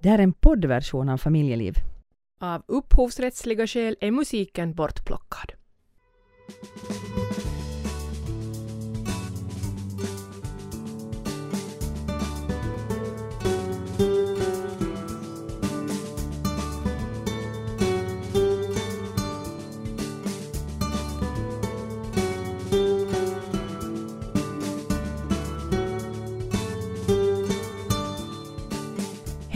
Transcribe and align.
Det 0.00 0.08
här 0.08 0.18
är 0.18 0.22
en 0.22 0.32
poddversion 0.32 1.08
av 1.08 1.18
Familjeliv. 1.18 1.74
Av 2.40 2.62
upphovsrättsliga 2.66 3.66
skäl 3.66 3.96
är 4.00 4.10
musiken 4.10 4.74
bortplockad. 4.74 5.52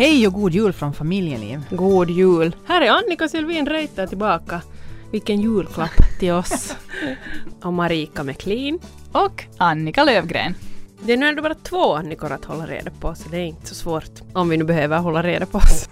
Hej 0.03 0.27
och 0.27 0.32
god 0.32 0.55
jul 0.55 0.73
från 0.73 0.93
Familjeliv. 0.95 1.64
God 1.71 2.11
jul! 2.11 2.57
Här 2.67 2.81
är 2.81 2.90
Annika 2.90 3.29
Sylvin 3.29 3.67
Reiter 3.67 4.07
tillbaka. 4.07 4.63
Vilken 5.11 5.40
julklapp 5.40 6.18
till 6.18 6.32
oss. 6.32 6.77
och 7.63 7.72
Marika 7.72 8.25
McLean. 8.25 8.79
Och 9.13 9.44
Annika 9.58 10.04
Lövgren. 10.04 10.54
Det 11.03 11.13
är 11.13 11.17
nu 11.17 11.27
ändå 11.27 11.43
bara 11.43 11.54
två 11.54 11.94
Annikor 11.94 12.32
att 12.32 12.44
hålla 12.44 12.67
reda 12.67 12.91
på, 12.91 13.14
så 13.14 13.29
det 13.29 13.36
är 13.36 13.44
inte 13.44 13.67
så 13.67 13.75
svårt. 13.75 14.21
Om 14.32 14.49
vi 14.49 14.57
nu 14.57 14.64
behöver 14.64 14.99
hålla 14.99 15.22
reda 15.22 15.46
på 15.46 15.58
oss. 15.58 15.89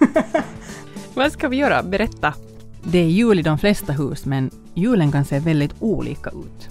Vad 1.15 1.33
ska 1.33 1.49
vi 1.49 1.57
göra? 1.57 1.83
Berätta. 1.83 2.35
Det 2.83 2.99
är 2.99 3.09
jul 3.09 3.39
i 3.39 3.43
de 3.43 3.59
flesta 3.59 3.93
hus, 3.93 4.25
men 4.25 4.51
julen 4.75 5.13
kan 5.13 5.25
se 5.25 5.39
väldigt 5.39 5.75
olika 5.81 6.31
ut. 6.31 6.69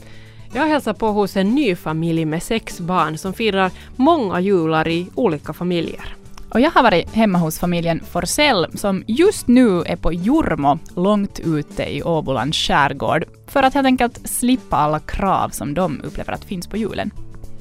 Jag 0.53 0.67
hälsar 0.67 0.93
på 0.93 1.07
hos 1.07 1.37
en 1.37 1.55
ny 1.55 1.75
familj 1.75 2.25
med 2.25 2.43
sex 2.43 2.79
barn 2.79 3.17
som 3.17 3.33
firar 3.33 3.71
många 3.95 4.39
jular 4.39 4.87
i 4.87 5.07
olika 5.15 5.53
familjer. 5.53 6.18
Och 6.51 6.59
jag 6.59 6.71
har 6.71 6.83
varit 6.83 7.09
hemma 7.13 7.39
hos 7.39 7.59
familjen 7.59 8.01
Forsell 8.11 8.67
som 8.77 9.03
just 9.07 9.47
nu 9.47 9.81
är 9.81 9.95
på 9.95 10.13
Jurmo 10.13 10.79
långt 10.95 11.39
ute 11.39 11.95
i 11.95 12.03
Åbolands 12.03 12.57
skärgård 12.57 13.25
för 13.47 13.63
att 13.63 13.73
helt 13.73 13.85
enkelt 13.85 14.29
slippa 14.29 14.77
alla 14.77 14.99
krav 14.99 15.49
som 15.49 15.73
de 15.73 16.01
upplever 16.03 16.33
att 16.33 16.45
finns 16.45 16.67
på 16.67 16.77
julen. 16.77 17.11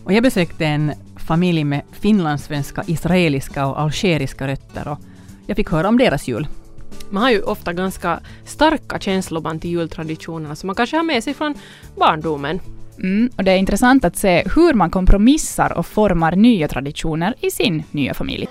Och 0.05 0.12
jag 0.12 0.22
besökte 0.22 0.67
en 0.67 0.92
familj 1.17 1.64
med 1.64 1.83
finlandssvenska, 1.92 2.84
israeliska 2.86 3.67
och 3.67 3.80
algeriska 3.80 4.47
rötter 4.47 4.89
och 4.89 4.98
jag 5.47 5.56
fick 5.56 5.70
höra 5.70 5.89
om 5.89 5.98
deras 5.98 6.28
jul. 6.28 6.47
Man 7.11 7.23
har 7.23 7.30
ju 7.30 7.42
ofta 7.42 7.73
ganska 7.73 8.20
starka 8.45 8.98
känsloband 8.98 9.61
till 9.61 9.70
jultraditionerna 9.70 10.56
som 10.56 10.67
man 10.67 10.77
kanske 10.77 10.97
har 10.97 11.05
med 11.05 11.25
sig 11.25 11.34
från 11.34 11.55
barndomen. 11.97 12.61
Mm, 13.03 13.31
och 13.37 13.45
det 13.45 13.53
är 13.53 13.57
intressant 13.57 14.05
att 14.05 14.17
se 14.17 14.45
hur 14.55 14.75
man 14.75 14.91
kompromissar 14.91 15.73
och 15.79 15.87
formar 15.87 16.33
nya 16.37 16.69
traditioner 16.69 17.35
i 17.41 17.51
sin 17.51 17.83
nya 17.91 18.15
familj. 18.15 18.49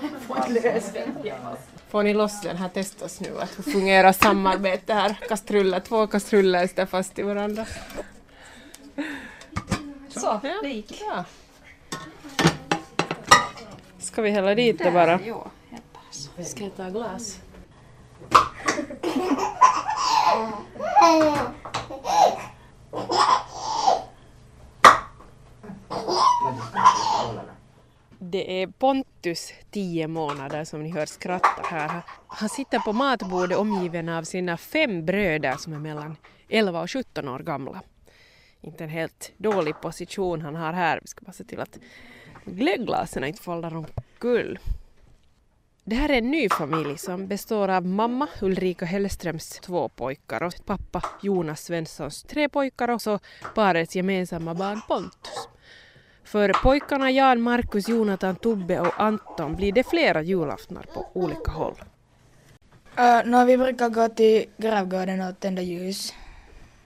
Får 1.90 2.02
ni 2.02 2.14
loss 2.14 2.40
den 2.42 2.56
här 2.56 2.68
testas 2.68 3.20
nu, 3.20 3.28
att 3.40 3.58
hur 3.58 3.72
fungerar 3.72 4.12
samarbete 4.12 4.94
här? 4.94 5.16
Kastruller, 5.28 5.80
två 5.80 6.06
kastruller 6.06 6.66
sitter 6.66 6.86
fast 6.86 7.18
i 7.18 7.22
varandra. 7.22 7.66
Så, 10.08 10.40
Ja, 10.42 10.50
det 10.62 10.68
gick. 10.68 11.00
bra. 11.00 11.24
Ska 13.98 14.22
vi 14.22 14.30
hälla 14.30 14.54
dit 14.54 14.78
det 14.78 14.90
bara? 14.90 15.20
Ska 16.44 16.64
jag 16.64 16.76
ta 16.76 16.88
glas? 16.88 17.38
Det 28.18 28.62
är 28.62 28.66
Pontus, 28.66 29.52
10 29.70 30.08
månader, 30.08 30.64
som 30.64 30.82
ni 30.82 30.90
hör 30.90 31.06
skratta 31.06 31.62
här. 31.64 32.02
Han 32.26 32.48
sitter 32.48 32.78
på 32.78 32.92
matbordet 32.92 33.58
omgiven 33.58 34.08
av 34.08 34.22
sina 34.22 34.56
fem 34.56 35.06
bröder 35.06 35.56
som 35.56 35.72
är 35.72 35.78
mellan 35.78 36.16
11 36.48 36.80
och 36.80 36.90
17 36.90 37.28
år 37.28 37.38
gamla. 37.38 37.82
Inte 38.60 38.84
en 38.84 38.90
helt 38.90 39.32
dålig 39.36 39.80
position 39.80 40.42
han 40.42 40.54
har 40.54 40.72
här. 40.72 40.98
Vi 41.02 41.08
ska 41.08 41.24
bara 41.24 41.32
se 41.32 41.44
till 41.44 41.60
att 41.60 41.78
glögglasen 42.44 43.24
inte 43.24 43.42
faller 43.42 43.76
omkull. 43.76 44.58
Det 45.84 45.94
här 45.94 46.08
är 46.08 46.18
en 46.18 46.30
ny 46.30 46.48
familj 46.48 46.98
som 46.98 47.26
består 47.26 47.68
av 47.68 47.86
mamma 47.86 48.28
Ulrika 48.42 48.84
Hellströms 48.84 49.48
två 49.50 49.88
pojkar 49.88 50.42
och 50.42 50.54
pappa 50.66 51.04
Jonas 51.22 51.64
Svenssons 51.64 52.22
tre 52.22 52.48
pojkar 52.48 52.90
och 52.90 53.02
så 53.02 53.18
parets 53.54 53.96
gemensamma 53.96 54.54
barn 54.54 54.80
Pontus. 54.88 55.48
För 56.28 56.52
pojkarna 56.62 57.10
Jan, 57.10 57.40
Markus, 57.40 57.88
Jonathan, 57.88 58.36
Tobbe 58.36 58.80
och 58.80 59.00
Anton 59.00 59.56
blir 59.56 59.72
det 59.72 59.84
flera 59.84 60.22
julaftnar 60.22 60.82
på 60.94 61.06
olika 61.12 61.50
håll. 61.50 61.74
Uh, 62.98 63.30
no, 63.30 63.44
vi 63.44 63.58
brukar 63.58 63.88
gå 63.88 64.08
till 64.08 64.44
gravgården 64.56 65.20
och 65.20 65.40
tända 65.40 65.62
ljus 65.62 66.14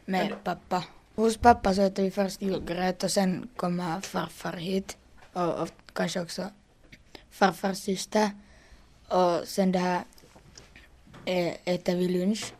med 0.04 0.32
pappa. 0.44 0.84
Hos 1.14 1.36
pappa 1.36 1.74
så 1.74 1.82
äter 1.82 2.02
vi 2.02 2.10
först 2.10 2.42
julgröt 2.42 3.02
och 3.04 3.10
sen 3.10 3.48
kommer 3.56 4.00
farfar 4.00 4.52
hit 4.56 4.96
och, 5.32 5.54
och 5.62 5.68
kanske 5.92 6.20
också 6.20 6.42
farfars 7.30 7.78
syster. 7.78 8.30
Och 9.08 9.48
sen 9.48 9.72
det 9.72 9.78
här 9.78 10.00
ä- 11.24 11.56
äter 11.64 11.96
vi 11.96 12.08
lunch 12.08 12.52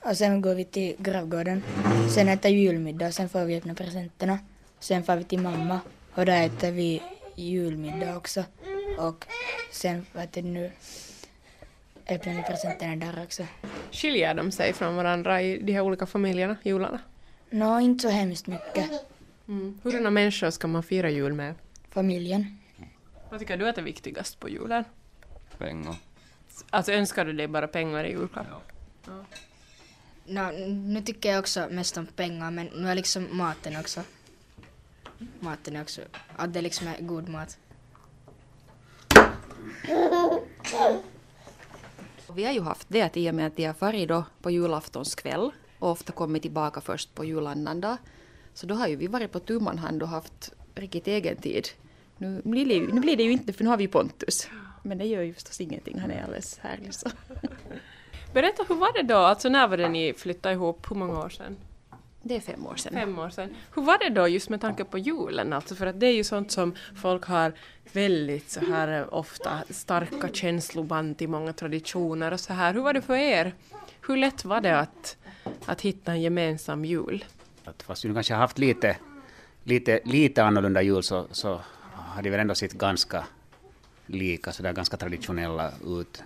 och 0.00 0.16
sen 0.16 0.42
går 0.42 0.54
vi 0.54 0.64
till 0.64 0.96
gravgården. 0.98 1.62
Sen 2.14 2.28
äter 2.28 2.50
julmiddag 2.50 3.06
och 3.06 3.14
sen 3.14 3.28
får 3.28 3.44
vi 3.44 3.56
öppna 3.56 3.74
presenterna. 3.74 4.38
Sen 4.80 5.04
får 5.04 5.16
vi 5.16 5.24
till 5.24 5.40
mamma 5.40 5.80
och 6.14 6.26
där 6.26 6.46
äter 6.46 6.70
vi 6.70 7.02
julmiddag 7.34 8.16
också. 8.16 8.44
Och 8.98 9.26
sen, 9.70 10.06
vad 10.12 10.22
heter 10.22 10.42
det 10.42 10.48
nu, 10.48 10.72
öppnar 12.08 12.34
vi 12.34 12.42
presenterna 12.42 12.96
där 12.96 13.24
också. 13.24 13.46
Skiljer 13.92 14.34
de 14.34 14.52
sig 14.52 14.72
från 14.72 14.96
varandra 14.96 15.42
i 15.42 15.58
de 15.58 15.72
här 15.72 15.80
olika 15.80 16.06
familjerna, 16.06 16.56
jularna? 16.62 17.00
Nå, 17.50 17.80
inte 17.80 18.02
så 18.02 18.08
hemskt 18.08 18.46
mycket. 18.46 18.90
Mm. 19.48 19.80
Hurdana 19.82 20.10
människor 20.10 20.50
ska 20.50 20.68
man 20.68 20.82
fira 20.82 21.10
jul 21.10 21.32
med? 21.32 21.54
Familjen. 21.90 22.58
Vad 23.30 23.40
tycker 23.40 23.56
du 23.56 23.68
att 23.68 23.78
är 23.78 23.82
viktigast 23.82 24.40
på 24.40 24.48
julen? 24.48 24.84
pengar. 25.58 25.96
Alltså 26.70 26.92
önskar 26.92 27.24
du 27.24 27.32
dig 27.32 27.48
bara 27.48 27.68
pengar 27.68 28.04
i 28.04 28.10
julklapp? 28.10 28.46
No, 30.26 30.52
nu 30.68 31.00
tycker 31.00 31.30
jag 31.30 31.38
också 31.38 31.68
mest 31.70 31.96
om 31.96 32.06
pengar 32.06 32.50
men 32.50 32.66
nu 32.66 32.88
är 32.88 32.94
liksom 32.94 33.36
maten 33.36 33.76
också. 33.76 34.00
Maten 35.40 35.76
är 35.76 35.82
också, 35.82 36.00
att 36.36 36.52
det 36.52 36.60
liksom 36.62 36.86
är 36.88 36.96
god 37.00 37.28
mat. 37.28 37.58
Vi 42.34 42.44
har 42.44 42.52
ju 42.52 42.60
haft 42.60 42.86
det 42.90 43.02
att 43.02 43.16
i 43.16 43.30
och 43.30 43.34
med 43.34 43.46
att 43.46 43.56
de 43.56 43.64
har 43.64 43.74
farit 43.74 44.08
då 44.08 44.24
på 44.42 44.50
julaftonskväll 44.50 45.50
och 45.78 45.90
ofta 45.90 46.12
kommit 46.12 46.42
tillbaka 46.42 46.80
först 46.80 47.14
på 47.14 47.24
julannandag. 47.24 47.96
Så 48.54 48.66
då 48.66 48.74
har 48.74 48.88
ju 48.88 48.96
vi 48.96 49.06
varit 49.06 49.32
på 49.32 49.38
tu 49.40 49.60
man 49.60 49.78
hand 49.78 50.02
och 50.02 50.08
haft 50.08 50.52
riktigt 50.74 51.06
egen 51.06 51.36
tid. 51.36 51.68
Nu 52.18 52.42
blir, 52.44 52.66
det, 52.66 52.74
ju- 52.74 52.92
nu 52.92 53.00
blir 53.00 53.16
det 53.16 53.22
ju 53.22 53.32
inte 53.32 53.52
för 53.52 53.64
nu 53.64 53.70
har 53.70 53.76
vi 53.76 53.88
Pontus. 53.88 54.48
Men 54.82 54.98
det 54.98 55.04
gör 55.04 55.22
ju 55.22 55.34
förstås 55.34 55.60
ingenting, 55.60 55.98
han 55.98 56.10
är 56.10 56.22
alldeles 56.24 56.58
härlig 56.58 56.94
så. 56.94 57.10
Berätta, 58.32 58.64
hur 58.68 58.74
var 58.74 58.92
det 58.92 59.02
då? 59.02 59.16
Alltså 59.16 59.48
när 59.48 59.68
var 59.68 59.76
det 59.76 59.88
ni 59.88 60.14
flyttade 60.16 60.54
ihop? 60.54 60.90
Hur 60.90 60.96
många 60.96 61.18
år 61.24 61.28
sedan? 61.28 61.56
Det 62.26 62.36
är 62.36 62.40
fem 62.40 62.66
år 62.66 62.76
sedan. 62.76 62.92
Fem 62.92 63.18
år 63.18 63.30
sedan. 63.30 63.54
Hur 63.74 63.82
var 63.82 63.98
det 63.98 64.08
då 64.08 64.28
just 64.28 64.48
med 64.48 64.60
tanke 64.60 64.84
på 64.84 64.98
julen? 64.98 65.52
Alltså 65.52 65.74
för 65.74 65.86
att 65.86 66.00
det 66.00 66.06
är 66.06 66.12
ju 66.12 66.24
sånt 66.24 66.52
som 66.52 66.74
folk 66.96 67.24
har 67.24 67.52
väldigt 67.92 68.50
så 68.50 68.60
här 68.60 69.00
eh, 69.00 69.06
ofta 69.10 69.64
starka 69.70 70.28
känsloband 70.28 71.18
till 71.18 71.28
många 71.28 71.52
traditioner 71.52 72.32
och 72.32 72.40
så 72.40 72.52
här. 72.52 72.74
Hur 72.74 72.80
var 72.80 72.92
det 72.92 73.02
för 73.02 73.16
er? 73.16 73.54
Hur 74.06 74.16
lätt 74.16 74.44
var 74.44 74.60
det 74.60 74.78
att, 74.78 75.16
att 75.64 75.80
hitta 75.80 76.12
en 76.12 76.22
gemensam 76.22 76.84
jul? 76.84 77.24
Att 77.64 77.82
fast 77.82 78.04
vi 78.04 78.14
kanske 78.14 78.34
har 78.34 78.40
haft 78.40 78.58
lite, 78.58 78.96
lite, 79.64 80.00
lite 80.04 80.44
annorlunda 80.44 80.82
jul 80.82 81.02
så, 81.02 81.26
så 81.30 81.60
har 81.92 82.22
de 82.22 82.30
väl 82.30 82.40
ändå 82.40 82.54
sett 82.54 82.72
ganska 82.72 83.24
lika, 84.06 84.52
så 84.52 84.62
där 84.62 84.72
ganska 84.72 84.96
traditionella 84.96 85.72
ut. 85.86 86.22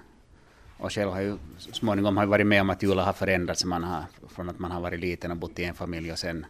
Och 0.79 0.93
själv 0.93 1.11
har 1.11 1.21
ju 1.21 1.37
småningom 1.59 2.17
har 2.17 2.27
varit 2.27 2.47
med 2.47 2.61
om 2.61 2.71
att 2.71 2.83
julen 2.83 3.05
har 3.05 3.13
förändrats. 3.13 3.65
Man 3.65 3.85
har, 3.85 4.05
från 4.29 4.49
att 4.49 4.59
man 4.59 4.71
har 4.71 4.81
varit 4.81 5.01
liten 5.01 5.31
och 5.31 5.37
bott 5.37 5.59
i 5.59 5.65
en 5.65 5.75
familj 5.75 6.13
och 6.13 6.19
sen 6.19 6.47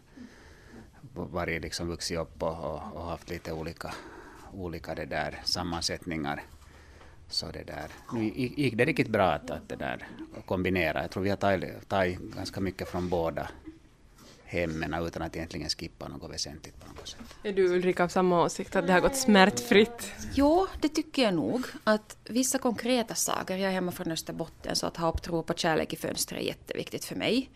varit 1.13 1.61
liksom 1.61 1.87
vuxit 1.87 2.17
upp 2.17 2.43
och, 2.43 2.63
och, 2.63 2.81
och 2.93 3.05
haft 3.05 3.29
lite 3.29 3.53
olika, 3.53 3.93
olika 4.53 4.95
det 4.95 5.05
där 5.05 5.39
sammansättningar. 5.43 6.43
Så 7.27 7.45
det 7.51 7.63
där, 7.63 7.87
nu 8.13 8.23
gick 8.23 8.57
gick 8.57 8.75
det 8.75 8.85
riktigt 8.85 9.07
bra 9.07 9.31
att, 9.31 9.51
att 9.51 9.69
det 9.69 9.75
där 9.75 10.07
kombinera. 10.45 11.01
Jag 11.01 11.11
tror 11.11 11.23
vi 11.23 11.29
har 11.29 11.37
tagit, 11.37 11.89
tagit 11.89 12.19
ganska 12.19 12.61
mycket 12.61 12.89
från 12.89 13.09
båda 13.09 13.49
hemmen 14.49 14.93
utan 14.93 15.21
att 15.21 15.35
egentligen 15.35 15.69
skippa 15.69 16.07
något 16.07 16.31
väsentligt 16.31 16.79
på 16.79 16.87
något 16.87 17.07
sätt. 17.07 17.19
Är 17.43 17.53
du 17.53 17.75
Ulrika 17.75 18.03
av 18.03 18.07
samma 18.07 18.43
åsikt, 18.43 18.75
att 18.75 18.87
det 18.87 18.93
har 18.93 18.99
gått 18.99 19.15
smärtfritt? 19.15 20.11
Jo, 20.33 20.67
det 20.81 20.89
tycker 20.89 21.21
jag 21.23 21.33
nog. 21.33 21.65
Att 21.83 22.17
vissa 22.23 22.57
konkreta 22.57 23.15
saker, 23.15 23.57
jag 23.57 23.69
är 23.69 23.73
hemma 23.73 23.91
från 23.91 24.11
Österbotten 24.11 24.75
så 24.75 24.87
att 24.87 24.97
ha 24.97 25.09
upp 25.09 25.21
tro 25.21 25.43
på 25.43 25.53
kärlek 25.53 25.93
i 25.93 25.95
fönstret 25.95 26.41
är 26.41 26.45
jätteviktigt 26.45 27.05
för 27.05 27.15
mig. 27.15 27.49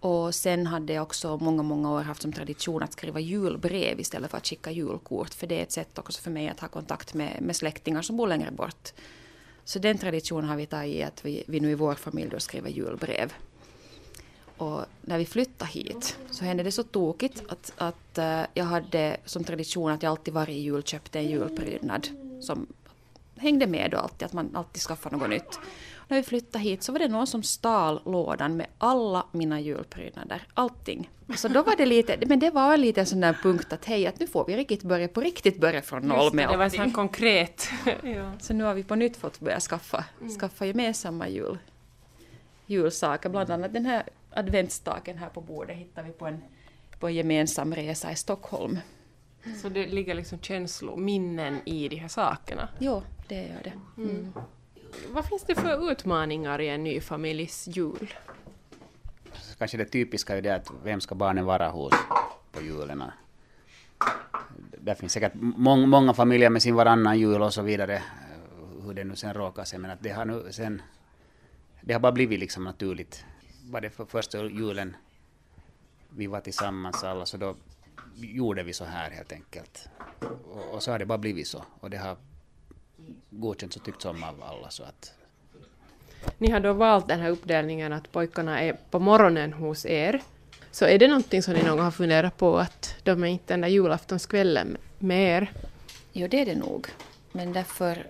Och 0.00 0.34
sen 0.34 0.66
hade 0.66 0.92
jag 0.92 1.02
också 1.02 1.36
många, 1.36 1.62
många 1.62 1.92
år 1.92 2.02
haft 2.02 2.22
som 2.22 2.32
tradition 2.32 2.82
att 2.82 2.92
skriva 2.92 3.20
julbrev 3.20 4.00
istället 4.00 4.30
för 4.30 4.38
att 4.38 4.46
skicka 4.46 4.70
julkort. 4.70 5.34
För 5.34 5.46
det 5.46 5.58
är 5.58 5.62
ett 5.62 5.72
sätt 5.72 5.98
också 5.98 6.22
för 6.22 6.30
mig 6.30 6.48
att 6.48 6.60
ha 6.60 6.68
kontakt 6.68 7.14
med, 7.14 7.42
med 7.42 7.56
släktingar 7.56 8.02
som 8.02 8.16
bor 8.16 8.28
längre 8.28 8.50
bort. 8.50 8.92
Så 9.64 9.78
den 9.78 9.98
traditionen 9.98 10.48
har 10.48 10.56
vi 10.56 10.66
tagit 10.66 10.96
i 10.96 11.02
att 11.02 11.24
vi, 11.24 11.44
vi 11.46 11.60
nu 11.60 11.70
i 11.70 11.74
vår 11.74 11.94
familj 11.94 12.30
då 12.30 12.40
skriver 12.40 12.70
julbrev. 12.70 13.32
Och 14.60 14.84
när 15.00 15.18
vi 15.18 15.26
flyttade 15.26 15.70
hit 15.70 16.18
så 16.30 16.44
hände 16.44 16.62
det 16.62 16.72
så 16.72 16.82
tokigt 16.82 17.42
att, 17.48 17.72
att 17.76 18.18
uh, 18.18 18.42
jag 18.54 18.64
hade 18.64 19.16
som 19.24 19.44
tradition 19.44 19.90
att 19.90 20.02
jag 20.02 20.10
alltid 20.10 20.34
varje 20.34 20.58
jul 20.58 20.82
köpte 20.82 21.18
en 21.18 21.28
julprydnad 21.28 22.08
som 22.40 22.66
hängde 23.36 23.66
med 23.66 23.90
då 23.90 23.98
alltid, 23.98 24.26
att 24.26 24.32
man 24.32 24.56
alltid 24.56 24.82
skaffade 24.82 25.16
något 25.16 25.30
nytt. 25.30 25.58
När 26.08 26.16
vi 26.16 26.22
flyttade 26.22 26.64
hit 26.64 26.82
så 26.82 26.92
var 26.92 26.98
det 26.98 27.08
någon 27.08 27.26
som 27.26 27.42
stal 27.42 28.00
lådan 28.04 28.56
med 28.56 28.66
alla 28.78 29.26
mina 29.32 29.60
julprydnader, 29.60 30.42
allting. 30.54 31.10
Så 31.36 31.48
då 31.48 31.62
var 31.62 31.76
det 31.76 31.86
lite, 31.86 32.18
men 32.26 32.38
det 32.38 32.50
var 32.50 32.76
lite 32.76 33.00
en 33.00 33.06
sån 33.06 33.20
där 33.20 33.38
punkt 33.42 33.72
att 33.72 33.84
hej, 33.84 34.06
att 34.06 34.20
nu 34.20 34.26
får 34.26 34.44
vi 34.46 34.56
riktigt 34.56 34.82
börja 34.82 35.08
på 35.08 35.20
riktigt 35.20 35.60
börja 35.60 35.82
från 35.82 36.02
noll 36.02 36.34
med 36.34 36.48
det, 36.48 36.52
det 36.52 36.56
var 36.56 36.64
allting. 36.64 36.90
så 36.90 36.94
konkret. 36.94 37.68
ja. 38.02 38.32
Så 38.40 38.54
nu 38.54 38.64
har 38.64 38.74
vi 38.74 38.82
på 38.82 38.94
nytt 38.94 39.16
fått 39.16 39.40
börja 39.40 39.60
skaffa, 39.60 40.04
skaffa 40.40 40.66
gemensamma 40.66 41.28
jul, 41.28 41.58
julsaker, 42.66 43.28
bland 43.28 43.50
annat 43.50 43.72
den 43.72 43.86
här 43.86 44.02
adventsstaken 44.32 45.18
här 45.18 45.28
på 45.28 45.40
bordet 45.40 45.76
hittar 45.76 46.02
vi 46.02 46.12
på 46.12 46.26
en, 46.26 46.42
på 46.98 47.08
en 47.08 47.14
gemensam 47.14 47.74
resa 47.74 48.12
i 48.12 48.16
Stockholm. 48.16 48.78
Så 49.62 49.68
det 49.68 49.86
ligger 49.86 50.14
liksom 50.14 50.38
känslor, 50.38 50.96
minnen 50.96 51.60
i 51.64 51.88
de 51.88 51.96
här 51.96 52.08
sakerna. 52.08 52.68
Jo, 52.78 53.02
det 53.28 53.46
gör 53.46 53.62
det. 53.64 53.72
Mm. 54.02 54.32
Vad 55.08 55.24
finns 55.24 55.42
det 55.42 55.54
för 55.54 55.90
utmaningar 55.92 56.60
i 56.60 56.68
en 56.68 56.84
ny 56.84 57.00
familjs 57.00 57.68
jul? 57.68 58.14
Kanske 59.58 59.76
det 59.76 59.84
typiska 59.84 60.36
är 60.36 60.42
det 60.42 60.54
att 60.54 60.70
vem 60.84 61.00
ska 61.00 61.14
barnen 61.14 61.44
vara 61.44 61.68
hos 61.68 61.94
på 62.52 62.62
julen? 62.62 63.02
Det 64.78 64.94
finns 64.94 65.12
säkert 65.12 65.32
mång, 65.34 65.88
många 65.88 66.14
familjer 66.14 66.50
med 66.50 66.62
sin 66.62 66.74
varannan 66.74 67.18
jul 67.18 67.42
och 67.42 67.54
så 67.54 67.62
vidare, 67.62 68.02
hur 68.84 68.94
det 68.94 69.04
nu 69.04 69.16
sen 69.16 69.34
råkar 69.34 69.64
sig, 69.64 69.78
men 69.78 69.90
att 69.90 70.02
det 70.02 70.10
har 70.10 70.24
nu 70.24 70.46
sen, 70.50 70.82
det 71.80 71.92
har 71.92 72.00
bara 72.00 72.12
blivit 72.12 72.40
liksom 72.40 72.64
naturligt. 72.64 73.24
Var 73.70 73.80
det 73.80 73.90
för 73.90 74.04
första 74.04 74.44
julen 74.44 74.96
vi 76.16 76.26
var 76.26 76.40
tillsammans 76.40 77.04
alla, 77.04 77.26
så 77.26 77.36
då 77.36 77.56
gjorde 78.14 78.62
vi 78.62 78.72
så 78.72 78.84
här 78.84 79.10
helt 79.10 79.32
enkelt. 79.32 79.88
Och, 80.20 80.74
och 80.74 80.82
så 80.82 80.90
har 80.90 80.98
det 80.98 81.06
bara 81.06 81.18
blivit 81.18 81.48
så, 81.48 81.64
och 81.80 81.90
det 81.90 81.96
har 81.96 82.16
godkänts 83.30 83.76
och 83.76 83.84
tyckts 83.84 84.04
om 84.04 84.24
av 84.24 84.42
alla, 84.42 84.70
så 84.70 84.82
att 84.82 85.14
Ni 86.38 86.50
har 86.50 86.60
då 86.60 86.72
valt 86.72 87.08
den 87.08 87.20
här 87.20 87.30
uppdelningen 87.30 87.92
att 87.92 88.12
pojkarna 88.12 88.60
är 88.60 88.76
på 88.90 88.98
morgonen 88.98 89.52
hos 89.52 89.86
er. 89.86 90.22
Så 90.70 90.84
är 90.84 90.98
det 90.98 91.08
någonting 91.08 91.42
som 91.42 91.54
ni 91.54 91.62
någon 91.62 91.76
gång 91.76 91.84
har 91.84 91.90
funderat 91.90 92.36
på 92.36 92.58
att 92.58 92.94
de 93.02 93.24
är 93.24 93.28
inte 93.28 93.52
den 93.52 93.60
där 93.60 93.68
julaftonskvällen 93.68 94.76
med 94.98 95.36
er? 95.36 95.52
Jo, 96.12 96.28
det 96.28 96.40
är 96.40 96.46
det 96.46 96.54
nog. 96.54 96.86
Men 97.32 97.52
därför, 97.52 98.06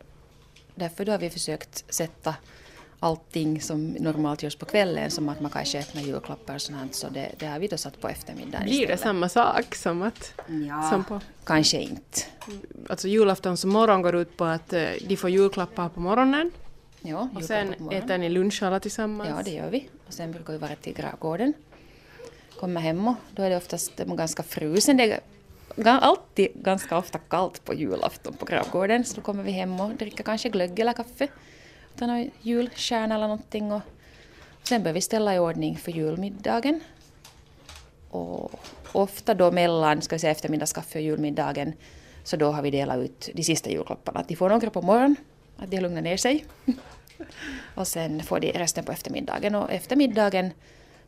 därför 0.75 1.05
då 1.05 1.13
har 1.13 1.19
vi 1.19 1.31
försökt 1.31 1.95
sätta 1.95 2.35
allting 3.01 3.61
som 3.61 3.87
normalt 3.91 4.43
görs 4.43 4.57
på 4.57 4.65
kvällen, 4.67 5.11
som 5.11 5.29
att 5.29 5.41
man 5.41 5.51
kanske 5.51 5.79
öppnar 5.79 6.03
julklappar 6.03 6.55
och 6.55 6.63
sånt, 6.63 6.95
så 6.95 7.09
det, 7.09 7.31
det 7.39 7.47
har 7.47 7.59
vi 7.59 7.67
då 7.69 7.77
satt 7.77 8.01
på 8.01 8.09
eftermiddagen 8.09 8.63
Blir 8.67 8.77
det 8.77 8.83
istället. 8.83 9.01
samma 9.01 9.29
sak 9.29 9.75
som 9.75 10.03
att... 10.03 10.33
Ja, 10.69 10.91
Som 10.91 11.05
på, 11.05 11.21
kanske 11.45 11.79
inte. 11.81 12.21
alltså 12.89 13.09
julaftons 13.09 13.65
morgon 13.65 14.03
går 14.03 14.17
ut 14.17 14.37
på 14.37 14.45
att 14.45 14.73
eh, 14.73 14.89
de 15.09 15.17
får 15.17 15.31
julklappar 15.31 15.89
på 15.89 16.01
morgonen 16.01 16.51
Ja, 17.03 17.29
och 17.35 17.45
sen 17.45 17.75
äter 17.91 18.19
ni 18.19 18.29
lunch 18.29 18.63
alla 18.63 18.81
tillsammans. 18.81 19.31
Ja, 19.37 19.43
det 19.45 19.51
gör 19.51 19.71
vi. 19.71 19.89
Och 20.07 20.13
sen 20.15 20.33
brukar 20.33 20.53
vi 20.53 20.59
vara 20.59 20.75
till 20.75 20.95
gravgården. 20.95 21.53
Kommer 22.61 22.81
hem 22.81 23.09
och 23.09 23.15
då 23.31 23.43
är 23.43 23.51
det 23.51 23.57
oftast 23.57 23.97
det 23.97 24.05
ganska 24.05 24.43
frusen. 24.43 24.97
Det 24.97 25.21
är 25.77 25.99
alltid 25.99 26.49
ganska 26.55 26.99
ofta 26.99 27.19
kallt 27.19 27.65
på 27.65 27.75
julafton 27.75 28.35
på 28.35 28.45
gravgården. 28.45 29.05
Så 29.05 29.17
då 29.17 29.21
kommer 29.23 29.43
vi 29.43 29.51
hem 29.53 29.81
och 29.81 29.91
dricker 29.91 30.25
kanske 30.25 30.49
glögg 30.49 30.79
eller 30.79 30.93
kaffe. 30.93 31.29
Tar 32.01 32.07
någon 32.07 32.31
julkärna 32.41 33.15
eller 33.15 33.29
någonting. 33.29 33.73
Och 33.73 33.83
sen 34.63 34.83
börjar 34.83 34.95
vi 34.95 35.01
ställa 35.01 35.35
i 35.35 35.39
ordning 35.39 35.77
för 35.77 35.93
julmiddagen. 35.93 36.81
Och 38.11 38.61
ofta 38.93 39.35
då 39.35 39.51
mellan 39.51 40.03
ska 40.03 40.17
vi 40.17 40.21
säga, 40.21 40.31
eftermiddagskaffe 40.31 40.99
och 40.99 41.05
julmiddagen 41.05 41.73
så 42.25 42.37
då 42.37 42.51
har 42.51 42.63
vi 42.63 42.71
delat 42.71 42.99
ut 42.99 43.29
de 43.35 43.43
sista 43.43 43.71
julklapparna. 43.71 44.21
Att 44.21 44.29
de 44.29 44.37
får 44.37 44.49
några 44.49 44.71
på 44.71 44.83
morgonen, 44.83 45.17
att 45.57 45.71
de 45.71 45.77
har 45.77 45.83
lugnat 45.83 46.05
ner 46.05 46.17
sig. 46.17 46.45
Och 47.75 47.89
sen 47.89 48.23
får 48.23 48.41
de 48.41 48.53
resten 48.53 48.85
på 48.85 48.93
eftermiddagen. 48.93 49.55
Och 49.55 49.73
eftermiddagen 49.73 50.51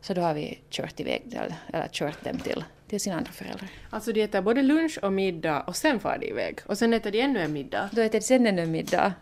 så 0.01 0.13
då 0.13 0.21
har 0.21 0.33
vi 0.33 0.59
kört 0.69 0.99
iväg, 0.99 1.39
eller 1.67 1.87
kört 1.87 2.23
dem 2.23 2.37
till, 2.37 2.63
till 2.87 2.99
sina 2.99 3.15
andra 3.15 3.31
föräldrar. 3.31 3.69
Alltså 3.89 4.11
de 4.11 4.21
äter 4.21 4.41
både 4.41 4.61
lunch 4.61 4.99
och 5.01 5.13
middag 5.13 5.61
och 5.61 5.75
sen 5.75 5.99
far 5.99 6.17
de 6.17 6.27
iväg. 6.27 6.59
Och 6.65 6.77
sen 6.77 6.93
äter 6.93 7.11
de 7.11 7.21
ännu 7.21 7.39
en 7.39 7.53
middag. 7.53 7.89
Då 7.91 8.01
äter 8.01 8.19
de 8.19 8.25
sen 8.25 8.47
ännu 8.47 8.61
en 8.61 8.71
middag 8.71 9.13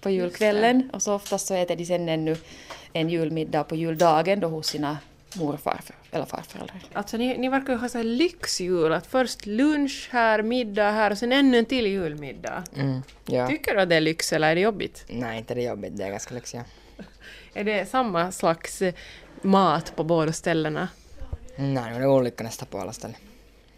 på 0.00 0.10
julkvällen 0.10 0.90
och 0.92 1.02
så 1.02 1.14
oftast 1.14 1.46
så 1.46 1.54
äter 1.54 1.76
de 1.76 1.84
sen 1.84 2.08
ännu 2.08 2.36
en 2.92 3.08
julmiddag 3.08 3.64
på 3.64 3.76
juldagen 3.76 4.40
då 4.40 4.48
hos 4.48 4.66
sina 4.66 4.98
mor 5.36 5.58
och 5.64 5.72
eller 6.10 6.24
farföräldrar. 6.24 6.80
Alltså 6.92 7.16
ni, 7.16 7.38
ni 7.38 7.48
verkar 7.48 7.72
ju 7.72 7.78
ha 7.78 7.88
så 7.88 7.98
här 7.98 8.04
lyxjul, 8.04 8.92
att 8.92 9.06
först 9.06 9.46
lunch 9.46 10.08
här, 10.12 10.42
middag 10.42 10.90
här 10.90 11.10
och 11.10 11.18
sen 11.18 11.32
ännu 11.32 11.58
en 11.58 11.64
till 11.64 11.86
julmiddag. 11.86 12.64
Mm, 12.76 13.02
ja. 13.26 13.48
Tycker 13.48 13.74
du 13.74 13.80
att 13.80 13.88
det 13.88 13.96
är 13.96 14.00
lyx 14.00 14.32
eller 14.32 14.50
är 14.50 14.54
det 14.54 14.60
jobbigt? 14.60 15.04
Nej, 15.08 15.38
inte 15.38 15.54
det 15.54 15.64
är 15.64 15.68
jobbigt. 15.68 15.96
Det 15.96 16.04
är 16.04 16.10
ganska 16.10 16.34
lyx, 16.34 16.54
ja. 16.54 16.62
Är 17.54 17.64
det 17.64 17.90
samma 17.90 18.32
slags 18.32 18.82
eh, 18.82 18.94
mat 19.42 19.96
på 19.96 20.04
båda 20.04 20.32
ställena? 20.32 20.88
Nej, 21.56 21.98
det 21.98 22.04
är 22.04 22.06
olika 22.06 22.44
nästan 22.44 22.68
på 22.70 22.78
alla 22.78 22.92
ställen. 22.92 23.16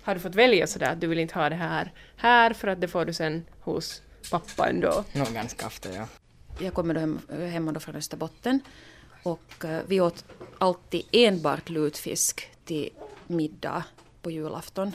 Har 0.03 0.15
du 0.15 0.21
fått 0.21 0.35
välja 0.35 0.67
sådär 0.67 0.93
att 0.93 1.01
du 1.01 1.07
vill 1.07 1.19
inte 1.19 1.35
ha 1.35 1.49
det 1.49 1.55
här 1.55 1.93
här 2.17 2.53
för 2.53 2.69
att 2.69 2.81
det 2.81 2.89
får 2.89 3.05
du 3.05 3.13
sen 3.13 3.45
hos 3.61 4.03
pappa 4.31 4.69
ändå? 4.69 5.05
Nog 5.13 5.29
ganska 5.29 5.67
ofta, 5.67 5.93
ja. 5.95 6.07
Jag 6.61 6.75
kommer 6.75 6.95
då 6.95 7.01
hem, 7.01 7.21
hemma 7.51 7.73
då 7.73 7.81
från 7.81 7.97
Österbotten 7.97 8.61
och 9.23 9.65
eh, 9.65 9.81
vi 9.87 10.01
åt 10.01 10.25
alltid 10.59 11.03
enbart 11.13 11.69
lutfisk 11.69 12.51
till 12.65 12.91
middag 13.27 13.85
på 14.23 14.31
julafton. 14.31 14.93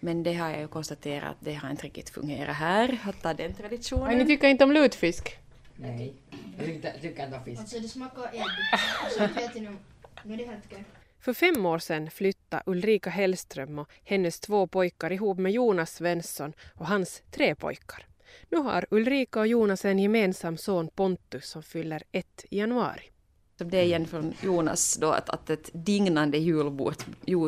Men 0.00 0.22
det 0.22 0.34
har 0.34 0.50
jag 0.50 0.60
ju 0.60 0.68
konstaterat 0.68 1.30
att 1.30 1.36
det 1.40 1.54
har 1.54 1.70
inte 1.70 1.86
riktigt 1.86 2.10
fungerat 2.10 2.56
här, 2.56 2.98
att 3.04 3.22
ta 3.22 3.34
den 3.34 3.36
Nej, 3.36 3.48
ni 3.48 3.54
traditionen. 3.54 4.26
tycker 4.26 4.48
inte 4.48 4.64
om 4.64 4.72
lutfisk? 4.72 5.38
Nej. 5.76 6.14
Jag 6.56 6.66
tycker, 6.66 6.92
tycker 7.00 7.24
inte 7.24 7.36
om 7.36 7.44
fisk. 7.44 7.60
Alltså 7.60 7.80
det 7.80 7.88
smakar 7.88 8.30
ägg. 8.32 8.44
Så 9.16 9.22
jag 9.22 9.28
vet 9.28 9.56
inte, 9.56 9.76
nu 10.22 10.34
är 10.34 10.38
det 10.38 10.44
helt 10.46 10.64
okej. 10.66 10.84
För 11.20 11.32
fem 11.32 11.66
år 11.66 11.78
sedan 11.78 12.10
flyttade 12.10 12.62
Ulrika 12.66 13.10
Hellström 13.10 13.78
och 13.78 13.88
hennes 14.04 14.40
två 14.40 14.66
pojkar 14.66 15.12
ihop 15.12 15.38
med 15.38 15.52
Jonas 15.52 15.94
Svensson 15.94 16.52
och 16.74 16.86
hans 16.86 17.22
tre 17.30 17.54
pojkar. 17.54 18.06
Nu 18.50 18.58
har 18.58 18.86
Ulrika 18.90 19.40
och 19.40 19.46
Jonas 19.46 19.84
en 19.84 19.98
gemensam 19.98 20.56
son 20.56 20.88
Pontus 20.88 21.48
som 21.48 21.62
fyller 21.62 22.02
ett 22.12 22.44
i 22.50 22.58
januari. 22.58 23.02
Det 23.56 23.78
är 23.78 23.82
igen 23.82 24.06
från 24.06 24.34
Jonas 24.42 24.96
då 25.00 25.10
att, 25.10 25.28
att 25.28 25.50
ett 25.50 25.70
dignande 25.72 26.38
julbord, 26.38 26.94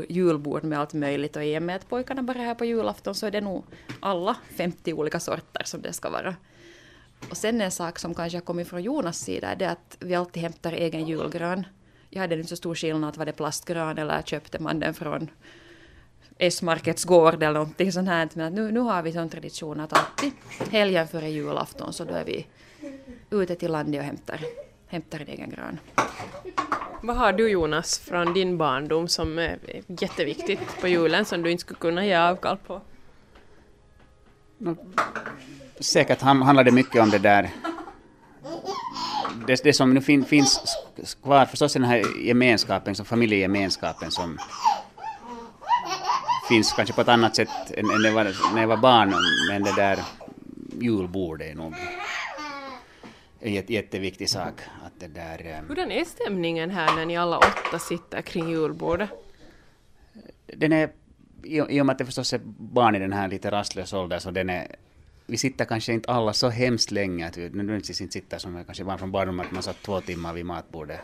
julbord 0.09 0.64
med 0.64 0.78
allt 0.78 0.92
möjligt 0.92 1.37
och 1.37 1.45
i 1.45 1.59
och 1.59 1.62
med 1.62 1.76
att 1.76 1.88
pojkarna 1.88 2.23
bara 2.23 2.38
är 2.38 2.45
här 2.45 2.54
på 2.54 2.64
julafton 2.64 3.14
så 3.14 3.26
är 3.26 3.30
det 3.30 3.40
nog 3.40 3.64
alla 4.00 4.37
50 4.57 4.92
olika 4.92 5.21
sorter 5.21 5.62
som 5.64 5.83
det 5.83 5.92
ska 5.92 6.11
vara. 6.11 6.37
Och 7.30 7.37
sen 7.37 7.61
en 7.61 7.71
sak 7.71 7.99
som 7.99 8.14
kanske 8.14 8.37
har 8.37 8.42
kommit 8.42 8.69
från 8.69 8.83
Jonas 8.83 9.19
sida 9.19 9.49
är 9.49 9.57
det 9.57 9.71
att 9.71 9.97
vi 10.00 10.14
alltid 10.14 10.42
hämtar 10.42 10.73
egen 10.73 11.07
julgran. 11.07 11.66
Jag 12.11 12.21
hade 12.21 12.35
inte 12.35 12.49
så 12.49 12.57
stor 12.57 12.75
skillnad, 12.75 13.16
var 13.16 13.26
det 13.26 13.33
plastgran 13.33 13.99
eller 13.99 14.23
köpte 14.23 14.62
man 14.62 14.80
den 14.80 14.95
från 14.95 15.30
S-markets 16.40 17.04
gård 17.04 17.42
eller 17.42 17.52
någonting 17.52 17.92
sånt 17.92 18.09
här. 18.09 18.28
Men 18.35 18.54
nu, 18.54 18.73
nu 18.73 18.80
har 18.80 19.02
vi 19.02 19.12
sån 19.12 19.28
tradition 19.28 19.80
att 19.80 19.92
alltid 19.92 20.32
helgen 20.70 21.09
före 21.09 21.28
julafton 21.28 21.92
så 21.92 22.04
då 22.04 22.14
är 22.14 22.25
vi 22.25 22.47
ute 23.30 23.54
till 23.54 23.73
landet 23.73 23.99
och 23.99 24.04
hämtar, 24.04 24.40
hämtar 24.87 25.20
en 25.20 25.28
egen 25.28 25.50
gran. 25.50 25.78
Vad 27.02 27.16
har 27.16 27.32
du 27.32 27.49
Jonas 27.50 27.99
från 27.99 28.32
din 28.32 28.59
barndom 28.59 29.09
som 29.09 29.38
är 29.38 29.59
jätteviktigt 29.87 30.80
på 30.80 30.88
julen 30.88 31.25
som 31.25 31.42
du 31.42 31.50
inte 31.50 31.61
skulle 31.61 31.78
kunna 31.78 32.06
ge 32.06 32.14
avkall 32.14 32.56
på? 32.66 32.80
säkert 35.80 36.20
handlar 36.20 36.64
det 36.64 36.70
mycket 36.70 37.02
om 37.02 37.11
det 37.11 37.18
där. 37.18 37.50
Det, 39.47 39.64
det 39.64 39.73
som 39.73 39.94
nu 39.94 40.00
fin, 40.00 40.25
finns 40.25 40.76
kvar 41.23 41.47
förstås 41.47 41.76
är 41.76 41.80
den 41.80 41.88
här 41.88 42.02
gemenskapen, 42.26 42.94
som 42.94 43.06
familjegemenskapen 43.06 44.11
som 44.11 44.38
finns 46.50 46.73
kanske 46.73 46.95
på 46.95 47.00
ett 47.00 47.09
annat 47.09 47.37
sätt 47.37 47.49
än, 47.76 47.90
än 47.90 48.14
var, 48.14 48.54
när 48.54 48.61
jag 48.61 48.69
var 48.69 48.76
barn. 48.76 49.14
Men 49.49 49.62
det 49.62 49.73
där 49.76 49.99
julbordet 50.80 51.50
är 51.50 51.54
nog 51.54 51.75
en 53.40 53.52
jätte, 53.52 53.73
jätteviktig 53.73 54.28
sak. 54.28 54.61
Att 54.87 54.92
det 55.00 55.09
där, 55.09 55.47
eh, 55.47 55.69
Hurdan 55.69 55.90
är 55.90 56.04
stämningen 56.04 56.71
här 56.71 56.97
när 56.97 57.07
ni 57.07 57.16
alla 57.16 57.38
åtta 57.38 57.78
sitter 57.78 58.23
kring 58.23 58.49
julbordet? 58.49 59.11
den 60.57 60.73
är, 60.73 60.90
i, 61.42 61.61
och 61.61 61.87
med 61.87 61.90
att 61.90 61.99
det 61.99 62.07
förstås 62.07 62.33
är 62.33 62.40
barn 62.45 62.97
i 62.97 62.99
den 62.99 63.12
här 63.12 63.28
lite 63.28 63.50
rastlösa 63.50 63.99
åldern, 63.99 64.21
så 64.21 64.30
den 64.30 64.50
är, 64.50 64.76
vi 65.26 65.37
sitter 65.37 65.64
kanske 65.64 65.92
inte 65.92 66.11
alla 66.11 66.33
så 66.33 66.49
hemskt 66.49 66.90
länge, 66.90 67.26
att 67.26 67.37
vi 67.37 67.50
nödvändigtvis 67.50 68.00
inte 68.00 68.12
sitter 68.12 68.38
som 68.38 68.64
kanske 68.64 68.85
var 68.85 68.99
från 68.99 69.12
barndomen, 69.12 69.47
att 69.47 69.52
man 69.52 69.62
satt 69.62 69.83
två 69.83 70.00
timmar 70.00 70.33
vid 70.33 70.47
matbordet. 70.47 71.00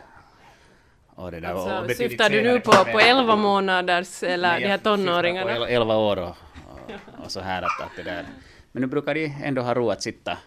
Och 1.18 1.30
det 1.30 1.40
där, 1.40 1.54
och 1.54 1.60
Alltså, 1.60 1.86
betydligt 1.88 2.10
syftar 2.10 2.30
du 2.30 2.42
nu 2.42 2.60
på, 2.60 2.72
på 2.72 3.00
11 3.00 3.36
månaders 3.36 4.22
eller 4.22 4.60
de 4.60 4.66
här 4.66 4.78
tonåringarna? 4.78 5.54
På 5.56 5.62
el- 5.66 5.68
11 5.82 5.96
år 5.96 6.16
och, 6.16 6.28
och, 6.28 7.24
och 7.24 7.30
så 7.30 7.40
här 7.40 7.62
att, 7.62 7.80
att 7.80 7.90
det 7.96 8.02
där. 8.02 8.24
Men 8.72 8.80
nu 8.80 8.86
brukar 8.86 9.14
de 9.14 9.34
ändå 9.44 9.62
ha 9.62 9.74
ro 9.74 9.90
att 9.90 10.02
sitta 10.02 10.38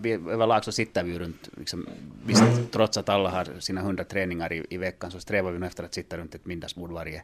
vi- 0.00 0.12
överlag 0.12 0.64
så 0.64 0.72
sitter 0.72 1.04
vi 1.04 1.12
ju 1.12 1.18
runt, 1.18 1.48
liksom, 1.58 1.88
visst, 2.26 2.42
trots 2.72 2.96
att 2.98 3.08
alla 3.08 3.30
har 3.30 3.46
sina 3.60 3.80
hundra 3.80 4.04
träningar 4.04 4.52
i, 4.52 4.66
i 4.70 4.76
veckan 4.76 5.10
så 5.10 5.20
strävar 5.20 5.50
vi 5.50 5.58
nog 5.58 5.66
efter 5.66 5.84
att 5.84 5.94
sitta 5.94 6.16
runt 6.16 6.34
ett 6.34 6.46
middagsbord 6.46 6.92
varje, 6.92 7.22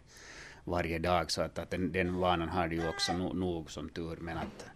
varje 0.65 0.99
dag. 0.99 1.31
Så 1.31 1.43
att, 1.43 1.59
att 1.59 1.71
den, 1.71 1.93
den 1.93 2.15
vanan 2.17 2.49
har 2.49 2.69
du 2.69 2.77
ju 2.77 2.89
också 2.89 3.13
no, 3.13 3.33
nog 3.33 3.71
som 3.71 3.89
tur. 3.89 4.17
Men 4.21 4.37
att, 4.39 4.67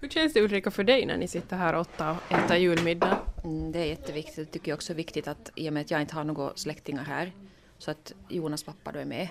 Hur 0.00 0.08
känns 0.08 0.32
det 0.32 0.40
Ulrika 0.42 0.70
för 0.70 0.84
dig 0.84 1.06
när 1.06 1.16
ni 1.16 1.28
sitter 1.28 1.56
här 1.56 1.74
åtta 1.76 2.10
och 2.10 2.32
äter 2.32 2.56
julmiddag? 2.56 3.18
Mm, 3.44 3.72
det 3.72 3.78
är 3.78 3.84
jätteviktigt. 3.84 4.38
Jag 4.38 4.50
tycker 4.50 4.74
också 4.74 4.94
viktigt 4.94 5.28
att 5.28 5.50
i 5.54 5.68
och 5.68 5.72
med 5.72 5.80
att 5.80 5.90
jag 5.90 6.00
inte 6.00 6.14
har 6.14 6.24
några 6.24 6.52
släktingar 6.56 7.04
här 7.04 7.32
så 7.78 7.90
att 7.90 8.12
Jonas 8.28 8.62
pappa 8.62 8.92
då 8.92 8.98
är 8.98 9.04
med. 9.04 9.28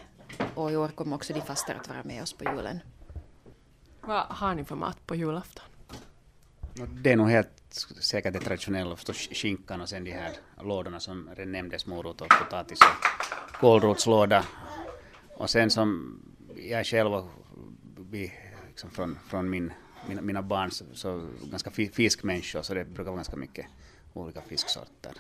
Och 0.55 0.71
i 0.71 0.75
år 0.75 0.87
kommer 0.87 1.15
också 1.15 1.33
de 1.33 1.41
faster 1.41 1.75
att 1.75 1.89
vara 1.89 2.03
med 2.03 2.23
oss 2.23 2.33
på 2.33 2.43
julen. 2.43 2.79
Vad 4.01 4.25
har 4.25 4.55
ni 4.55 4.63
för 4.63 4.75
mat 4.75 5.07
på 5.07 5.15
julafton? 5.15 5.65
no, 6.75 6.85
det 6.85 7.11
är 7.11 7.15
nog 7.15 7.29
helt 7.29 7.87
säkert 7.99 8.33
det 8.33 8.39
traditionella, 8.39 8.95
förstås 8.95 9.29
skinkan 9.31 9.81
och 9.81 9.89
sen 9.89 10.03
de 10.03 10.11
här 10.11 10.31
lådorna 10.61 10.99
som 10.99 11.29
redan 11.35 11.51
nämndes, 11.51 11.85
morot 11.85 12.21
och 12.21 12.29
potatis 12.29 12.79
och 12.81 13.53
kålrotslåda. 13.59 14.45
Och 15.35 15.49
sen 15.49 15.69
som 15.69 16.19
jag 16.55 16.85
själv 16.85 17.13
och 17.13 17.25
vi, 17.97 18.33
liksom 18.67 18.89
från, 18.89 19.19
från 19.27 19.49
min, 19.49 19.73
mina, 20.07 20.21
mina 20.21 20.41
barn 20.41 20.71
så, 20.71 20.85
så 20.93 21.27
ganska 21.43 21.71
fi- 21.71 21.91
fiskmänniskor 21.93 22.61
så 22.61 22.73
det 22.73 22.85
brukar 22.85 23.03
vara 23.11 23.15
ganska 23.15 23.35
mycket 23.35 23.65
olika 24.13 24.41
fisksorter. 24.41 25.13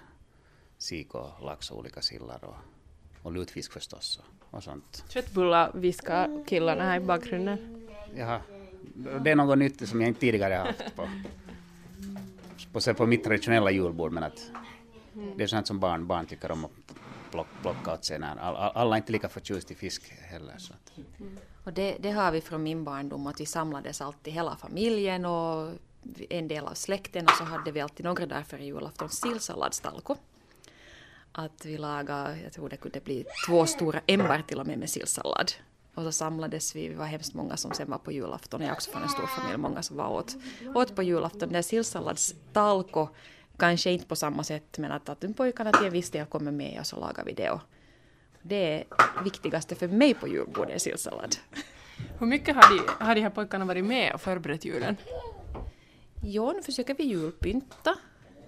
Sik 0.77 1.15
och 1.15 1.29
lax 1.41 1.71
och 1.71 1.77
olika 1.77 2.01
sillar 2.01 2.43
och, 2.43 2.55
och 3.21 3.31
lutfisk 3.31 3.71
förstås 3.71 4.19
och, 4.19 4.57
och 4.57 4.63
sånt. 4.63 5.03
Köttbullar 5.09 5.71
viskar 5.73 6.45
killarna 6.47 6.83
här 6.83 6.97
i 6.97 6.99
bakgrunden. 6.99 7.87
Jaha, 8.15 8.41
det 9.21 9.31
är 9.31 9.35
något 9.35 9.57
nytt 9.57 9.89
som 9.89 10.01
jag 10.01 10.07
inte 10.07 10.19
tidigare 10.19 10.53
har 10.53 10.65
haft 10.65 10.95
på, 10.95 11.09
på, 12.73 12.81
så 12.81 12.93
på 12.93 13.05
mitt 13.05 13.23
traditionella 13.23 13.71
julbord 13.71 14.11
men 14.11 14.23
att 14.23 14.51
det 15.37 15.43
är 15.43 15.47
sånt 15.47 15.67
som 15.67 15.79
barn, 15.79 16.07
barn 16.07 16.25
tycker 16.25 16.51
om 16.51 16.65
att 16.65 16.71
plock, 17.31 17.47
plocka 17.61 17.93
åt 17.93 18.05
sig. 18.05 18.19
När, 18.19 18.37
all, 18.37 18.55
all, 18.55 18.71
alla 18.75 18.95
är 18.95 18.97
inte 18.97 19.11
lika 19.11 19.29
förtjust 19.29 19.71
i 19.71 19.75
fisk 19.75 20.13
heller. 20.21 20.57
Så 20.57 20.73
att. 20.73 20.91
Och 21.63 21.73
det, 21.73 21.97
det 21.99 22.11
har 22.11 22.31
vi 22.31 22.41
från 22.41 22.63
min 22.63 22.83
barndom 22.83 23.27
att 23.27 23.41
vi 23.41 23.45
samlades 23.45 24.01
alltid 24.01 24.33
hela 24.33 24.55
familjen 24.55 25.25
och 25.25 25.73
en 26.29 26.47
del 26.47 26.65
av 26.65 26.73
släkten 26.73 27.25
och 27.25 27.31
så 27.31 27.43
hade 27.43 27.71
vi 27.71 27.81
alltid 27.81 28.03
några 28.03 28.25
dagar 28.25 28.43
före 28.43 28.65
julafton 28.65 29.09
sillsalladstalko. 29.09 30.15
Att 31.31 31.65
vi 31.65 31.77
lagade, 31.77 32.39
jag 32.43 32.53
tror 32.53 32.69
det 32.69 32.77
kunde 32.77 32.99
bli 32.99 33.25
två 33.47 33.65
stora 33.65 34.01
ämbar 34.07 34.43
till 34.47 34.59
och 34.59 34.67
med 34.67 34.79
med 34.79 34.89
sillsallad. 34.89 35.51
Och 35.95 36.03
så 36.03 36.11
samlades 36.11 36.75
vi, 36.75 36.87
vi 36.87 36.95
var 36.95 37.05
hemskt 37.05 37.33
många 37.33 37.57
som 37.57 37.73
sen 37.73 37.89
var 37.89 37.97
på 37.97 38.11
julafton. 38.11 38.61
Jag 38.61 38.69
är 38.69 38.73
också 38.73 38.91
från 38.91 39.03
en 39.03 39.09
stor 39.09 39.27
familj, 39.27 39.57
många 39.57 39.81
som 39.81 39.97
var 39.97 40.09
åt, 40.09 40.35
åt 40.75 40.95
på 40.95 41.03
julafton. 41.03 41.39
Den 41.39 41.53
där 41.53 41.61
sillsalladstalko, 41.61 43.07
kanske 43.57 43.91
inte 43.91 44.05
på 44.05 44.15
samma 44.15 44.43
sätt 44.43 44.77
men 44.77 44.91
att, 44.91 45.09
att 45.09 45.35
pojkarna 45.37 45.71
till 45.71 45.85
en 45.85 45.93
viss 45.93 46.09
del 46.09 46.25
kommer 46.25 46.51
med 46.51 46.79
och 46.79 46.85
så 46.85 46.99
lagar 46.99 47.25
vi 47.25 47.33
det. 47.33 47.49
Och 47.49 47.61
det 48.41 48.55
är 48.55 48.85
viktigaste 49.23 49.75
för 49.75 49.87
mig 49.87 50.13
på 50.13 50.27
julbordet 50.27 50.75
är 50.75 50.79
sillsallad. 50.79 51.35
Hur 52.19 52.27
mycket 52.27 52.55
har 52.55 52.77
de, 52.77 53.05
har 53.05 53.15
de 53.15 53.21
här 53.21 53.29
pojkarna 53.29 53.65
varit 53.65 53.85
med 53.85 54.13
och 54.13 54.21
förberett 54.21 54.65
julen? 54.65 54.97
Jo, 56.23 56.51
nu 56.51 56.61
försöker 56.61 56.93
vi 56.93 57.03
julpynta. 57.03 57.95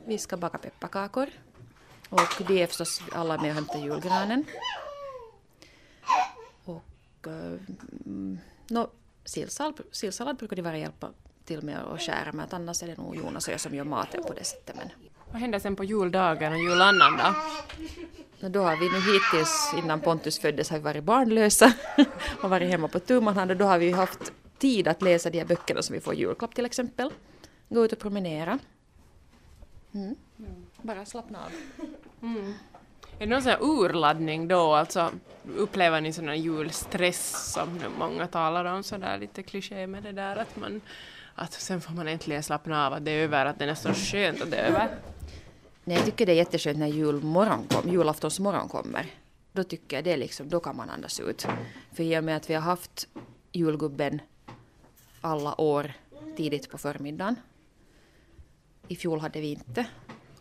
Vi 0.05 0.17
ska 0.17 0.37
baka 0.37 0.57
pepparkakor. 0.57 1.29
Och 2.09 2.43
det 2.47 2.61
är 2.61 2.67
förstås 2.67 3.01
alla 3.11 3.41
med 3.41 3.49
och 3.49 3.55
hämtar 3.55 3.79
julgranen. 3.79 4.45
Och 6.65 7.27
uh, 7.27 7.59
no, 8.67 8.89
sillsallad, 9.25 9.79
sillsallad 9.91 10.37
brukar 10.37 10.55
de 10.55 10.61
vara 10.61 10.77
hjälpa 10.77 11.09
till 11.45 11.61
med 11.61 11.79
att 11.79 12.01
skära 12.01 12.31
med, 12.31 12.45
att 12.45 12.53
annars 12.53 12.83
är 12.83 12.87
det 12.87 12.97
nog 12.97 13.15
Jonas 13.15 13.47
och 13.47 13.53
jag 13.53 13.59
som 13.59 13.75
gör 13.75 13.83
maten 13.83 14.23
på 14.23 14.33
det 14.33 14.43
sättet. 14.43 14.75
Men 14.75 14.89
Vad 15.31 15.41
händer 15.41 15.59
sen 15.59 15.75
på 15.75 15.83
juldagen 15.83 16.53
och 16.53 16.59
julannandag? 16.59 17.35
no, 18.39 18.49
då 18.49 18.61
har 18.63 18.75
vi 18.75 18.89
nu 18.89 18.99
hittills, 18.99 19.73
innan 19.83 20.01
Pontus 20.01 20.39
föddes, 20.39 20.69
har 20.69 20.77
vi 20.77 20.83
varit 20.83 21.03
barnlösa 21.03 21.73
och 22.41 22.49
varit 22.49 22.69
hemma 22.69 22.87
på 22.87 22.99
tu 22.99 23.21
man 23.21 23.37
hand 23.37 23.51
och 23.51 23.57
då 23.57 23.65
har 23.65 23.77
vi 23.77 23.91
haft 23.91 24.31
tid 24.57 24.87
att 24.87 25.01
läsa 25.01 25.29
de 25.29 25.39
här 25.39 25.45
böckerna 25.45 25.81
som 25.81 25.93
vi 25.93 25.99
får 25.99 26.13
i 26.13 26.17
julklapp 26.17 26.55
till 26.55 26.65
exempel. 26.65 27.11
Gå 27.73 27.85
ut 27.85 27.91
och 27.91 27.99
promenera. 27.99 28.59
Mm. 29.93 30.15
Bara 30.81 31.05
slappna 31.05 31.39
av. 31.45 31.51
Är 33.17 33.19
det 33.19 33.25
någon 33.25 33.41
sån 33.41 33.51
här 33.51 33.59
urladdning 33.61 34.47
då? 34.47 34.73
Alltså 34.73 35.11
upplever 35.57 36.01
ni 36.01 36.13
sån 36.13 36.27
här 36.27 36.35
julstress 36.35 37.53
som 37.53 37.79
många 37.99 38.27
talar 38.27 38.65
om 38.65 38.83
sådär 38.83 39.17
lite 39.17 39.43
kliché 39.43 39.87
med 39.87 40.03
det 40.03 40.11
där 40.11 40.35
att 40.35 40.55
man 40.55 40.81
att 41.35 41.53
sen 41.53 41.81
får 41.81 41.93
man 41.93 42.07
äntligen 42.07 42.43
slappna 42.43 42.87
av 42.87 42.93
att 42.93 43.05
det 43.05 43.11
är 43.11 43.23
över, 43.23 43.45
att 43.45 43.59
det 43.59 43.65
är 43.65 43.69
nästan 43.69 43.93
skönt 43.93 44.41
att 44.41 44.51
det 44.51 44.57
är 44.57 44.69
över. 44.69 44.89
Nej, 45.83 45.97
jag 45.97 46.05
tycker 46.05 46.25
det 46.25 46.31
är 46.31 46.35
jätteskönt 46.35 46.79
när 46.79 46.87
julmorgon 46.87 47.67
kom, 47.67 47.89
julaftonsmorgon 47.89 48.69
kommer. 48.69 49.05
Då 49.51 49.63
tycker 49.63 49.97
jag 49.97 50.03
det 50.03 50.13
är 50.13 50.17
liksom, 50.17 50.49
då 50.49 50.59
kan 50.59 50.75
man 50.75 50.89
andas 50.89 51.19
ut. 51.19 51.47
För 51.93 52.03
i 52.03 52.19
och 52.19 52.23
med 52.23 52.37
att 52.37 52.49
vi 52.49 52.53
har 52.53 52.61
haft 52.61 53.07
julgubben 53.51 54.21
alla 55.21 55.61
år 55.61 55.93
tidigt 56.37 56.69
på 56.69 56.77
förmiddagen. 56.77 57.35
I 58.87 58.95
fjol 58.95 59.19
hade 59.19 59.41
vi 59.41 59.51
inte 59.51 59.85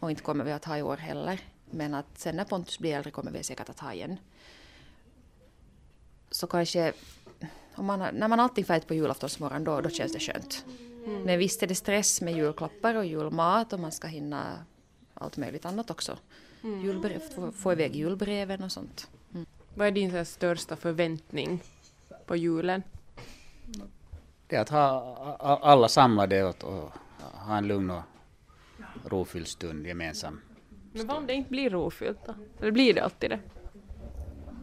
och 0.01 0.11
inte 0.11 0.23
kommer 0.23 0.45
vi 0.45 0.53
att 0.53 0.65
ha 0.65 0.79
i 0.79 0.83
år 0.83 0.97
heller. 0.97 1.41
Men 1.71 1.95
att 1.95 2.19
sen 2.19 2.37
när 2.37 2.45
Pontus 2.45 2.79
blir 2.79 2.95
äldre 2.95 3.11
kommer 3.11 3.31
vi 3.31 3.43
säkert 3.43 3.69
att 3.69 3.81
ha 3.81 3.93
igen. 3.93 4.17
Så 6.31 6.47
kanske, 6.47 6.93
om 7.75 7.87
man, 7.87 7.99
när 8.15 8.29
man 8.29 8.41
alltid 8.41 8.67
färdigt 8.67 8.89
på 8.89 8.95
julaftonsmorgon 8.95 9.65
då, 9.65 9.81
då 9.81 9.91
känns 9.91 10.13
det 10.13 10.21
skönt. 10.21 10.65
Men 11.25 11.39
visst 11.39 11.63
är 11.63 11.67
det 11.67 11.75
stress 11.75 12.21
med 12.21 12.35
julklappar 12.37 12.95
och 12.95 13.07
julmat 13.07 13.73
och 13.73 13.81
man 13.81 13.93
ska 13.93 14.07
hinna 14.07 14.65
allt 15.15 15.37
möjligt 15.37 15.65
annat 15.65 15.91
också. 15.91 16.19
Julbrev, 16.63 17.21
få, 17.35 17.53
få 17.53 17.73
iväg 17.73 17.97
julbreven 17.97 18.63
och 18.63 18.73
sånt. 18.73 19.11
Vad 19.75 19.87
är 19.87 19.91
din 19.91 20.25
största 20.27 20.77
förväntning 20.77 21.63
på 22.27 22.37
julen? 22.37 22.83
Det 24.47 24.57
är 24.57 24.61
att 24.61 24.69
ha 24.69 25.59
alla 25.63 25.89
samlade 25.89 26.45
och, 26.45 26.65
och 26.65 26.91
ha 27.33 27.57
en 27.57 27.67
lugn 27.67 27.91
och 27.91 28.03
rofylld 29.05 29.49
stund 29.49 29.87
gemensam. 29.87 30.41
Men 30.93 31.07
vad 31.07 31.17
om 31.17 31.27
det 31.27 31.33
inte 31.35 31.51
blir 31.51 31.71
rofyllt 31.71 32.19
då? 32.27 32.35
Eller 32.61 32.71
blir 32.73 32.95
det 32.95 33.01
alltid 33.05 33.31
det? 33.31 33.41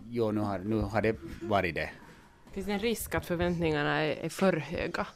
Jo, 0.09 0.31
nu 0.31 0.41
har, 0.41 0.59
nu 0.59 0.75
har 0.75 1.01
det 1.01 1.15
varit 1.41 1.75
det. 1.75 1.89
Finns 2.51 2.65
det 2.65 2.73
en 2.73 2.79
risk 2.79 3.15
att 3.15 3.25
förväntningarna 3.25 3.99
är, 3.99 4.25
är 4.25 4.29
för 4.29 4.53
höga? 4.53 5.07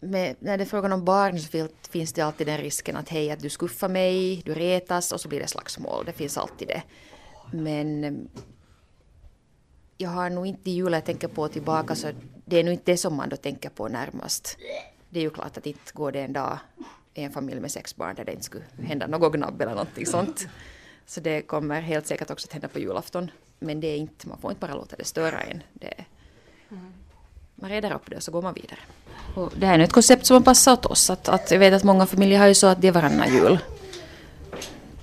med, 0.00 0.36
när 0.38 0.58
det 0.58 0.64
är 0.64 0.66
frågan 0.66 0.92
om 0.92 1.04
barn 1.04 1.40
så 1.40 1.48
fin- 1.48 1.68
finns 1.90 2.12
det 2.12 2.22
alltid 2.22 2.46
den 2.46 2.58
risken 2.58 2.96
att 2.96 3.08
hej, 3.08 3.30
att 3.30 3.40
du 3.40 3.48
skuffar 3.48 3.88
mig, 3.88 4.42
du 4.44 4.54
retas 4.54 5.12
och 5.12 5.20
så 5.20 5.28
blir 5.28 5.40
det 5.40 5.46
slagsmål. 5.46 6.04
Det 6.04 6.12
finns 6.12 6.38
alltid 6.38 6.68
det. 6.68 6.82
Men 7.52 8.04
eh, 8.04 8.12
jag 9.96 10.10
har 10.10 10.30
nog 10.30 10.46
inte 10.46 10.70
julen 10.70 10.92
jag 10.92 11.04
tänker 11.04 11.28
på 11.28 11.48
tillbaka 11.48 11.94
så 11.94 12.08
det 12.44 12.56
är 12.56 12.64
nog 12.64 12.72
inte 12.72 12.92
det 12.92 12.96
som 12.96 13.14
man 13.14 13.28
då 13.28 13.36
tänker 13.36 13.70
på 13.70 13.88
närmast. 13.88 14.58
Det 15.10 15.18
är 15.18 15.22
ju 15.22 15.30
klart 15.30 15.56
att 15.56 15.66
inte 15.66 15.92
går 15.92 16.12
det 16.12 16.20
en 16.20 16.32
dag 16.32 16.58
en 17.24 17.32
familj 17.32 17.60
med 17.60 17.70
sex 17.70 17.96
barn 17.96 18.14
där 18.14 18.24
det 18.24 18.32
inte 18.32 18.44
skulle 18.44 18.64
hända 18.82 19.06
något 19.06 19.32
gnabb 19.32 19.60
eller 19.60 19.72
någonting 19.72 20.06
sånt. 20.06 20.48
Så 21.06 21.20
det 21.20 21.42
kommer 21.42 21.80
helt 21.80 22.06
säkert 22.06 22.30
också 22.30 22.46
att 22.46 22.52
hända 22.52 22.68
på 22.68 22.78
julafton. 22.78 23.30
Men 23.58 23.80
det 23.80 23.86
är 23.86 23.96
inte, 23.96 24.28
man 24.28 24.38
får 24.38 24.50
inte 24.50 24.60
bara 24.60 24.74
låta 24.74 24.96
det 24.96 25.04
störa 25.04 25.40
en. 25.40 25.62
Det, 25.72 26.04
man 27.54 27.70
reder 27.70 27.92
upp 27.92 28.10
det 28.10 28.16
och 28.16 28.22
så 28.22 28.32
går 28.32 28.42
man 28.42 28.54
vidare. 28.54 28.78
Och 29.34 29.52
det 29.56 29.66
här 29.66 29.78
är 29.78 29.82
ett 29.82 29.92
koncept 29.92 30.26
som 30.26 30.34
har 30.34 30.40
passat 30.40 30.86
åt 30.86 30.92
oss. 30.92 31.10
Att, 31.10 31.28
att 31.28 31.50
jag 31.50 31.58
vet 31.58 31.74
att 31.74 31.84
många 31.84 32.06
familjer 32.06 32.38
har 32.38 32.46
ju 32.46 32.54
så 32.54 32.66
att 32.66 32.80
det 32.80 32.88
är 32.88 32.92
varannan 32.92 33.34
jul. 33.34 33.58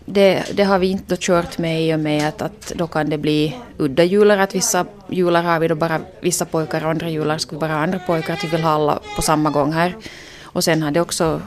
Det, 0.06 0.46
det 0.54 0.64
har 0.64 0.80
vi 0.80 0.88
inte 0.88 1.18
kört 1.20 1.58
med 1.58 1.84
i 1.84 1.94
och 1.94 2.00
med 2.00 2.28
att, 2.28 2.42
att 2.42 2.74
då 2.76 2.88
kan 2.88 3.10
det 3.10 3.18
bli 3.18 3.58
udda 3.78 4.04
jular. 4.04 4.38
Att 4.38 4.56
vissa 4.56 4.86
jular 5.10 5.44
har 5.44 5.60
vi 5.60 5.68
då 5.68 5.76
bara 5.76 6.02
vissa 6.22 6.46
pojkar 6.46 6.84
och 6.84 6.90
andra 6.90 7.10
jular 7.10 7.38
ska 7.38 7.56
vi 7.56 7.60
bara 7.60 7.74
ha 7.74 7.80
andra 7.80 8.00
pojkar. 8.00 8.34
Att 8.34 8.44
vi 8.44 8.48
vill 8.48 8.64
ha 8.64 8.72
alla 8.72 9.00
på 9.16 9.22
samma 9.22 9.50
gång 9.50 9.72
här. 9.72 9.96
Och 10.44 10.64
sen 10.64 10.84
har 10.84 10.92
det 10.92 11.02
också 11.02 11.42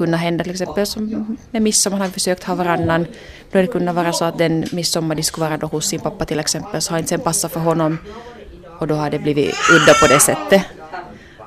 kunnat 0.00 0.20
hända 0.20 0.44
till 0.44 0.52
exempel 0.52 0.86
som 0.86 1.36
med 1.50 1.62
midsommar 1.62 1.98
har 1.98 2.06
vi 2.06 2.12
försökt 2.12 2.44
ha 2.44 2.54
varannan. 2.54 3.06
Då 3.50 3.58
har 3.58 3.62
det 3.62 3.72
kunnat 3.72 3.94
vara 3.94 4.12
så 4.12 4.24
att 4.24 4.38
den 4.38 4.64
midsommar 4.72 5.14
de 5.14 5.22
skulle 5.22 5.46
vara 5.46 5.56
då 5.56 5.66
hos 5.66 5.86
sin 5.86 6.00
pappa 6.00 6.24
till 6.24 6.40
exempel 6.40 6.82
så 6.82 6.92
har 6.92 6.98
inte 6.98 7.08
sen 7.08 7.20
passat 7.20 7.52
för 7.52 7.60
honom. 7.60 7.98
Och 8.78 8.86
då 8.86 8.94
har 8.94 9.10
det 9.10 9.18
blivit 9.18 9.54
udda 9.70 9.94
på 10.00 10.06
det 10.06 10.20
sättet. 10.20 10.62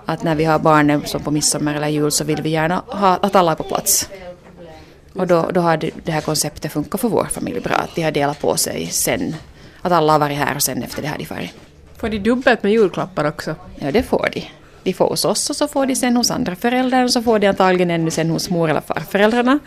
Att 0.05 0.23
när 0.23 0.35
vi 0.35 0.45
har 0.45 0.59
barnen 0.59 1.05
som 1.05 1.23
på 1.23 1.31
midsommar 1.31 1.75
eller 1.75 1.87
jul 1.87 2.11
så 2.11 2.23
vill 2.23 2.41
vi 2.41 2.49
gärna 2.49 2.83
ha 2.87 3.17
att 3.21 3.35
alla 3.35 3.51
är 3.51 3.55
på 3.55 3.63
plats. 3.63 4.09
Och 5.13 5.27
då, 5.27 5.49
då 5.53 5.61
har 5.61 5.77
det, 5.77 5.91
det 6.03 6.11
här 6.11 6.21
konceptet 6.21 6.71
funkat 6.71 7.01
för 7.01 7.09
vår 7.09 7.27
familj 7.31 7.59
bra. 7.59 7.75
Att 7.75 7.95
de 7.95 8.03
har 8.03 8.11
delat 8.11 8.39
på 8.39 8.57
sig 8.57 8.87
sen. 8.87 9.35
Att 9.81 9.91
alla 9.91 10.11
har 10.11 10.19
varit 10.19 10.37
här 10.37 10.55
och 10.55 10.63
sen 10.63 10.83
efter 10.83 11.01
det 11.01 11.07
har 11.07 11.17
de 11.17 11.25
farit. 11.25 11.53
Får 11.97 12.09
de 12.09 12.19
dubbelt 12.19 12.63
med 12.63 12.71
julklappar 12.71 13.25
också? 13.25 13.55
Ja, 13.75 13.91
det 13.91 14.03
får 14.03 14.29
de. 14.33 14.43
De 14.83 14.93
får 14.93 15.09
hos 15.09 15.25
oss 15.25 15.49
och 15.49 15.55
så 15.55 15.67
får 15.67 15.85
de 15.85 15.95
sen 15.95 16.17
hos 16.17 16.31
andra 16.31 16.55
föräldrar 16.55 17.03
och 17.03 17.11
så 17.11 17.21
får 17.21 17.39
de 17.39 17.47
antagligen 17.47 17.91
ännu 17.91 18.11
sen 18.11 18.29
hos 18.29 18.49
mor 18.49 18.69
eller 18.69 18.81
farföräldrarna. 18.81 19.59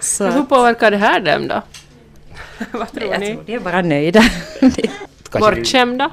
Så 0.00 0.26
hur 0.26 0.42
påverkar 0.42 0.90
det 0.90 0.96
här 0.96 1.20
dem 1.20 1.48
då? 1.48 1.62
Vad 2.78 2.92
tror 2.92 3.12
jag 3.12 3.20
ni? 3.20 3.34
tror 3.34 3.44
de 3.46 3.54
är 3.54 3.60
bara 3.60 3.82
nöjda. 3.82 4.22
Bortskämda? 5.40 6.10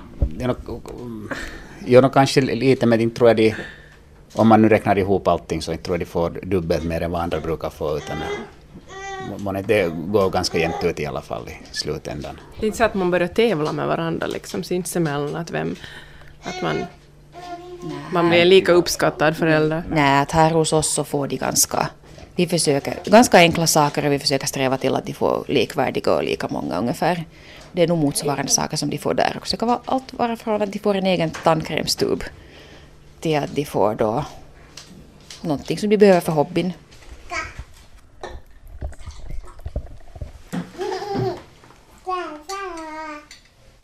jo, 1.86 2.02
nog 2.02 2.14
kanske 2.14 2.42
lite, 2.42 2.86
men 2.86 3.02
inte 3.02 3.16
tror 3.16 3.30
jag 3.30 3.38
de 3.38 3.56
om 4.36 4.48
man 4.48 4.62
nu 4.62 4.70
räknar 4.70 4.98
ihop 4.98 5.28
allting 5.28 5.62
så 5.62 5.78
tror 5.78 5.94
jag 5.94 6.00
de 6.00 6.06
får 6.06 6.30
dubbelt 6.44 6.84
mer 6.84 7.02
än 7.02 7.12
vad 7.12 7.22
andra 7.22 7.40
brukar 7.40 7.70
få. 7.70 7.98
Utan 7.98 8.18
man, 9.38 9.64
det 9.68 9.92
går 9.94 10.30
ganska 10.30 10.58
jämnt 10.58 10.84
ut 10.84 11.00
i 11.00 11.06
alla 11.06 11.22
fall 11.22 11.50
i 11.50 11.76
slutändan. 11.76 12.40
Det 12.60 12.66
är 12.66 12.68
inte 12.68 12.78
så 12.78 12.84
att 12.84 12.94
man 12.94 13.12
börjar 13.12 13.28
tävla 13.28 13.72
med 13.72 13.88
varandra 13.88 14.28
liksom 14.28 14.64
sinsemellan, 14.64 15.36
att, 15.36 15.52
vem, 15.52 15.76
att 16.44 16.62
man, 16.62 16.76
man 18.12 18.30
blir 18.30 18.46
lika 18.46 18.72
uppskattad 18.72 19.38
förälder. 19.38 19.84
Nej, 19.90 20.22
att 20.22 20.32
här 20.32 20.52
hos 20.52 20.74
oss 20.74 20.94
så 20.94 21.04
får 21.04 21.28
de 21.28 21.38
ganska, 21.38 21.90
vi 22.36 22.48
försöker, 22.48 23.00
ganska 23.06 23.38
enkla 23.38 23.68
saker 23.68 24.06
och 24.06 24.12
vi 24.12 24.20
försöker 24.20 24.48
sträva 24.48 24.78
till 24.78 24.96
att 24.96 25.06
de 25.06 25.14
får 25.14 25.46
likvärdiga 25.48 26.14
och 26.14 26.24
lika 26.24 26.48
många 26.48 26.80
ungefär. 26.80 27.26
Det 27.72 27.84
är 27.84 27.88
nog 27.88 27.98
motsvarande 27.98 28.52
saker 28.52 28.78
som 28.78 28.90
de 28.90 28.98
får 28.98 29.14
där 29.14 29.34
också. 29.38 29.56
Det 29.56 29.60
kan 29.60 29.68
vara 29.68 29.80
allt 29.86 30.14
vara 30.14 30.36
från 30.36 30.62
att 30.62 30.74
de 30.74 30.80
får 30.80 30.96
en 30.96 31.06
egen 31.06 31.30
tandkrämstub 31.30 32.24
till 33.20 33.38
att 33.38 33.56
de 33.56 33.66
får 33.66 33.96
då 33.96 34.26
någonting 35.42 35.78
som 35.78 35.90
de 35.90 35.98
behöver 35.98 36.22
för 36.22 36.32
hobbyn. 36.32 36.74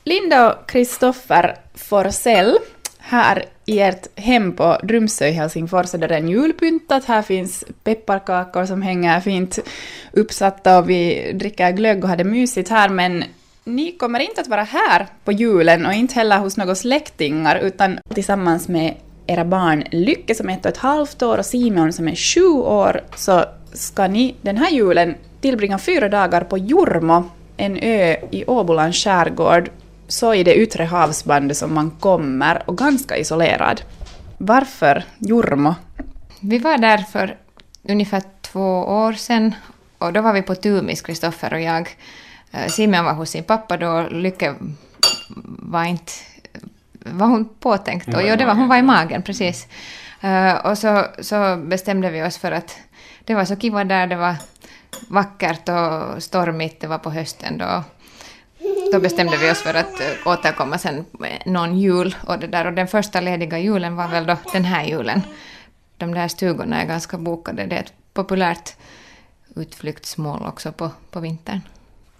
Linda 0.03 0.53
och 0.53 0.70
Kristoffer 0.70 1.56
Forsell, 1.74 2.58
här 3.09 3.45
i 3.65 3.79
ert 3.79 4.19
hem 4.19 4.53
på 4.53 4.77
Drumsö 4.83 5.27
i 5.27 5.31
Helsingfors 5.31 5.93
är 5.93 5.97
det 5.97 6.17
en 6.17 6.29
julpyntat. 6.29 7.05
Här 7.05 7.21
finns 7.21 7.65
pepparkakor 7.83 8.65
som 8.65 8.81
hänger 8.81 9.19
fint 9.19 9.59
uppsatta 10.11 10.79
och 10.79 10.89
vi 10.89 11.31
dricker 11.33 11.71
glögg 11.71 12.03
och 12.03 12.09
har 12.09 12.17
det 12.17 12.23
mysigt 12.23 12.69
här, 12.69 12.89
men 12.89 13.23
ni 13.63 13.91
kommer 13.91 14.19
inte 14.19 14.41
att 14.41 14.47
vara 14.47 14.63
här 14.63 15.07
på 15.23 15.31
julen 15.31 15.85
och 15.85 15.93
inte 15.93 16.15
heller 16.15 16.37
hos 16.37 16.57
några 16.57 16.75
släktingar, 16.75 17.59
utan 17.59 17.99
tillsammans 18.13 18.67
med 18.67 18.93
era 19.27 19.45
barn 19.45 19.83
Lycke 19.91 20.35
som 20.35 20.49
är 20.49 20.53
ett 20.53 20.65
och 20.65 20.71
ett 20.71 20.77
halvt 20.77 21.21
år 21.21 21.37
och 21.37 21.45
Simon 21.45 21.93
som 21.93 22.07
är 22.07 22.15
sju 22.15 22.47
år 22.51 23.01
så 23.15 23.45
ska 23.73 24.07
ni 24.07 24.35
den 24.41 24.57
här 24.57 24.69
julen 24.69 25.15
tillbringa 25.41 25.79
fyra 25.79 26.09
dagar 26.09 26.41
på 26.41 26.57
Jurmo, 26.57 27.23
en 27.57 27.77
ö 27.77 28.15
i 28.31 28.45
Åbolands 28.45 29.03
skärgård, 29.03 29.69
så 30.09 30.33
i 30.33 30.43
det 30.43 30.55
yttre 30.55 30.83
havsbandet 30.83 31.57
som 31.57 31.73
man 31.73 31.91
kommer 31.91 32.63
och 32.65 32.77
ganska 32.77 33.17
isolerad. 33.17 33.81
Varför 34.37 35.03
Jurmo? 35.17 35.75
Vi 36.39 36.57
var 36.59 36.77
där 36.77 36.97
för 36.97 37.37
ungefär 37.83 38.21
två 38.41 38.83
år 38.83 39.13
sedan 39.13 39.55
och 39.97 40.13
då 40.13 40.21
var 40.21 40.33
vi 40.33 40.41
på 40.41 40.55
Tumis, 40.55 41.01
Kristoffer 41.01 41.53
och 41.53 41.61
jag. 41.61 41.97
Eh, 42.51 42.67
Simon 42.67 43.05
var 43.05 43.13
hos 43.13 43.29
sin 43.29 43.43
pappa 43.43 43.77
då, 43.77 44.07
Lycke 44.11 44.55
var 45.45 45.83
inte... 45.83 46.11
Var 46.93 47.27
hon 47.27 47.49
påtänkt? 47.59 48.07
Jo, 48.07 48.35
det 48.35 48.45
var, 48.45 48.55
hon 48.55 48.67
var 48.67 48.77
i 48.77 48.81
magen, 48.81 49.21
precis. 49.21 49.67
Uh, 50.23 50.65
och 50.65 50.77
så, 50.77 51.05
så 51.19 51.57
bestämde 51.57 52.09
vi 52.09 52.23
oss 52.23 52.37
för 52.37 52.51
att 52.51 52.77
det 53.25 53.35
var 53.35 53.45
så 53.45 53.55
kiva 53.55 53.83
där, 53.83 54.07
det 54.07 54.15
var 54.15 54.35
vackert 55.09 55.69
och 55.69 56.23
stormigt, 56.23 56.81
det 56.81 56.87
var 56.87 56.97
på 56.97 57.11
hösten 57.11 57.57
då. 57.57 57.83
Då 58.91 58.99
bestämde 58.99 59.38
vi 59.38 59.51
oss 59.51 59.61
för 59.61 59.73
att 59.73 60.01
uh, 60.01 60.27
återkomma 60.27 60.77
sen 60.77 61.05
någon 61.45 61.79
jul 61.79 62.15
och 62.27 62.39
det 62.39 62.47
där. 62.47 62.67
Och 62.67 62.73
den 62.73 62.88
första 62.88 63.21
lediga 63.21 63.59
julen 63.59 63.95
var 63.95 64.07
väl 64.07 64.25
då 64.25 64.38
den 64.53 64.65
här 64.65 64.85
julen. 64.85 65.21
De 65.97 66.13
där 66.13 66.27
stugorna 66.27 66.81
är 66.81 66.85
ganska 66.88 67.17
bokade, 67.17 67.65
det 67.65 67.75
är 67.75 67.79
ett 67.79 67.93
populärt 68.13 68.75
utflyktsmål 69.55 70.45
också 70.45 70.71
på, 70.71 70.91
på 71.11 71.19
vintern. 71.19 71.61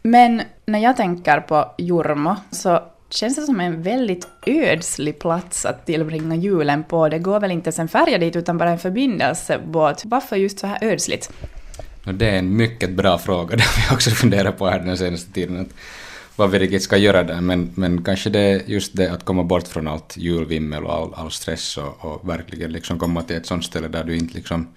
Men 0.02 0.42
när 0.66 0.80
jag 0.80 0.98
tänker 0.98 1.40
på 1.40 1.72
Jurmo 1.78 2.36
så 2.52 2.84
känns 3.10 3.36
det 3.36 3.42
som 3.42 3.60
en 3.60 3.82
väldigt 3.82 4.28
ödslig 4.46 5.20
plats 5.20 5.66
att 5.66 5.86
tillbringa 5.86 6.36
julen 6.36 6.84
på. 6.84 7.10
Det 7.10 7.20
går 7.20 7.40
väl 7.40 7.52
inte 7.52 7.68
ens 7.68 7.80
en 7.80 7.88
färja 7.88 8.18
dit 8.18 8.36
utan 8.36 8.58
bara 8.58 8.70
en 8.70 8.80
förbindelsebåt. 8.80 10.02
Varför 10.06 10.36
just 10.36 10.60
så 10.60 10.68
här 10.68 10.84
ödsligt? 10.84 11.32
Det 12.14 12.30
är 12.30 12.40
en 12.40 12.58
mycket 12.58 12.90
bra 12.90 13.18
fråga, 13.18 13.56
det 13.56 13.64
har 13.64 13.90
vi 13.90 13.96
också 13.96 14.10
funderat 14.10 14.58
på 14.58 14.70
här 14.70 14.80
den 14.80 14.98
senaste 14.98 15.32
tiden. 15.32 15.70
Vad 16.40 16.52
vi 16.52 16.60
riktigt 16.60 16.84
ska 16.84 16.98
göra 16.98 17.24
där, 17.24 17.42
men, 17.42 17.72
men 17.76 18.04
kanske 18.04 18.30
det 18.30 18.40
är 18.40 18.62
just 18.66 18.96
det 18.96 19.12
att 19.12 19.26
komma 19.26 19.44
bort 19.44 19.68
från 19.68 19.88
allt 19.88 20.18
julvimmel 20.18 20.86
och 20.86 20.94
all, 20.94 21.14
all 21.14 21.32
stress 21.32 21.78
och, 21.78 22.06
och 22.06 22.30
verkligen 22.30 22.72
liksom 22.72 23.00
komma 23.00 23.22
till 23.22 23.36
ett 23.36 23.46
sånt 23.46 23.66
ställe 23.66 23.88
där 23.88 24.04
du 24.04 24.16
inte 24.16 24.34
liksom 24.34 24.68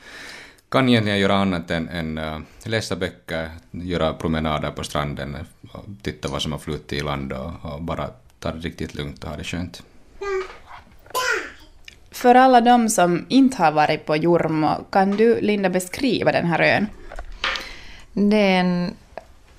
kan 0.68 0.88
egentligen 0.88 1.18
göra 1.18 1.35
annat 1.35 1.70
än, 1.70 1.88
än 1.88 2.18
uh, 2.18 2.38
läsa 2.64 2.96
böcker, 2.96 3.51
göra 3.70 4.12
promenader 4.12 4.70
på 4.70 4.85
stranden, 4.85 5.37
och 5.72 5.85
titta 6.03 6.29
vad 6.29 6.42
som 6.42 6.53
har 6.53 6.59
flutit 6.59 6.92
i 6.92 7.01
land 7.01 7.33
och, 7.33 7.53
och, 7.62 7.83
bara 7.83 8.09
ta 8.38 8.53
det 8.53 8.59
riktigt 8.59 8.94
lugnt 8.94 9.25
och 9.25 9.31
ha 9.31 9.37
det 9.37 9.44
skönt. 9.44 9.83
För 12.11 12.35
alla 12.35 12.61
de 12.61 12.88
som 12.88 13.27
inte 13.29 13.62
har 13.62 13.72
varit 13.72 14.07
på 14.07 14.16
Jurmo, 14.16 14.85
kan 14.90 15.11
du, 15.11 15.40
Linda, 15.40 15.68
beskriva 15.68 16.33
den 16.33 16.46
här 16.46 16.61
ön? 16.62 16.87
Det 18.12 18.37
är 18.37 18.61
en 18.61 18.94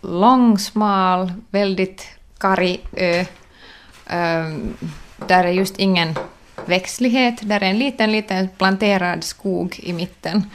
lång, 0.03 0.59
smal, 0.59 1.33
väldigt 1.49 2.07
karg 2.37 2.79
ö. 2.97 3.25
Ehm, 4.07 4.73
där 5.27 5.43
är 5.43 5.51
just 5.51 5.79
ingen 5.79 6.15
växtlighet, 6.65 7.39
där 7.41 7.63
är 7.63 7.69
en 7.69 7.79
liten, 7.79 8.11
liten 8.11 8.49
planterad 8.49 9.23
skog 9.23 9.79
i 9.83 9.93
mitten. 9.93 10.49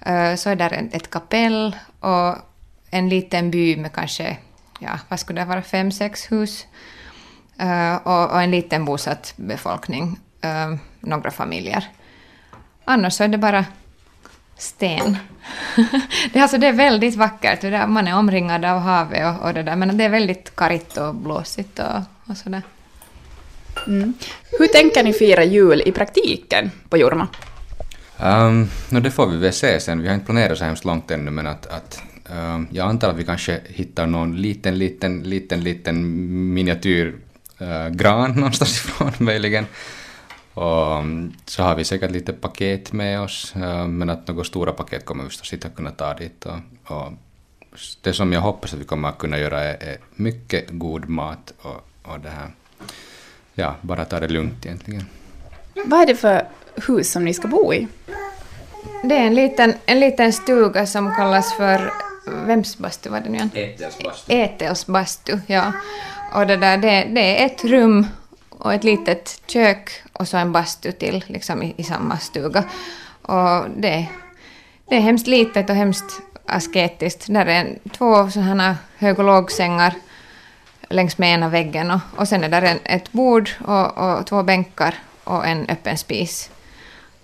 Ehm, 0.00 0.36
så 0.36 0.50
är 0.50 0.56
där 0.56 0.88
ett 0.92 1.10
kapell 1.10 1.76
och 2.00 2.36
en 2.90 3.08
liten 3.08 3.50
by 3.50 3.76
med 3.76 3.92
kanske, 3.92 4.36
ja, 4.80 4.98
vad 5.08 5.20
skulle 5.20 5.40
det 5.40 5.44
vara, 5.44 5.62
fem, 5.62 5.92
sex 5.92 6.32
hus. 6.32 6.66
Ehm, 7.58 7.96
och, 7.96 8.42
en 8.42 8.50
liten 8.50 8.84
bosatt 8.84 9.34
befolkning, 9.36 10.18
några 11.00 11.30
familjer. 11.30 11.84
Annars 12.84 13.14
så 13.14 13.24
är 13.24 13.28
det 13.28 13.38
bara 13.38 13.64
sten. 14.58 15.16
det, 16.32 16.40
alltså, 16.40 16.58
det 16.58 16.66
är 16.66 16.72
väldigt 16.72 17.16
vackert, 17.16 17.60
det 17.60 17.86
man 17.86 18.08
är 18.08 18.18
omringad 18.18 18.64
av 18.64 18.78
havet 18.78 19.26
och, 19.26 19.46
och, 19.46 19.54
det 19.54 19.62
där, 19.62 19.76
men 19.76 19.96
det 19.96 20.04
är 20.04 20.08
väldigt 20.08 20.56
karigt 20.56 20.96
och 20.96 21.14
blåsigt 21.14 21.78
och, 21.78 22.30
och 22.30 22.36
sådär. 22.36 22.62
Mm. 23.86 24.14
Hur 24.58 24.66
tänker 24.66 25.02
ni 25.02 25.12
fira 25.12 25.44
jul 25.44 25.82
i 25.86 25.92
praktiken 25.92 26.70
på 26.88 26.96
Jorma? 26.96 27.28
Um, 28.18 28.70
no, 28.88 29.00
det 29.00 29.10
får 29.10 29.26
vi 29.26 29.36
väl 29.36 29.52
se 29.52 29.80
sen. 29.80 30.02
Vi 30.02 30.08
har 30.08 30.14
inte 30.14 30.26
planerat 30.26 30.58
så 30.58 30.64
hemskt 30.64 30.84
långt 30.84 31.10
ännu, 31.10 31.30
men 31.30 31.46
att, 31.46 31.66
att 31.66 32.02
um, 32.30 32.68
jag 32.70 32.88
antar 32.88 33.10
att 33.10 33.16
vi 33.16 33.24
kanske 33.24 33.60
hittar 33.68 34.06
någon 34.06 34.36
liten, 34.36 34.78
liten, 34.78 35.22
liten, 35.22 35.60
liten 35.60 36.54
miniatyr 36.54 37.14
uh, 37.62 37.88
gran 37.88 38.32
någonstans 38.36 38.76
ifrån 38.76 39.12
möjligen. 39.18 39.66
Och 40.56 41.04
så 41.44 41.62
har 41.62 41.74
vi 41.76 41.84
säkert 41.84 42.10
lite 42.10 42.32
paket 42.32 42.92
med 42.92 43.20
oss, 43.20 43.52
men 43.88 44.10
att 44.10 44.28
några 44.28 44.44
stora 44.44 44.72
paket 44.72 45.04
kommer 45.04 45.24
vi 45.24 45.30
förstås 45.30 45.52
inte 45.52 45.66
att 45.66 45.76
kunna 45.76 45.90
ta 45.90 46.14
dit. 46.14 46.46
Och, 46.46 46.96
och 46.96 47.12
det 48.00 48.12
som 48.12 48.32
jag 48.32 48.40
hoppas 48.40 48.74
att 48.74 48.80
vi 48.80 48.84
kommer 48.84 49.08
att 49.08 49.18
kunna 49.18 49.38
göra 49.38 49.60
är, 49.60 49.88
är 49.88 49.98
mycket 50.14 50.70
god 50.70 51.08
mat 51.08 51.52
och, 51.58 51.88
och 52.02 52.20
det 52.20 52.28
här, 52.28 52.50
ja, 53.54 53.74
bara 53.80 54.04
ta 54.04 54.20
det 54.20 54.28
lugnt 54.28 54.66
egentligen. 54.66 55.04
Vad 55.84 56.00
är 56.00 56.06
det 56.06 56.16
för 56.16 56.48
hus 56.86 57.12
som 57.12 57.24
ni 57.24 57.34
ska 57.34 57.48
bo 57.48 57.74
i? 57.74 57.88
Det 59.02 59.16
är 59.16 59.26
en 59.26 59.34
liten, 59.34 59.74
en 59.86 60.00
liten 60.00 60.32
stuga 60.32 60.86
som 60.86 61.14
kallas 61.14 61.54
för... 61.56 61.92
Vems 62.46 62.78
bastu 62.78 63.10
var 63.10 63.20
det 63.20 63.28
nu 63.28 63.36
igen? 63.36 63.50
Ätels 63.54 63.98
bastu. 64.04 64.32
Ätels 64.32 64.86
bastu, 64.86 65.38
ja. 65.46 65.72
Och 66.34 66.46
det, 66.46 66.56
där, 66.56 66.78
det, 66.78 67.08
det 67.14 67.42
är 67.42 67.46
ett 67.46 67.64
rum 67.64 68.06
och 68.48 68.74
ett 68.74 68.84
litet 68.84 69.42
kök 69.46 70.02
och 70.18 70.28
så 70.28 70.36
en 70.36 70.52
bastu 70.52 70.92
till 70.92 71.24
liksom 71.26 71.62
i, 71.62 71.74
i 71.76 71.82
samma 71.82 72.18
stuga. 72.18 72.64
Och 73.22 73.70
det, 73.76 74.06
det 74.88 74.96
är 74.96 75.00
hemskt 75.00 75.26
litet 75.26 75.70
och 75.70 75.76
hemskt 75.76 76.20
asketiskt. 76.46 77.26
Där 77.28 77.46
är 77.46 77.78
två 77.92 78.30
sådana 78.30 78.76
hög 78.96 79.18
och 79.18 79.24
lågsängar 79.24 79.94
längs 80.88 81.18
med 81.18 81.34
ena 81.34 81.48
väggen 81.48 81.90
och, 81.90 82.00
och 82.16 82.28
sen 82.28 82.44
är 82.44 82.48
där 82.48 82.62
en, 82.62 82.78
ett 82.84 83.12
bord 83.12 83.50
och, 83.64 83.98
och 83.98 84.26
två 84.26 84.42
bänkar 84.42 84.94
och 85.24 85.46
en 85.46 85.66
öppen 85.68 85.98
spis. 85.98 86.50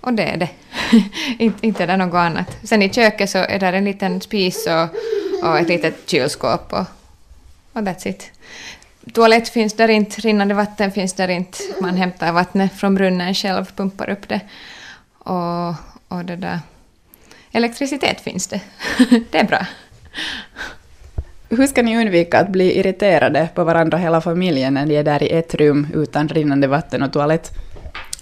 Och 0.00 0.12
det 0.12 0.22
är 0.22 0.36
det. 0.36 0.48
inte, 1.38 1.66
inte 1.66 1.82
är 1.82 1.86
det 1.86 1.96
något 1.96 2.14
annat. 2.14 2.56
Sen 2.62 2.82
i 2.82 2.92
köket 2.92 3.30
så 3.30 3.38
är 3.38 3.58
där 3.58 3.72
en 3.72 3.84
liten 3.84 4.20
spis 4.20 4.66
och, 4.66 5.48
och 5.48 5.58
ett 5.58 5.68
litet 5.68 6.10
kylskåp 6.10 6.72
och, 6.72 6.86
och 7.72 7.80
that's 7.80 8.08
it. 8.08 8.30
Toalett 9.12 9.48
finns 9.48 9.72
där 9.72 9.88
inte, 9.88 10.20
rinnande 10.20 10.54
vatten 10.54 10.92
finns 10.92 11.12
där 11.12 11.28
inte. 11.28 11.58
Man 11.80 11.96
hämtar 11.96 12.32
vattnet 12.32 12.72
från 12.72 12.94
brunnen 12.94 13.34
själv, 13.34 13.64
pumpar 13.76 14.10
upp 14.10 14.28
det. 14.28 14.40
Och, 15.18 15.68
och 16.08 16.24
det 16.24 16.36
där. 16.36 16.60
Elektricitet 17.52 18.20
finns 18.20 18.46
det. 18.46 18.60
det 19.30 19.38
är 19.38 19.44
bra. 19.44 19.66
Hur 21.48 21.66
ska 21.66 21.82
ni 21.82 21.98
undvika 21.98 22.38
att 22.38 22.48
bli 22.48 22.78
irriterade 22.78 23.48
på 23.54 23.64
varandra 23.64 23.98
hela 23.98 24.20
familjen 24.20 24.74
när 24.74 24.86
ni 24.86 24.94
är 24.94 25.04
där 25.04 25.22
i 25.22 25.30
ett 25.30 25.54
rum 25.54 25.86
utan 25.94 26.28
rinnande 26.28 26.66
vatten 26.66 27.02
och 27.02 27.12
toalett? 27.12 27.50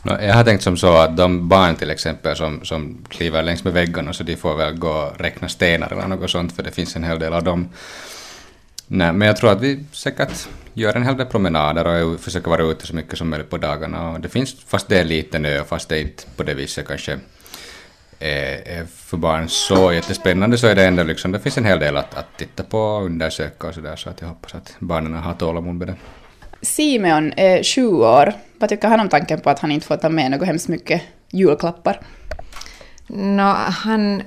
Jag 0.02 0.34
har 0.34 0.44
tänkt 0.44 0.62
som 0.62 0.76
så 0.76 0.96
att 0.96 1.16
de 1.16 1.48
barn 1.48 1.76
till 1.76 1.90
exempel 1.90 2.36
som, 2.36 2.64
som 2.64 3.04
kliver 3.08 3.42
längs 3.42 3.64
med 3.64 3.72
väggarna 3.72 4.12
så 4.12 4.22
de 4.22 4.36
får 4.36 4.56
väl 4.56 4.78
gå 4.78 4.88
och 4.88 5.20
räkna 5.20 5.48
stenar 5.48 5.92
eller 5.92 6.08
något 6.08 6.30
sånt 6.30 6.56
för 6.56 6.62
det 6.62 6.70
finns 6.70 6.96
en 6.96 7.04
hel 7.04 7.18
del 7.18 7.32
av 7.32 7.44
dem. 7.44 7.68
Nej, 8.92 9.12
men 9.12 9.28
jag 9.28 9.36
tror 9.36 9.52
att 9.52 9.60
vi 9.60 9.84
säkert 9.92 10.48
gör 10.74 10.96
en 10.96 11.02
hel 11.02 11.16
del 11.16 11.26
promenader 11.26 12.04
och 12.04 12.20
försöker 12.20 12.50
vara 12.50 12.62
ute 12.62 12.86
så 12.86 12.94
mycket 12.94 13.18
som 13.18 13.30
möjligt 13.30 13.50
på 13.50 13.56
dagarna. 13.56 14.10
Och 14.10 14.20
det 14.20 14.28
finns, 14.28 14.56
fast 14.66 14.88
det 14.88 14.96
är 14.96 15.00
en 15.00 15.08
liten 15.08 15.44
ö, 15.44 15.64
fast 15.64 15.88
det 15.88 15.96
är 15.96 16.00
inte 16.00 16.22
på 16.36 16.42
det 16.42 16.54
viset 16.54 16.88
kanske 16.88 17.12
är, 18.18 18.68
är 18.68 18.84
för 18.84 19.16
barn 19.16 19.48
så 19.48 19.92
jättespännande, 19.92 20.58
så 20.58 20.66
är 20.66 20.74
det 20.74 20.84
ändå 20.86 21.02
liksom, 21.02 21.32
det 21.32 21.40
finns 21.40 21.58
en 21.58 21.64
hel 21.64 21.78
del 21.78 21.96
att, 21.96 22.14
att 22.14 22.36
titta 22.36 22.62
på 22.62 22.78
och 22.78 23.04
undersöka 23.04 23.68
och 23.68 23.74
sådär, 23.74 23.96
så 23.96 24.10
att 24.10 24.20
jag 24.20 24.28
hoppas 24.28 24.54
att 24.54 24.76
barnen 24.78 25.14
har 25.14 25.34
tålamod 25.34 25.74
med 25.74 25.88
det. 25.88 25.94
Simeon 26.62 27.32
är 27.36 27.62
sju 27.62 27.86
år. 27.88 28.32
Vad 28.58 28.68
tycker 28.68 28.88
han 28.88 29.00
om 29.00 29.08
tanken 29.08 29.40
på 29.40 29.50
att 29.50 29.58
han 29.58 29.70
inte 29.70 29.86
får 29.86 29.96
ta 29.96 30.08
med 30.08 30.30
något 30.30 30.46
hemskt 30.46 30.68
mycket 30.68 31.02
julklappar? 31.30 32.00
Nå, 33.06 33.54
han 33.68 34.22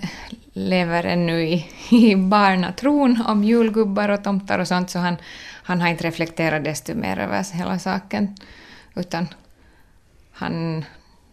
lever 0.53 1.03
ännu 1.03 1.43
i, 1.43 1.65
i 1.91 2.15
barnatron 2.15 3.23
om 3.27 3.43
julgubbar 3.43 4.09
och 4.09 4.23
tomtar 4.23 4.59
och 4.59 4.67
sånt, 4.67 4.89
så 4.89 4.99
han, 4.99 5.17
han 5.63 5.81
har 5.81 5.89
inte 5.89 6.03
reflekterat 6.07 6.63
desto 6.63 6.95
mer 6.95 7.19
över 7.19 7.53
hela 7.53 7.79
saken. 7.79 8.35
Utan 8.95 9.27
han, 10.31 10.85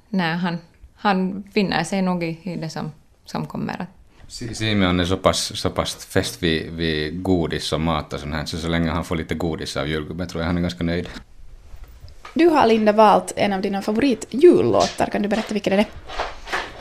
nej, 0.08 0.36
han, 0.36 0.58
han 0.94 1.44
finner 1.54 1.84
sig 1.84 2.02
nog 2.02 2.24
i, 2.24 2.38
i 2.42 2.56
det 2.56 2.70
som, 2.70 2.92
som 3.24 3.46
kommer. 3.46 3.86
Si- 4.28 4.54
Simeon 4.54 5.00
är 5.00 5.04
så 5.04 5.16
pass, 5.16 5.58
så 5.60 5.70
pass 5.70 6.06
fäst 6.06 6.42
vid, 6.42 6.72
vid 6.72 7.22
godis 7.22 7.72
och 7.72 7.80
mat 7.80 8.12
och 8.12 8.20
sånt 8.20 8.34
här, 8.34 8.44
så 8.44 8.58
så 8.58 8.68
länge 8.68 8.90
han 8.90 9.04
får 9.04 9.16
lite 9.16 9.34
godis 9.34 9.76
av 9.76 9.88
julgubben 9.88 10.28
tror 10.28 10.42
jag 10.42 10.46
han 10.46 10.56
är 10.56 10.62
ganska 10.62 10.84
nöjd. 10.84 11.08
Du 12.34 12.46
har, 12.46 12.66
Linda, 12.66 12.92
valt 12.92 13.32
en 13.36 13.52
av 13.52 13.60
dina 13.60 13.82
favoritjullåtar. 13.82 15.06
Kan 15.06 15.22
du 15.22 15.28
berätta 15.28 15.54
vilken 15.54 15.72
är 15.72 15.76
det 15.76 15.86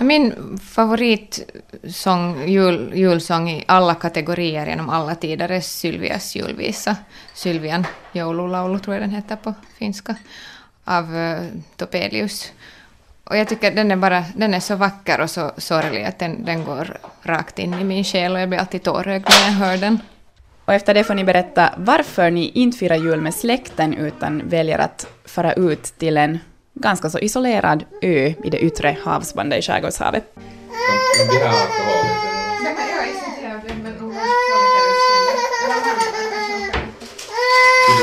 min 0.01 0.57
favoritsång, 0.57 2.47
jul, 2.47 2.91
julsång 2.95 3.49
i 3.49 3.63
alla 3.67 3.95
kategorier 3.95 4.67
genom 4.67 4.89
alla 4.89 5.15
tider 5.15 5.49
är 5.51 5.61
Sylvias 5.61 6.35
julvisa. 6.35 6.95
Sylvian 7.33 7.85
joululaulu 8.11 8.79
tror 8.79 8.95
jag 8.95 9.03
den 9.03 9.09
heter 9.09 9.35
på 9.35 9.53
finska. 9.77 10.15
Av 10.83 11.15
uh, 11.15 11.39
Topelius. 11.75 12.51
Och 13.23 13.37
jag 13.37 13.47
tycker 13.47 13.71
den 13.71 13.91
är 13.91 13.95
bara, 13.95 14.25
den 14.35 14.53
är 14.53 14.59
så 14.59 14.75
vacker 14.75 15.21
och 15.21 15.29
så 15.29 15.51
sorglig 15.57 16.03
att 16.03 16.19
den, 16.19 16.45
den 16.45 16.63
går 16.63 16.97
rakt 17.23 17.59
in 17.59 17.73
i 17.73 17.83
min 17.83 18.03
själ 18.03 18.33
och 18.33 18.39
jag 18.39 18.49
blir 18.49 18.59
alltid 18.59 18.83
tårögd 18.83 19.25
när 19.29 19.45
jag 19.45 19.67
hör 19.67 19.77
den. 19.77 19.99
Och 20.65 20.73
efter 20.73 20.93
det 20.93 21.03
får 21.03 21.13
ni 21.13 21.23
berätta 21.23 21.73
varför 21.77 22.31
ni 22.31 22.51
inte 22.53 22.77
firar 22.77 22.95
jul 22.95 23.21
med 23.21 23.33
släkten 23.33 23.93
utan 23.93 24.49
väljer 24.49 24.79
att 24.79 25.07
fara 25.25 25.53
ut 25.53 25.83
till 25.83 26.17
en 26.17 26.39
ganska 26.79 27.09
så 27.09 27.19
isolerad 27.19 27.85
ö 28.01 28.33
i 28.43 28.49
det 28.49 28.59
yttre 28.59 28.97
havsbandet 29.03 29.59
i 29.59 29.61
Skärgårdshavet. 29.61 30.23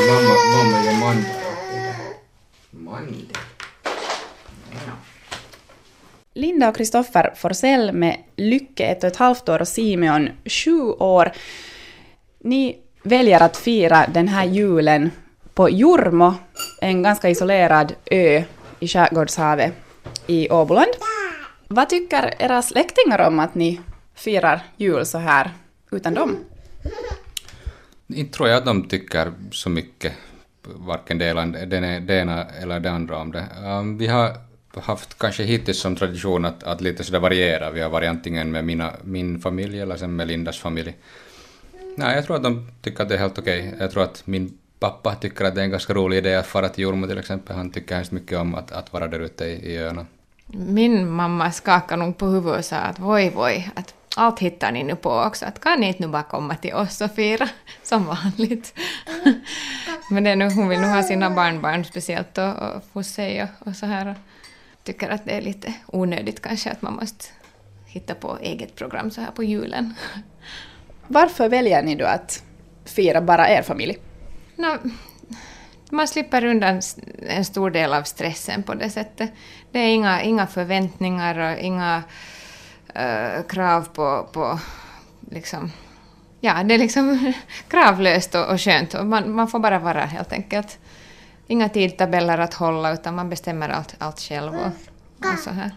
Mamma, 0.09 1.15
mamma. 2.73 3.17
Linda 6.35 6.69
och 6.69 6.77
Kristoffer 6.77 7.33
Forsell 7.37 7.93
med 7.93 8.17
Lycke 8.37 8.85
ett 8.85 9.05
och 9.05 9.11
ett 9.11 9.17
halvt 9.17 9.49
år 9.49 9.61
och 9.61 9.69
Simeon 9.69 10.29
sju 10.45 10.81
år. 10.83 11.33
Ni 12.39 12.77
väljer 13.03 13.43
att 13.43 13.57
fira 13.57 14.07
den 14.15 14.29
här 14.29 14.45
julen 14.45 15.11
på 15.55 15.71
Jurmo, 15.71 16.35
en 16.81 17.03
ganska 17.03 17.29
isolerad 17.29 17.93
ö 18.11 18.43
i 18.81 18.89
Skärgårdshavet 18.89 19.75
i 20.27 20.51
Åboland. 20.51 20.91
Vad 21.69 21.89
tycker 21.89 22.35
era 22.39 22.63
släktingar 22.63 23.27
om 23.27 23.39
att 23.39 23.55
ni 23.55 23.81
firar 24.15 24.63
jul 24.77 25.07
så 25.07 25.19
här 25.19 25.51
utan 25.91 26.15
dem? 26.15 26.37
Inte 28.07 28.37
tror 28.37 28.49
jag 28.49 28.59
att 28.59 28.65
de 28.65 28.89
tycker 28.89 29.33
så 29.51 29.71
mycket, 29.71 30.13
varken 30.63 31.19
det, 31.19 31.27
ena 32.09 32.45
eller 32.45 32.81
det 32.81 32.91
andra 32.91 33.19
om 33.19 33.33
det. 33.33 33.47
Um, 33.65 33.99
vi 33.99 34.07
har 34.07 34.37
haft 34.75 35.19
kanske 35.19 35.43
hittills 35.43 35.81
som 35.81 35.97
tradition 35.97 36.45
att, 36.45 36.63
att 36.63 36.81
lite 36.81 37.05
sådär 37.05 37.19
variera. 37.19 37.71
Vi 37.71 37.81
har 37.81 37.91
varit 37.91 38.09
antingen 38.09 38.51
med 38.51 38.65
mina, 38.65 38.93
min 39.05 39.41
familj 39.41 39.81
eller 39.81 39.97
sen 39.97 40.17
med 40.17 40.29
Lindas 40.29 40.59
familj. 40.59 40.97
Nej, 41.97 42.17
jag 42.17 42.27
tror 42.27 42.37
att 42.37 42.43
de 42.43 42.69
tycker 42.83 43.03
att 43.03 43.09
det 43.09 43.15
är 43.15 43.19
helt 43.19 43.39
okej. 43.39 43.75
Jag 43.79 43.91
tror 43.91 44.03
att 44.03 44.27
min 44.27 44.59
pappa 44.79 45.15
tycker 45.15 45.45
att 45.45 45.55
det 45.55 45.61
är 45.61 45.65
en 45.65 45.71
ganska 45.71 45.95
rolig 45.95 46.17
idé 46.19 46.35
att 46.35 46.47
fara 46.47 46.69
till 46.69 46.83
Jormo 46.83 47.07
till 47.07 47.19
exempel. 47.19 47.57
Han 47.57 47.71
tycker 47.71 47.95
hemskt 47.95 48.13
mycket 48.13 48.39
om 48.39 48.55
att, 48.55 48.73
att 48.73 48.93
vara 48.93 49.09
där 49.09 49.21
ute 49.21 49.45
i, 49.45 49.73
i 49.73 49.79
öarna. 49.79 50.07
Min 50.47 51.11
mamma 51.11 51.53
skakade 51.53 52.03
nog 52.03 52.19
på 52.19 52.27
huvudet 52.27 52.59
och 52.59 52.65
sa 52.65 52.77
att 52.77 52.99
voi 52.99 53.31
voi, 53.31 53.71
att 53.75 53.95
allt 54.17 54.39
hittar 54.39 54.73
ni 54.73 54.85
nu 54.85 54.97
på 54.97 55.11
också, 55.11 55.47
att 55.47 55.61
kan 55.61 55.81
ni 55.81 55.87
inte 55.87 56.03
nu 56.03 56.09
bara 56.09 56.23
komma 56.23 56.55
till 56.55 56.75
oss 56.75 57.01
och 57.01 57.11
fira 57.11 57.49
som 57.83 58.05
vanligt. 58.07 58.75
Men 60.11 60.25
det 60.25 60.31
är 60.31 60.37
nu, 60.37 60.51
hon 60.51 60.69
vill 60.69 60.81
nog 60.81 60.91
ha 60.91 61.03
sina 61.03 61.31
barnbarn 61.31 61.85
speciellt 61.85 62.39
och, 62.39 62.49
och 62.49 62.83
hos 62.93 63.07
sig 63.07 63.43
och, 63.43 63.67
och 63.69 63.77
så 63.77 63.87
här. 63.87 64.15
Tycker 64.85 65.11
att 65.11 65.25
det 65.25 65.33
är 65.33 65.43
lite 65.43 65.75
onödigt 65.87 66.43
kanske 66.43 66.71
att 66.71 66.83
man 66.83 66.93
måste 66.93 67.25
hitta 67.87 68.15
på 68.15 68.39
eget 68.41 68.75
program 68.75 69.11
så 69.11 69.21
här 69.21 69.31
på 69.31 69.45
julen. 69.45 69.95
Varför 71.07 71.49
väljer 71.49 71.83
ni 71.83 71.95
då 71.95 72.05
att 72.05 72.43
fira 72.85 73.21
bara 73.21 73.49
er 73.49 73.63
familj? 73.63 73.99
Nå, 74.57 74.77
man 75.91 76.09
slipper 76.09 76.45
undan 76.45 76.81
en 77.29 77.45
stor 77.45 77.71
del 77.71 77.93
av 77.93 78.03
stressen 78.03 78.63
på 78.63 78.75
det 78.75 78.91
sättet. 78.91 79.33
Det 79.73 79.79
är 79.79 79.95
inga, 79.95 80.23
inga 80.23 80.47
förväntningar 80.47 81.39
och 81.39 81.59
inga 81.59 82.03
eh, 82.95 83.43
krav 83.49 83.89
på, 83.93 84.29
på 84.33 84.59
liksom... 85.31 85.73
Ja, 86.41 86.63
det 86.65 86.75
är 86.75 86.79
liksom 86.79 87.33
kravlöst 87.69 88.35
och, 88.35 88.51
och 88.51 88.61
skönt. 88.61 88.95
Och 88.95 89.07
man, 89.07 89.33
man 89.33 89.49
får 89.49 89.59
bara 89.59 89.79
vara 89.79 90.05
helt 90.05 90.33
enkelt. 90.33 90.79
Inga 91.47 91.69
tidtabeller 91.69 92.39
att 92.39 92.55
hålla 92.55 92.93
utan 92.93 93.15
man 93.15 93.29
bestämmer 93.29 93.69
allt, 93.69 93.95
allt 93.99 94.21
själv 94.21 94.55
och, 94.55 94.67
och 95.33 95.39
så 95.39 95.51
här. 95.51 95.71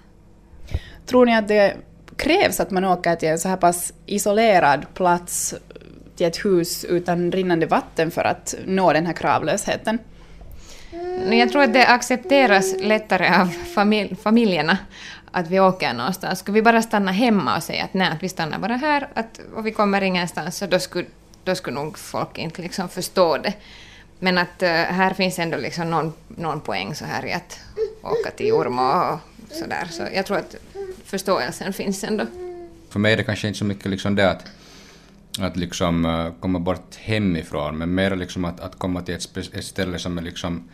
Tror 1.06 1.26
ni 1.26 1.36
att 1.36 1.48
det 1.48 1.78
krävs 2.16 2.60
att 2.60 2.72
man 2.72 2.86
åker 2.86 3.16
till 3.16 3.30
en 3.30 3.40
så 3.40 3.50
här 3.50 3.58
pass 3.58 3.94
isolerad 4.06 4.94
plats, 4.94 5.56
till 6.20 6.28
ett 6.28 6.46
hus 6.46 6.86
utan 6.86 7.32
rinnande 7.32 7.66
vatten 7.66 8.12
för 8.12 8.24
att 8.24 8.56
nå 8.66 8.94
den 8.94 9.06
här 9.06 9.14
kravlösheten? 9.14 10.00
Men 10.92 11.38
Jag 11.38 11.52
tror 11.52 11.64
att 11.64 11.74
det 11.74 11.88
accepteras 11.88 12.76
lättare 12.80 13.42
av 13.42 13.46
familj, 13.48 14.16
familjerna 14.16 14.78
att 15.32 15.48
vi 15.48 15.60
åker 15.60 15.94
någonstans. 15.94 16.40
Skulle 16.40 16.56
vi 16.56 16.62
bara 16.62 16.82
stanna 16.82 17.12
hemma 17.12 17.58
och 17.58 17.64
säga 17.64 17.84
att 17.84 17.94
nej, 17.94 18.10
att 18.10 18.24
vi 18.24 18.30
stannar 18.30 18.60
bara 18.60 18.76
här 18.76 19.08
att, 19.14 19.40
och 19.56 19.66
vi 19.66 19.72
kommer 19.72 20.02
ingenstans, 20.02 20.58
så 20.58 20.66
då 20.66 20.80
skulle, 20.80 21.08
då 21.44 21.56
skulle 21.56 21.76
nog 21.76 21.98
folk 21.98 22.38
inte 22.38 22.62
liksom 22.62 22.90
förstå 22.90 23.38
det. 23.38 23.54
Men 24.20 24.38
att 24.38 24.62
eh, 24.62 24.70
här 24.70 25.14
finns 25.14 25.40
ändå 25.40 25.58
liksom 25.58 25.92
någon, 25.92 26.14
någon 26.28 26.62
poäng 26.62 26.96
så 26.96 27.06
här 27.06 27.26
i 27.26 27.34
att 27.34 27.60
åka 28.02 28.32
till 28.32 28.48
Jormo 28.48 28.82
och 28.82 29.20
sådär. 29.52 29.88
Så 29.90 30.04
jag 30.14 30.26
tror 30.26 30.38
att 30.38 30.56
förståelsen 31.06 31.74
finns 31.74 32.04
ändå. 32.04 32.26
För 32.90 33.00
mig 33.00 33.14
är 33.14 33.18
det 33.18 33.24
kanske 33.24 33.48
inte 33.48 33.60
så 33.60 33.66
mycket 33.66 33.86
liksom 33.86 34.16
det 34.16 34.32
att, 34.32 34.46
att 35.40 35.58
liksom 35.58 36.06
eh, 36.06 36.34
komma 36.40 36.60
bort 36.60 36.96
hemifrån, 36.96 37.78
men 37.78 37.96
mer 37.96 38.16
liksom 38.16 38.46
att, 38.46 38.60
att 38.60 38.80
komma 38.80 39.02
till 39.02 39.16
ett, 39.16 39.38
ett 39.54 39.64
ställe 39.64 40.00
som 40.00 40.18
är 40.18 40.22
liksom 40.22 40.70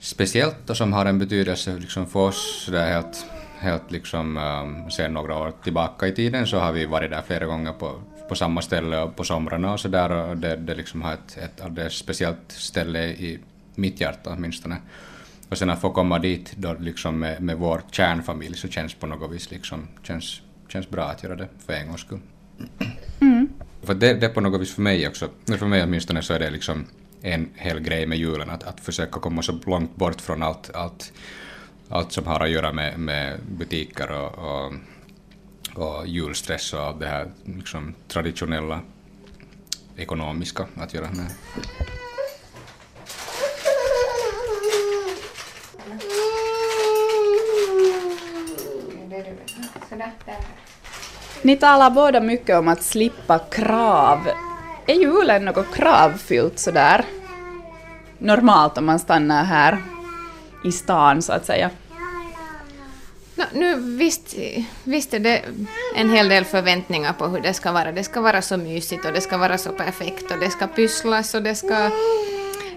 speciellt 0.00 0.70
och 0.70 0.76
som 0.76 0.92
har 0.92 1.06
en 1.06 1.18
betydelse 1.18 1.78
liksom 1.78 2.06
för 2.06 2.20
oss 2.20 2.68
Där 2.72 2.92
helt, 2.92 3.26
helt 3.58 3.90
liksom, 3.90 4.36
um, 4.36 4.90
sen 4.90 5.14
några 5.14 5.38
år 5.38 5.52
tillbaka 5.64 6.06
i 6.06 6.12
tiden 6.12 6.46
så 6.46 6.58
har 6.58 6.72
vi 6.72 6.86
varit 6.86 7.10
där 7.10 7.22
flera 7.22 7.46
gånger 7.46 7.72
på, 7.72 8.00
på 8.28 8.34
samma 8.34 8.62
ställe 8.62 9.02
och 9.02 9.16
på 9.16 9.24
somrarna 9.24 9.72
och 9.72 9.80
så 9.80 9.88
där, 9.88 10.10
och 10.10 10.36
det, 10.36 10.56
det 10.56 10.74
liksom 10.74 11.02
har 11.02 11.12
ett, 11.12 11.38
ett 11.38 11.60
alldeles 11.60 11.92
speciellt 11.92 12.52
ställe 12.52 13.04
i 13.04 13.38
mitt 13.74 14.00
hjärta 14.00 14.30
åtminstone. 14.36 14.76
Och 15.48 15.58
sen 15.58 15.70
att 15.70 15.80
få 15.80 15.90
komma 15.90 16.18
dit 16.18 16.52
då 16.56 16.76
liksom 16.80 17.18
med, 17.18 17.42
med 17.42 17.56
vår 17.56 17.82
kärnfamilj 17.90 18.56
så 18.56 18.68
känns 18.68 18.94
på 18.94 19.06
något 19.06 19.32
vis 19.32 19.50
liksom, 19.50 19.88
känns, 20.02 20.42
känns 20.68 20.90
bra 20.90 21.04
att 21.04 21.22
göra 21.22 21.36
det 21.36 21.48
för 21.66 21.72
en 21.72 21.86
gångs 21.86 22.00
skull. 22.00 22.20
Mm. 23.20 23.35
För 23.86 23.94
det, 23.94 24.14
det 24.14 24.28
på 24.28 24.40
något 24.40 24.60
vis 24.60 24.74
för 24.74 24.82
mig 24.82 25.08
också, 25.08 25.28
för 25.58 25.66
mig 25.66 25.82
åtminstone 25.82 26.22
så 26.22 26.34
är 26.34 26.38
det 26.38 26.50
liksom 26.50 26.86
en 27.22 27.48
hel 27.54 27.80
grej 27.80 28.06
med 28.06 28.18
julen, 28.18 28.50
att, 28.50 28.62
att 28.62 28.80
försöka 28.80 29.20
komma 29.20 29.42
så 29.42 29.58
långt 29.66 29.96
bort 29.96 30.20
från 30.20 30.42
allt, 30.42 30.70
allt, 30.74 31.12
allt 31.88 32.12
som 32.12 32.26
har 32.26 32.40
att 32.40 32.50
göra 32.50 32.72
med, 32.72 32.98
med 32.98 33.40
butiker 33.58 34.10
och, 34.10 34.38
och, 34.38 34.72
och 35.74 36.06
julstress 36.06 36.72
och 36.72 36.80
allt 36.80 37.00
det 37.00 37.06
här 37.06 37.30
liksom 37.44 37.94
traditionella 38.08 38.80
ekonomiska 39.96 40.66
att 40.76 40.94
göra 40.94 41.08
med. 41.12 41.30
Ni 51.46 51.56
talar 51.56 51.90
båda 51.90 52.20
mycket 52.20 52.56
om 52.56 52.68
att 52.68 52.82
slippa 52.82 53.38
krav. 53.38 54.28
Är 54.86 54.94
julen 54.94 55.44
något 55.44 55.74
kravfyllt 55.74 56.58
sådär? 56.58 57.04
Normalt 58.18 58.78
om 58.78 58.86
man 58.86 58.98
stannar 58.98 59.44
här 59.44 59.78
i 60.64 60.72
stan 60.72 61.22
så 61.22 61.32
att 61.32 61.46
säga. 61.46 61.70
No, 63.34 63.44
nu 63.54 63.74
visst, 63.74 64.34
visst 64.84 65.14
är 65.14 65.18
det 65.18 65.42
en 65.96 66.10
hel 66.10 66.28
del 66.28 66.44
förväntningar 66.44 67.12
på 67.12 67.26
hur 67.26 67.40
det 67.40 67.54
ska 67.54 67.72
vara. 67.72 67.92
Det 67.92 68.04
ska 68.04 68.20
vara 68.20 68.42
så 68.42 68.56
mysigt 68.56 69.04
och 69.04 69.12
det 69.12 69.20
ska 69.20 69.36
vara 69.36 69.58
så 69.58 69.72
perfekt 69.72 70.30
och 70.30 70.38
det 70.40 70.50
ska 70.50 70.66
pysslas 70.66 71.34
och 71.34 71.42
det 71.42 71.54
ska 71.54 71.90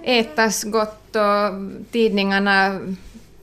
ätas 0.04 0.64
gott 0.64 1.16
och 1.16 1.54
tidningarna 1.92 2.80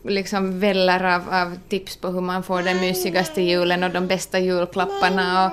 liksom 0.09 0.61
väller 0.61 1.05
av, 1.05 1.35
av 1.35 1.59
tips 1.69 1.97
på 1.97 2.09
hur 2.09 2.21
man 2.21 2.43
får 2.43 2.63
den 2.63 2.81
mysigaste 2.81 3.43
julen 3.43 3.83
och 3.85 3.91
de 3.91 4.07
bästa 4.07 4.39
julklapparna. 4.39 5.47
Och, 5.47 5.53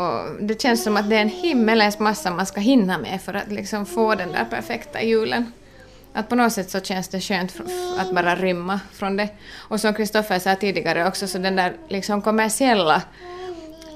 och 0.00 0.20
det 0.40 0.62
känns 0.62 0.84
som 0.84 0.96
att 0.96 1.10
det 1.10 1.16
är 1.16 1.22
en 1.22 1.28
himmelens 1.28 1.98
massa 1.98 2.30
man 2.30 2.46
ska 2.46 2.60
hinna 2.60 2.98
med 2.98 3.20
för 3.22 3.34
att 3.34 3.52
liksom 3.52 3.86
få 3.86 4.14
den 4.14 4.32
där 4.32 4.44
perfekta 4.44 5.02
julen. 5.02 5.52
Att 6.12 6.28
på 6.28 6.34
något 6.34 6.52
sätt 6.52 6.70
så 6.70 6.80
känns 6.80 7.08
det 7.08 7.20
skönt 7.20 7.60
att 7.98 8.14
bara 8.14 8.36
rymma 8.36 8.80
från 8.92 9.16
det. 9.16 9.28
Och 9.54 9.80
som 9.80 9.94
Kristoffer 9.94 10.38
sa 10.38 10.54
tidigare 10.54 11.08
också, 11.08 11.28
så 11.28 11.38
den 11.38 11.56
där 11.56 11.76
liksom 11.88 12.22
kommersiella 12.22 13.02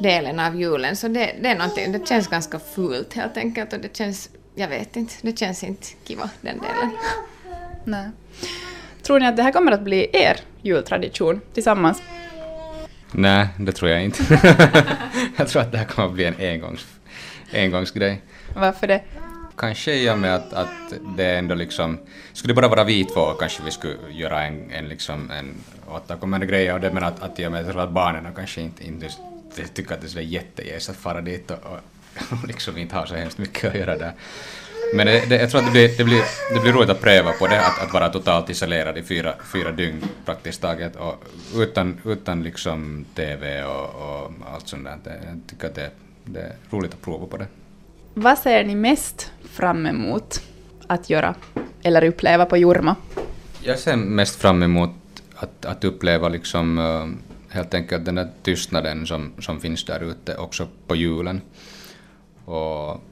delen 0.01 0.41
av 0.41 0.61
julen, 0.61 0.97
så 0.97 1.09
det, 1.09 1.37
det 1.43 1.49
är 1.49 1.59
någonting, 1.59 1.93
det 1.93 2.09
känns 2.09 2.29
ganska 2.29 2.59
fult 2.59 3.15
helt 3.15 3.37
enkelt 3.37 3.73
och 3.73 3.81
det 3.81 3.97
känns, 3.97 4.31
jag 4.55 4.69
vet 4.69 4.97
inte, 4.97 5.15
det 5.21 5.39
känns 5.39 5.65
inte 5.65 5.87
kiva 6.05 6.31
den 6.41 6.59
delen. 6.59 6.91
Nej. 7.85 8.11
Tror 9.03 9.21
ni 9.21 9.27
att 9.27 9.37
det 9.37 9.43
här 9.43 9.53
kommer 9.53 9.73
att 9.73 9.83
bli 9.83 10.11
er 10.13 10.37
jultradition 10.63 11.41
tillsammans? 11.55 12.03
Nej, 13.13 13.49
det 13.59 13.73
tror 13.73 13.91
jag 13.91 14.05
inte. 14.05 14.23
jag 15.37 15.49
tror 15.49 15.63
att 15.63 15.73
det 15.73 15.79
här 15.79 15.85
kommer 15.85 16.09
att 16.09 16.15
bli 16.15 16.25
en 16.25 16.35
engångs, 16.39 16.87
engångsgrej. 17.55 18.23
Varför 18.55 18.87
det? 18.87 19.01
Kanske 19.57 19.95
i 19.95 20.11
och 20.11 20.19
med 20.19 20.35
att, 20.35 20.53
att 20.53 20.93
det 21.17 21.37
ändå 21.39 21.55
liksom... 21.55 21.99
Skulle 22.33 22.55
det 22.55 22.61
bara 22.61 22.69
vara 22.69 22.85
vi 22.85 23.05
två 23.05 23.33
kanske 23.33 23.63
vi 23.65 23.71
skulle 23.71 23.97
göra 24.11 24.43
en, 24.43 24.71
en, 24.71 24.89
liksom, 24.89 25.31
en 25.31 25.55
återkommande 25.89 26.47
grej 26.47 26.71
av 26.71 26.81
det, 26.81 26.93
men 26.93 27.05
att, 27.05 27.23
att 27.23 27.41
i 27.41 27.47
och 27.47 27.53
med 27.53 27.77
att 27.77 27.91
barnen 27.91 28.35
kanske 28.37 28.61
inte, 28.61 28.87
inte 28.87 29.09
tycker 29.75 29.95
att 29.95 30.01
det 30.01 30.07
är 30.07 30.09
så 30.09 30.21
jättegäst 30.21 30.91
att 30.91 30.97
fara 30.97 31.21
dit 31.21 31.51
och, 31.51 31.59
och 31.63 32.47
liksom 32.47 32.77
inte 32.77 32.97
ha 32.97 33.07
så 33.07 33.15
hemskt 33.15 33.39
mycket 33.39 33.71
att 33.71 33.79
göra 33.79 33.99
där. 33.99 34.13
Men 34.95 35.07
det, 35.07 35.29
det, 35.29 35.41
jag 35.41 35.51
tror 35.51 35.61
att 35.61 35.67
det 35.67 35.73
blir, 35.73 35.97
det, 35.97 36.05
blir, 36.05 36.23
det 36.55 36.61
blir 36.61 36.73
roligt 36.73 36.91
att 36.91 37.01
pröva 37.01 37.33
på 37.33 37.47
det, 37.47 37.67
att, 37.67 37.83
att 37.83 37.93
vara 37.93 38.09
totalt 38.09 38.51
isolerad 38.51 38.99
i 38.99 39.03
fyra, 39.03 39.35
fyra 39.53 39.73
dygn 39.73 40.05
praktiskt 40.25 40.61
taget 40.61 40.97
och 40.97 41.25
utan, 41.57 42.01
utan 42.05 42.43
liksom 42.43 43.05
TV 43.15 43.65
och, 43.65 43.85
och 43.85 44.33
allt 44.55 44.69
sånt 44.69 44.89
där. 45.05 45.21
Jag 45.27 45.41
tycker 45.47 45.67
att 45.67 45.75
det, 45.75 45.91
det 46.25 46.41
är 46.41 46.53
roligt 46.71 46.95
att 46.95 47.03
prova 47.03 47.27
på 47.27 47.37
det. 47.37 47.47
Vad 48.15 48.39
ser 48.39 48.65
ni 48.65 48.75
mest 48.75 49.33
fram 49.51 49.87
emot 49.87 50.43
att 50.87 51.11
göra 51.11 51.35
eller 51.83 52.05
uppleva 52.05 52.47
på 52.47 52.57
Jorma? 52.57 52.97
Jag 53.63 53.79
ser 53.79 53.97
mest 53.97 54.41
fram 54.41 54.63
emot 54.63 54.91
att, 55.35 55.65
att 55.65 55.85
uppleva 55.85 56.29
liksom 56.29 56.79
uh, 56.79 57.07
helt 57.49 57.75
enkelt 57.75 58.05
den 58.05 58.15
där 58.15 58.29
tystnaden 58.43 59.07
som, 59.07 59.33
som 59.39 59.61
finns 59.61 59.85
där 59.85 60.01
ute 60.01 60.37
också 60.37 60.69
på 60.87 60.97
julen. 60.97 61.41
Och 62.45 63.03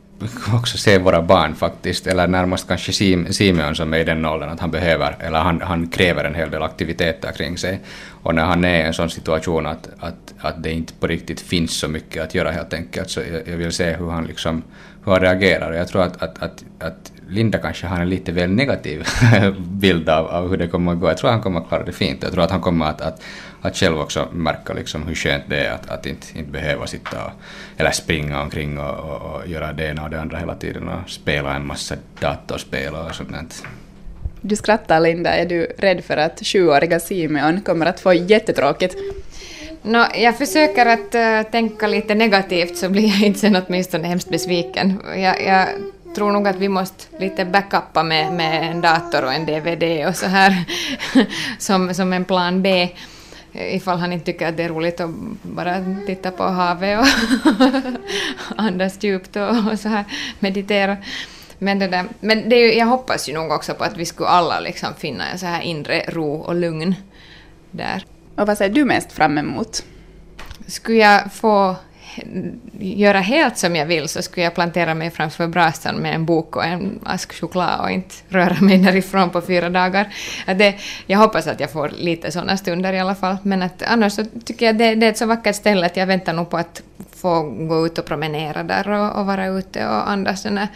också 0.54 0.78
se 0.78 0.98
våra 0.98 1.22
barn 1.22 1.54
faktiskt, 1.54 2.06
eller 2.06 2.28
närmast 2.28 2.68
kanske 2.68 2.92
Simeon 3.32 3.74
som 3.74 3.94
är 3.94 3.98
i 3.98 4.04
den 4.04 4.26
åldern 4.26 4.48
att 4.48 4.60
han 4.60 4.70
behöver, 4.70 5.16
eller 5.20 5.38
han, 5.38 5.60
han 5.60 5.88
kräver 5.88 6.24
en 6.24 6.34
hel 6.34 6.50
del 6.50 6.62
aktiviteter 6.62 7.32
kring 7.32 7.58
sig. 7.58 7.80
Och 8.22 8.34
när 8.34 8.44
han 8.44 8.64
är 8.64 8.78
i 8.78 8.86
en 8.86 8.94
sån 8.94 9.10
situation 9.10 9.66
att, 9.66 9.88
att, 9.98 10.34
att 10.38 10.62
det 10.62 10.72
inte 10.72 10.92
på 10.94 11.06
riktigt 11.06 11.40
finns 11.40 11.78
så 11.78 11.88
mycket 11.88 12.22
att 12.22 12.34
göra 12.34 12.50
helt 12.50 12.74
enkelt, 12.74 13.10
så 13.10 13.20
jag, 13.20 13.48
jag 13.48 13.56
vill 13.56 13.72
se 13.72 13.92
hur 13.92 14.10
han 14.10 14.26
liksom 14.26 14.62
hur 15.08 15.14
han 15.14 15.22
reagerar. 15.22 15.70
Och 15.70 15.76
jag 15.76 15.88
tror 15.88 16.02
att, 16.02 16.22
att, 16.22 16.42
att, 16.42 16.64
att 16.78 17.12
Linda 17.28 17.58
kanske 17.58 17.86
har 17.86 18.00
en 18.00 18.08
lite 18.08 18.32
väl 18.32 18.50
negativ 18.50 19.06
bild 19.58 20.08
av, 20.08 20.26
av 20.26 20.50
hur 20.50 20.56
det 20.56 20.68
kommer 20.68 20.92
att 20.92 21.00
gå. 21.00 21.08
Jag 21.08 21.18
tror 21.18 21.30
att 21.30 21.34
han 21.34 21.42
kommer 21.42 21.60
att 21.60 21.68
klara 21.68 21.84
det 21.84 21.92
fint. 21.92 22.22
Jag 22.22 22.32
tror 22.32 22.44
att 22.44 22.50
han 22.50 22.60
kommer 22.60 22.86
att, 22.86 23.00
att, 23.00 23.22
att 23.62 23.76
själv 23.76 24.00
också 24.00 24.28
märka 24.32 24.72
liksom 24.72 25.06
hur 25.06 25.14
skönt 25.14 25.44
det 25.48 25.66
är 25.66 25.72
att, 25.72 25.90
att 25.90 26.06
inte, 26.06 26.38
inte 26.38 26.50
behöva 26.50 26.86
sitta 26.86 27.24
och, 27.24 27.32
eller 27.76 27.90
springa 27.90 28.42
omkring 28.42 28.78
och, 28.78 28.98
och, 28.98 29.34
och 29.34 29.48
göra 29.48 29.72
det 29.72 29.86
ena 29.86 30.04
och 30.04 30.10
det 30.10 30.20
andra 30.20 30.38
hela 30.38 30.54
tiden 30.54 30.88
och 30.88 31.10
spela 31.10 31.54
en 31.54 31.66
massa 31.66 31.94
datorspel 32.20 32.94
och 32.94 33.14
sånt. 33.14 33.64
Du 34.40 34.56
skrattar 34.56 35.00
Linda, 35.00 35.30
är 35.30 35.46
du 35.46 35.64
rädd 35.78 36.04
för 36.04 36.16
att 36.16 36.40
sjuåriga 36.46 37.00
Simeon 37.00 37.60
kommer 37.60 37.86
att 37.86 38.00
få 38.00 38.14
jättetråkigt? 38.14 38.96
No, 39.88 40.04
jag 40.14 40.38
försöker 40.38 40.86
att 40.86 41.14
uh, 41.14 41.50
tänka 41.50 41.86
lite 41.86 42.14
negativt 42.14 42.76
så 42.76 42.88
blir 42.88 43.08
jag 43.08 43.20
inte 43.26 43.38
sen 43.38 43.56
åtminstone 43.56 44.08
hemskt 44.08 44.30
besviken. 44.30 45.02
Jag, 45.16 45.42
jag 45.44 45.68
tror 46.14 46.32
nog 46.32 46.48
att 46.48 46.56
vi 46.56 46.68
måste 46.68 47.04
lite 47.18 47.44
backuppa 47.44 48.02
med, 48.02 48.32
med 48.32 48.70
en 48.70 48.80
dator 48.80 49.24
och 49.24 49.32
en 49.32 49.46
DVD 49.46 50.08
och 50.08 50.16
så 50.16 50.26
här 50.26 50.64
som, 51.58 51.94
som 51.94 52.12
en 52.12 52.24
plan 52.24 52.62
B 52.62 52.88
ifall 53.52 53.98
han 53.98 54.12
inte 54.12 54.26
tycker 54.26 54.48
att 54.48 54.56
det 54.56 54.62
är 54.62 54.68
roligt 54.68 55.00
att 55.00 55.10
bara 55.42 55.84
titta 56.06 56.30
på 56.30 56.42
havet 56.42 57.00
och 57.00 57.06
andas 58.56 59.04
djupt 59.04 59.36
och, 59.36 59.72
och 59.72 59.78
så 59.78 59.88
här 59.88 60.04
meditera. 60.38 60.96
Men, 61.58 61.78
det 61.78 61.88
där, 61.88 62.04
men 62.20 62.48
det 62.48 62.56
är, 62.56 62.78
jag 62.78 62.86
hoppas 62.86 63.28
ju 63.28 63.32
nog 63.32 63.50
också 63.50 63.74
på 63.74 63.84
att 63.84 63.96
vi 63.96 64.04
skulle 64.04 64.28
alla 64.28 64.60
liksom 64.60 64.88
finna 64.98 65.28
en 65.28 65.38
så 65.38 65.46
här 65.46 65.60
inre 65.60 66.04
ro 66.08 66.34
och 66.34 66.54
lugn 66.54 66.94
där. 67.70 68.04
Och 68.38 68.46
vad 68.46 68.58
ser 68.58 68.68
du 68.68 68.84
mest 68.84 69.12
fram 69.12 69.38
emot? 69.38 69.84
Skulle 70.66 70.98
jag 70.98 71.32
få 71.32 71.76
göra 72.78 73.20
helt 73.20 73.58
som 73.58 73.76
jag 73.76 73.86
vill 73.86 74.08
så 74.08 74.22
skulle 74.22 74.44
jag 74.44 74.54
plantera 74.54 74.94
mig 74.94 75.10
framför 75.10 75.46
brasan 75.46 75.96
med 75.96 76.14
en 76.14 76.24
bok 76.24 76.56
och 76.56 76.64
en 76.64 77.00
ask 77.04 77.40
choklad 77.40 77.80
och 77.80 77.90
inte 77.90 78.14
röra 78.28 78.60
mig 78.60 78.78
därifrån 78.78 79.30
på 79.30 79.40
fyra 79.40 79.70
dagar. 79.70 80.14
Det, 80.46 80.74
jag 81.06 81.18
hoppas 81.18 81.46
att 81.46 81.60
jag 81.60 81.70
får 81.70 81.88
lite 81.88 82.30
sådana 82.30 82.56
stunder 82.56 82.92
i 82.92 83.00
alla 83.00 83.14
fall, 83.14 83.36
men 83.42 83.62
att 83.62 83.82
annars 83.82 84.12
så 84.12 84.24
tycker 84.44 84.66
jag 84.66 84.78
det, 84.78 84.94
det 84.94 85.06
är 85.06 85.10
ett 85.10 85.18
så 85.18 85.26
vackert 85.26 85.56
ställe 85.56 85.86
att 85.86 85.96
jag 85.96 86.06
väntar 86.06 86.32
nog 86.32 86.50
på 86.50 86.56
att 86.56 86.82
få 87.16 87.42
gå 87.42 87.86
ut 87.86 87.98
och 87.98 88.04
promenera 88.04 88.62
där 88.62 88.88
och, 88.90 89.20
och 89.20 89.26
vara 89.26 89.46
ute 89.46 89.86
och 89.86 90.10
andas 90.10 90.42
den 90.42 90.58
här 90.58 90.68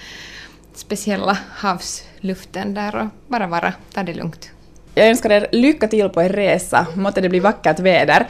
speciella 0.75 1.39
havsluften 1.51 2.75
där 2.75 2.97
och 2.97 3.07
bara 3.29 3.47
vara, 3.47 3.73
ta 3.95 4.03
det 4.03 4.15
lugnt. 4.15 4.51
Jag 4.95 5.09
önskar 5.09 5.31
er 5.31 5.47
lycka 5.53 5.89
till 5.89 6.09
på 6.09 6.23
er 6.23 6.29
resa, 6.29 6.87
måtte 6.95 7.21
det 7.21 7.29
bli 7.29 7.41
vackert 7.41 7.81
väder. 7.81 8.27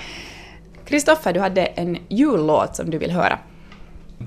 Kristoffer, 0.84 1.32
du 1.32 1.40
hade 1.40 1.64
en 1.64 1.98
jullåt 2.08 2.76
som 2.76 2.90
du 2.90 2.98
vill 2.98 3.10
höra. 3.10 3.38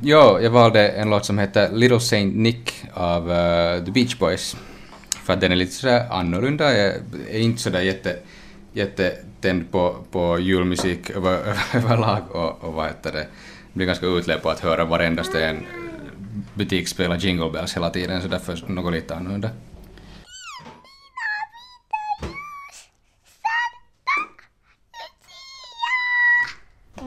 Ja, 0.02 0.40
jag 0.42 0.52
valde 0.52 0.90
en 0.90 1.10
låt 1.10 1.26
som 1.26 1.40
heter 1.40 1.72
Little 1.72 2.00
Saint 2.00 2.36
Nick 2.36 2.74
av 2.94 3.30
uh, 3.30 3.86
The 3.86 3.92
Beach 3.92 4.18
Boys. 4.20 4.56
För 5.26 5.34
att 5.34 5.42
den 5.42 5.52
är 5.52 5.56
lite 5.56 5.72
sådär 5.72 6.06
annorlunda. 6.10 6.78
Jag 6.78 6.94
är 7.32 7.40
inte 7.40 7.62
sådär 7.62 7.82
jätte, 7.82 8.16
jättetänd 8.74 9.72
på, 9.72 9.96
på 10.12 10.40
julmusik 10.40 11.10
över, 11.10 11.40
överlag 11.74 12.22
och, 12.32 12.64
och 12.64 12.74
vad 12.74 12.88
heter 12.88 13.12
det, 13.12 13.28
blir 13.74 13.86
ganska 13.86 14.06
utled 14.06 14.42
på 14.42 14.50
att 14.50 14.60
höra 14.60 14.86
varendaste 14.86 15.46
en 15.46 15.56
eh, 15.56 15.64
butik 16.54 16.88
spela 16.88 17.18
Jingle 17.18 17.50
Bells 17.50 17.76
hela 17.76 17.90
tiden, 17.90 18.22
så 18.22 18.28
därför 18.28 18.72
något 18.72 18.94
lite 18.94 19.16
annorlunda. 19.16 19.50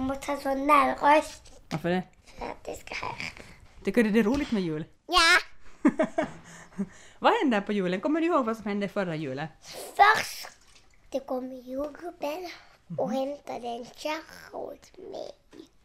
Måste 0.09 0.33
ha 0.33 0.41
sån 0.41 0.67
där 0.67 0.95
röst. 0.95 1.53
Varför 1.71 1.89
det? 1.89 2.03
För 2.39 2.47
att 2.47 2.65
det 2.65 2.75
ska 2.75 2.95
höra. 2.95 3.17
Tycker 3.85 4.05
du 4.05 4.11
det 4.11 4.19
är 4.19 4.25
roligt 4.25 4.51
med 4.51 4.63
jul? 4.63 4.85
Ja! 5.07 5.39
vad 7.19 7.33
händer 7.33 7.61
på 7.61 7.73
julen? 7.73 8.01
Kommer 8.01 8.21
du 8.21 8.27
ihåg 8.27 8.45
vad 8.45 8.57
som 8.57 8.67
hände 8.67 8.89
förra 8.89 9.17
julen? 9.17 9.47
Först 9.97 10.49
det 11.11 11.21
kom 11.21 11.53
jordgubben 11.53 12.49
och 12.97 13.13
hämtade 13.13 13.69
en 13.69 13.87
kärra 13.97 14.57
åt 14.57 14.97
mig. 14.97 15.31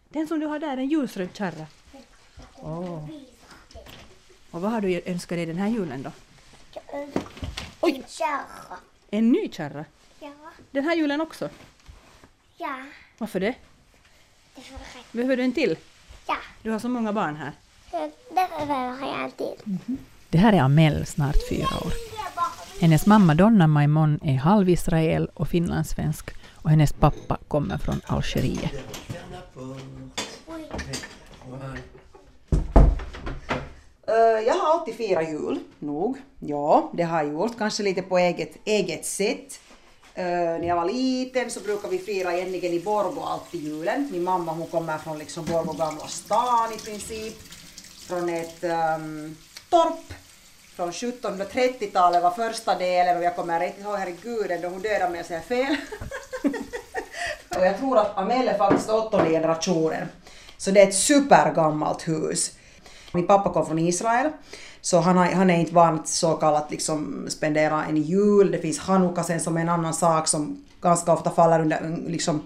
Den 0.09 0.27
som 0.27 0.39
du 0.39 0.45
har 0.45 0.59
där, 0.59 0.77
en 0.77 0.89
ljusröd 0.89 1.29
kärra? 1.33 1.67
Oh. 2.55 3.09
Och 4.51 4.61
vad 4.61 4.71
har 4.71 4.81
du 4.81 5.01
önskat 5.05 5.37
dig 5.37 5.45
den 5.45 5.57
här 5.57 5.67
julen 5.67 6.03
då? 6.03 6.11
Jag 6.73 7.01
önskar 7.01 7.23
Oj. 7.81 7.95
en 7.95 8.03
kärra. 8.07 8.77
En 9.09 9.31
ny 9.31 9.49
kärra? 9.51 9.85
Ja. 10.19 10.31
Den 10.71 10.83
här 10.83 10.95
julen 10.95 11.21
också? 11.21 11.49
Ja. 12.57 12.85
Varför 13.17 13.39
det? 13.39 13.55
Det 14.55 14.61
Behöver 15.11 15.37
du 15.37 15.43
en 15.43 15.53
till? 15.53 15.77
Ja. 16.27 16.35
Du 16.61 16.71
har 16.71 16.79
så 16.79 16.89
många 16.89 17.13
barn 17.13 17.35
här. 17.35 17.51
Det 17.91 18.35
behöver 18.35 19.07
jag 19.07 19.23
en 19.23 19.31
till. 19.31 19.55
Mm 19.65 19.79
-hmm. 19.85 19.97
Det 20.29 20.37
här 20.37 20.53
är 20.53 20.61
Amel, 20.61 21.05
snart 21.05 21.49
fyra 21.49 21.67
år. 21.85 21.93
Hennes 22.81 23.05
mamma 23.05 23.35
Donna 23.35 23.67
Maimon 23.67 24.19
är 24.23 24.35
halv-israel 24.35 25.29
och 25.33 25.47
finlandssvensk 25.47 26.29
och 26.51 26.69
hennes 26.69 26.93
pappa 26.93 27.37
kommer 27.47 27.77
från 27.77 28.01
Algeriet. 28.05 28.71
Jag 34.45 34.53
har 34.53 34.73
alltid 34.73 34.95
firat 34.95 35.29
jul, 35.29 35.59
nog. 35.79 36.17
Ja, 36.39 36.91
det 36.93 37.03
har 37.03 37.23
jag 37.23 37.33
gjort. 37.33 37.57
Kanske 37.57 37.83
lite 37.83 38.01
på 38.01 38.17
eget, 38.17 38.57
eget 38.65 39.05
sätt. 39.05 39.59
När 40.15 40.67
jag 40.67 40.75
var 40.75 40.85
liten 40.85 41.51
så 41.51 41.59
brukade 41.59 41.97
vi 41.97 42.03
fira 42.03 42.33
egentligen 42.33 42.73
i 42.73 42.79
Borgå 42.79 43.23
alltid 43.23 43.63
julen. 43.63 44.09
Min 44.11 44.23
mamma 44.23 44.51
hon 44.51 44.67
kommer 44.67 44.97
från 44.97 45.17
liksom 45.17 45.45
Borgå 45.45 45.73
gamla 45.73 46.07
stan 46.07 46.73
i 46.73 46.77
princip. 46.77 47.37
Från 48.07 48.29
ett 48.29 48.63
um, 48.63 49.37
torp. 49.69 50.13
Från 50.75 50.91
1730-talet 50.91 52.23
var 52.23 52.31
första 52.31 52.77
delen 52.77 53.17
och 53.17 53.23
jag 53.23 53.35
kommer 53.35 53.63
inte 53.63 53.81
ihåg, 53.81 53.97
herregud, 53.97 54.61
då 54.61 54.67
hon 54.67 54.81
dödade 54.81 55.11
mig 55.11 55.19
och 55.19 55.25
säger 55.25 55.41
fel. 55.41 55.75
Och 57.57 57.65
jag 57.65 57.77
tror 57.77 57.97
att 57.97 58.17
Amel 58.17 58.47
är 58.47 58.57
faktiskt 58.57 58.89
åttonde 58.89 59.29
generationen. 59.29 60.07
Så 60.57 60.71
det 60.71 60.81
är 60.81 60.87
ett 60.87 60.95
supergammalt 60.95 62.07
hus. 62.07 62.51
Min 63.13 63.27
pappa 63.27 63.53
kom 63.53 63.65
från 63.65 63.79
Israel. 63.79 64.29
Så 64.81 64.99
han, 64.99 65.17
har, 65.17 65.25
han 65.25 65.49
är 65.49 65.59
inte 65.59 65.73
van 65.73 65.95
att 65.95 66.07
så 66.07 66.33
kallat 66.33 66.71
liksom 66.71 67.25
spendera 67.29 67.85
en 67.85 67.97
jul. 67.97 68.51
Det 68.51 68.57
finns 68.57 68.79
hanukka 68.79 69.23
sen 69.23 69.39
som 69.39 69.57
är 69.57 69.61
en 69.61 69.69
annan 69.69 69.93
sak 69.93 70.27
som 70.27 70.63
ganska 70.81 71.13
ofta 71.13 71.29
faller 71.29 71.59
under 71.59 71.97
liksom, 72.07 72.41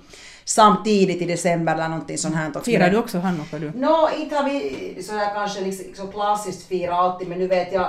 samtidigt 0.46 1.22
i 1.22 1.26
december 1.26 1.74
eller 1.74 1.90
någonting 1.90 2.18
sånt 2.18 2.36
här. 2.36 2.60
Firar 2.64 2.90
du 2.90 2.98
också 2.98 3.20
hanukka 3.20 3.60
du? 3.60 3.72
Nå, 3.76 4.10
inte 4.18 4.36
har 4.36 4.44
vi 4.44 5.04
sådär 5.04 5.34
kanske 5.34 5.62
liksom, 5.62 6.12
klassiskt 6.12 6.68
fira 6.68 6.96
alltid 6.96 7.28
men 7.28 7.40
nu 7.40 7.48
vet 7.48 7.74
jag 7.74 7.88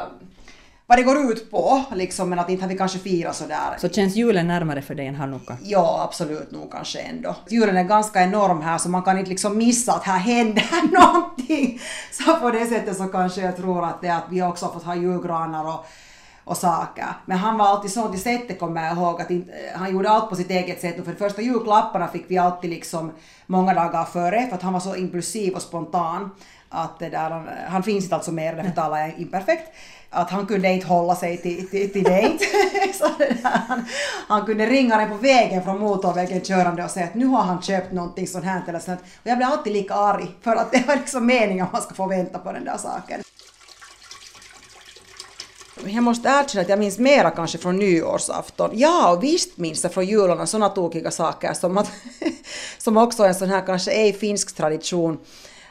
vad 0.89 0.99
det 0.99 1.03
går 1.03 1.19
ut 1.19 1.51
på, 1.51 1.85
liksom, 1.95 2.31
men 2.31 2.39
att 2.39 2.51
inte 2.51 2.65
har 2.65 2.69
vi 2.69 2.79
kanske 2.79 2.99
firat 2.99 3.37
sådär. 3.37 3.77
Så 3.79 3.89
känns 3.89 4.17
julen 4.17 4.47
närmare 4.47 4.83
för 4.83 4.95
dig 4.95 5.07
än 5.07 5.15
hanukka? 5.15 5.57
Ja, 5.63 6.03
absolut 6.09 6.51
nog 6.51 6.73
kanske 6.73 7.01
ändå. 7.01 7.37
Julen 7.49 7.77
är 7.77 7.85
ganska 7.85 8.23
enorm 8.23 8.63
här 8.63 8.79
så 8.79 8.89
man 8.89 9.03
kan 9.03 9.19
inte 9.19 9.31
liksom 9.31 9.59
missa 9.59 9.93
att 9.93 10.05
här 10.05 10.19
händer 10.19 10.93
någonting. 11.01 11.81
Så 12.13 12.37
på 12.37 12.51
det 12.51 12.67
sättet 12.67 12.97
så 12.97 13.05
kanske 13.05 13.41
jag 13.41 13.57
tror 13.57 13.85
att 13.85 14.01
det 14.01 14.09
är 14.09 14.17
att 14.17 14.27
vi 14.31 14.43
också 14.43 14.67
har 14.67 14.73
fått 14.73 14.83
ha 14.83 14.95
julgranar 14.95 15.65
och 15.65 15.87
och 16.45 16.57
saker. 16.57 17.07
Men 17.27 17.39
han 17.39 17.59
var 17.59 17.67
alltid 17.67 17.91
så 17.91 18.09
till 18.09 18.23
sättet 18.23 18.59
kommer 18.59 18.85
jag 18.85 18.97
ihåg 18.97 19.21
att 19.21 19.31
inte, 19.31 19.53
han 19.75 19.93
gjorde 19.93 20.11
allt 20.11 20.31
på 20.31 20.37
sitt 20.37 20.51
eget 20.51 20.81
sätt 20.81 20.99
och 20.99 21.05
för 21.05 21.13
de 21.13 21.19
första 21.19 21.43
julklapparna 21.43 22.09
fick 22.09 22.25
vi 22.29 22.39
alltid 22.39 22.71
liksom 22.71 23.13
många 23.47 23.75
dagar 23.75 24.05
före 24.05 24.47
för 24.47 24.57
att 24.57 24.63
han 24.63 24.73
var 24.73 24.81
så 24.81 24.97
impulsiv 24.97 25.55
och 25.55 25.63
spontan 25.63 26.31
att 26.69 26.99
det 26.99 27.09
där, 27.09 27.31
han 27.69 27.83
finns 27.83 28.05
inte 28.05 28.15
alltså 28.15 28.33
mer, 28.33 28.57
därför 28.57 28.71
talar 28.71 28.99
jag 28.99 29.19
imperfekt 29.19 29.73
att 30.11 30.31
han 30.31 30.47
kunde 30.47 30.69
inte 30.69 30.87
hålla 30.87 31.17
sig 31.17 31.37
till, 31.37 31.69
till, 31.69 31.93
till 31.93 32.05
dejt. 32.05 32.45
han, 33.43 33.85
han 34.29 34.47
kunde 34.47 34.67
ringa 34.67 34.97
den 34.97 35.09
på 35.09 35.17
vägen 35.17 35.65
från 35.65 35.79
motorvägen 35.79 36.41
körande 36.41 36.85
och 36.85 36.91
säga 36.91 37.07
att 37.07 37.15
nu 37.15 37.27
har 37.27 37.43
han 37.43 37.63
köpt 37.63 37.93
någonting 37.93 38.27
sånt 38.27 38.45
här 38.45 38.63
eller 38.69 38.79
sånt. 38.79 39.01
Och 39.01 39.27
jag 39.27 39.37
blev 39.39 39.49
alltid 39.49 39.73
lika 39.73 39.95
arg 39.95 40.27
för 40.43 40.57
att 40.57 40.73
det 40.73 40.87
var 40.87 40.97
liksom 40.97 41.27
meningen 41.27 41.67
att 41.67 41.73
man 41.73 41.83
ska 41.83 41.95
få 41.95 42.07
vänta 42.07 42.39
på 42.39 42.53
den 42.53 42.65
där 42.65 42.77
saken. 42.77 43.23
Jag 45.87 46.03
måste 46.03 46.29
erkänna 46.29 46.63
att 46.63 46.69
jag 46.69 46.79
minns 46.79 46.99
mera 46.99 47.31
kanske 47.31 47.59
från 47.59 47.77
nyårsafton. 47.77 48.71
Ja, 48.73 49.13
och 49.13 49.25
visst 49.25 49.57
minns 49.57 49.83
jag 49.83 49.93
från 49.93 50.07
jularna 50.07 50.47
sådana 50.47 50.69
tokiga 50.69 51.11
saker 51.11 51.53
som 51.53 51.79
att 51.79 51.91
som 52.79 52.97
också 52.97 53.23
är 53.23 53.29
en 53.29 53.35
sån 53.35 53.51
här 53.51 53.67
kanske 53.67 53.91
ej 53.91 54.13
finsk 54.13 54.57
tradition 54.57 55.19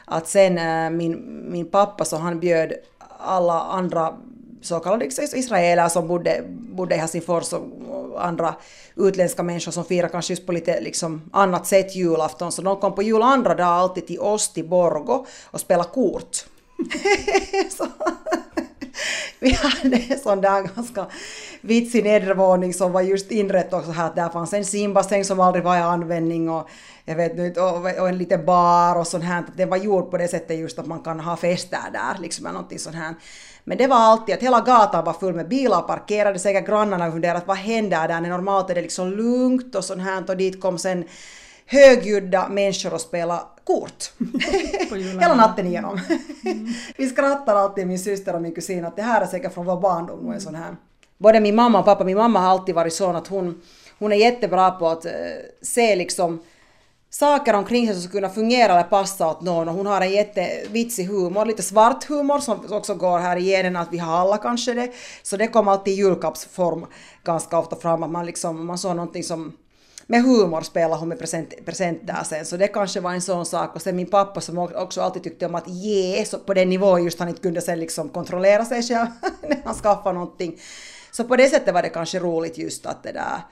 att 0.04 0.28
sen 0.28 0.58
äh, 0.58 0.90
min, 0.90 1.44
min 1.50 1.70
pappa 1.70 2.04
så 2.04 2.16
han 2.16 2.40
bjöd 2.40 2.72
alla 3.18 3.60
andra 3.60 4.14
så 4.60 4.80
kallade 4.80 5.04
israeler 5.04 5.88
som 5.88 6.08
bodde, 6.08 6.44
bodde 6.48 6.94
i 6.94 6.98
Helsingfors 6.98 7.52
och 7.52 8.26
andra 8.26 8.54
utländska 8.96 9.42
människor 9.42 9.72
som 9.72 9.84
firar 9.84 10.08
kanske 10.08 10.32
just 10.32 10.46
på 10.46 10.52
lite 10.52 10.80
liksom 10.80 11.22
annat 11.32 11.66
sätt 11.66 11.96
julafton. 11.96 12.52
Så 12.52 12.62
de 12.62 12.76
kom 12.76 12.94
på 12.94 13.02
jul 13.02 13.22
andra 13.22 13.54
dag 13.54 13.66
alltid 13.66 14.06
till 14.06 14.20
oss, 14.20 14.52
till 14.52 14.68
Borgo 14.68 15.26
och 15.44 15.60
spelade 15.60 15.88
kort. 15.88 16.44
så, 17.70 17.86
vi 19.38 19.52
hade 19.52 19.96
en 19.96 20.18
sån 20.18 20.40
där 20.40 20.62
ganska 20.62 21.06
vitsig 21.60 22.04
nedervåning 22.04 22.74
som 22.74 22.92
var 22.92 23.00
just 23.00 23.30
inrett 23.30 23.72
också 23.72 23.90
här. 23.90 24.12
Där 24.14 24.28
fanns 24.28 24.52
en 24.52 24.64
simbassäng 24.64 25.24
som 25.24 25.40
aldrig 25.40 25.64
var 25.64 25.76
i 25.76 25.80
användning 25.80 26.50
och 26.50 26.68
jag 27.04 27.16
vet 27.16 27.38
inte, 27.38 27.60
och, 27.60 28.08
en 28.08 28.18
liten 28.18 28.44
bar 28.44 28.98
och 28.98 29.06
sånt 29.06 29.24
här. 29.24 29.44
Det 29.56 29.64
var 29.64 29.76
gjort 29.76 30.10
på 30.10 30.18
det 30.18 30.28
sättet 30.28 30.58
just 30.58 30.78
att 30.78 30.86
man 30.86 31.00
kan 31.00 31.20
ha 31.20 31.36
fester 31.36 31.78
där, 31.92 32.22
liksom 32.22 32.44
någonting 32.44 32.78
sånt 32.78 32.96
här. 32.96 33.14
Men 33.64 33.78
det 33.78 33.86
var 33.86 33.96
alltid 33.96 34.34
att 34.34 34.42
hela 34.42 34.60
gatan 34.60 35.04
var 35.04 35.12
full 35.12 35.34
med 35.34 35.48
bilar 35.48 35.82
parkerade, 35.82 36.38
säkert 36.38 36.66
grannarna 36.66 37.12
funderade 37.12 37.42
vad 37.46 37.56
händer 37.56 38.08
där, 38.08 38.20
när 38.20 38.28
normalt 38.28 38.70
är 38.70 38.74
det 38.74 38.82
liksom 38.82 39.10
lugnt 39.10 39.74
och 39.74 39.84
sånt 39.84 40.02
här 40.02 40.24
och 40.28 40.36
dit 40.36 40.60
kom 40.60 40.78
sen 40.78 41.04
högljudda 41.68 42.48
människor 42.48 42.94
och 42.94 43.00
spela 43.00 43.46
kort. 43.64 44.12
Hela 45.20 45.34
natten 45.34 45.66
igenom. 45.66 46.00
Mm. 46.44 46.66
Vi 46.96 47.08
skrattar 47.08 47.56
alltid, 47.56 47.86
min 47.86 47.98
syster 47.98 48.34
och 48.34 48.42
min 48.42 48.54
kusin, 48.54 48.84
att 48.84 48.96
det 48.96 49.02
här 49.02 49.20
är 49.20 49.26
säkert 49.26 49.54
från 49.54 49.66
vår 49.66 49.80
barndom, 49.80 50.20
mm. 50.20 50.32
en 50.32 50.40
sån 50.40 50.54
här. 50.54 50.76
Både 51.18 51.40
min 51.40 51.54
mamma 51.54 51.78
och 51.78 51.84
pappa, 51.84 52.04
min 52.04 52.16
mamma 52.16 52.40
har 52.40 52.48
alltid 52.48 52.74
varit 52.74 52.92
sån 52.92 53.16
att 53.16 53.26
hon, 53.26 53.60
hon 53.98 54.12
är 54.12 54.16
jättebra 54.16 54.70
på 54.70 54.88
att 54.88 55.06
uh, 55.06 55.12
se 55.62 55.96
liksom 55.96 56.40
saker 57.10 57.54
omkring 57.54 57.86
sig 57.86 57.94
som 57.94 58.02
skulle 58.02 58.20
kunna 58.20 58.34
fungera 58.34 58.72
eller 58.72 58.82
passa 58.82 59.30
åt 59.30 59.40
någon 59.40 59.68
och 59.68 59.74
hon 59.74 59.86
har 59.86 60.00
en 60.00 60.10
jättevitsig 60.10 61.04
humor, 61.04 61.44
lite 61.44 61.62
svart 61.62 62.04
humor 62.04 62.38
som 62.38 62.60
också 62.70 62.94
går 62.94 63.18
här 63.18 63.36
i 63.36 63.42
genen 63.42 63.76
att 63.76 63.88
vi 63.92 63.98
har 63.98 64.16
alla 64.16 64.38
kanske 64.38 64.74
det. 64.74 64.92
Så 65.22 65.36
det 65.36 65.46
kom 65.46 65.68
alltid 65.68 65.94
i 65.94 65.96
julklappsform 65.96 66.86
ganska 67.24 67.58
ofta 67.58 67.76
fram 67.76 68.02
att 68.02 68.10
man 68.10 68.26
liksom, 68.26 68.66
man 68.66 68.78
såg 68.78 68.96
någonting 68.96 69.24
som 69.24 69.52
med 70.10 70.22
humor 70.22 70.60
spelade 70.60 71.00
hon 71.00 71.08
med 71.08 71.18
present, 71.18 71.54
presenter 71.64 72.24
sen, 72.24 72.44
så 72.44 72.56
det 72.56 72.68
kanske 72.68 73.00
var 73.00 73.12
en 73.12 73.22
sån 73.22 73.46
sak. 73.46 73.74
Och 73.74 73.82
sen 73.82 73.96
min 73.96 74.06
pappa 74.06 74.40
som 74.40 74.58
också 74.58 75.00
alltid 75.00 75.22
tyckte 75.22 75.46
om 75.46 75.54
att 75.54 75.68
ge, 75.68 76.24
så 76.24 76.38
på 76.38 76.54
den 76.54 76.68
nivån 76.68 77.04
just 77.04 77.18
han 77.18 77.28
inte 77.28 77.40
kunde 77.40 77.60
sen 77.60 77.80
liksom 77.80 78.08
kontrollera 78.08 78.64
sig 78.64 78.82
själv 78.82 79.08
när 79.48 79.62
han 79.64 79.74
skaffade 79.74 80.14
någonting. 80.14 80.58
Så 81.12 81.24
på 81.24 81.36
det 81.36 81.48
sättet 81.48 81.74
var 81.74 81.82
det 81.82 81.88
kanske 81.88 82.18
roligt 82.18 82.58
just 82.58 82.86
att 82.86 83.02
det 83.02 83.12
där 83.12 83.42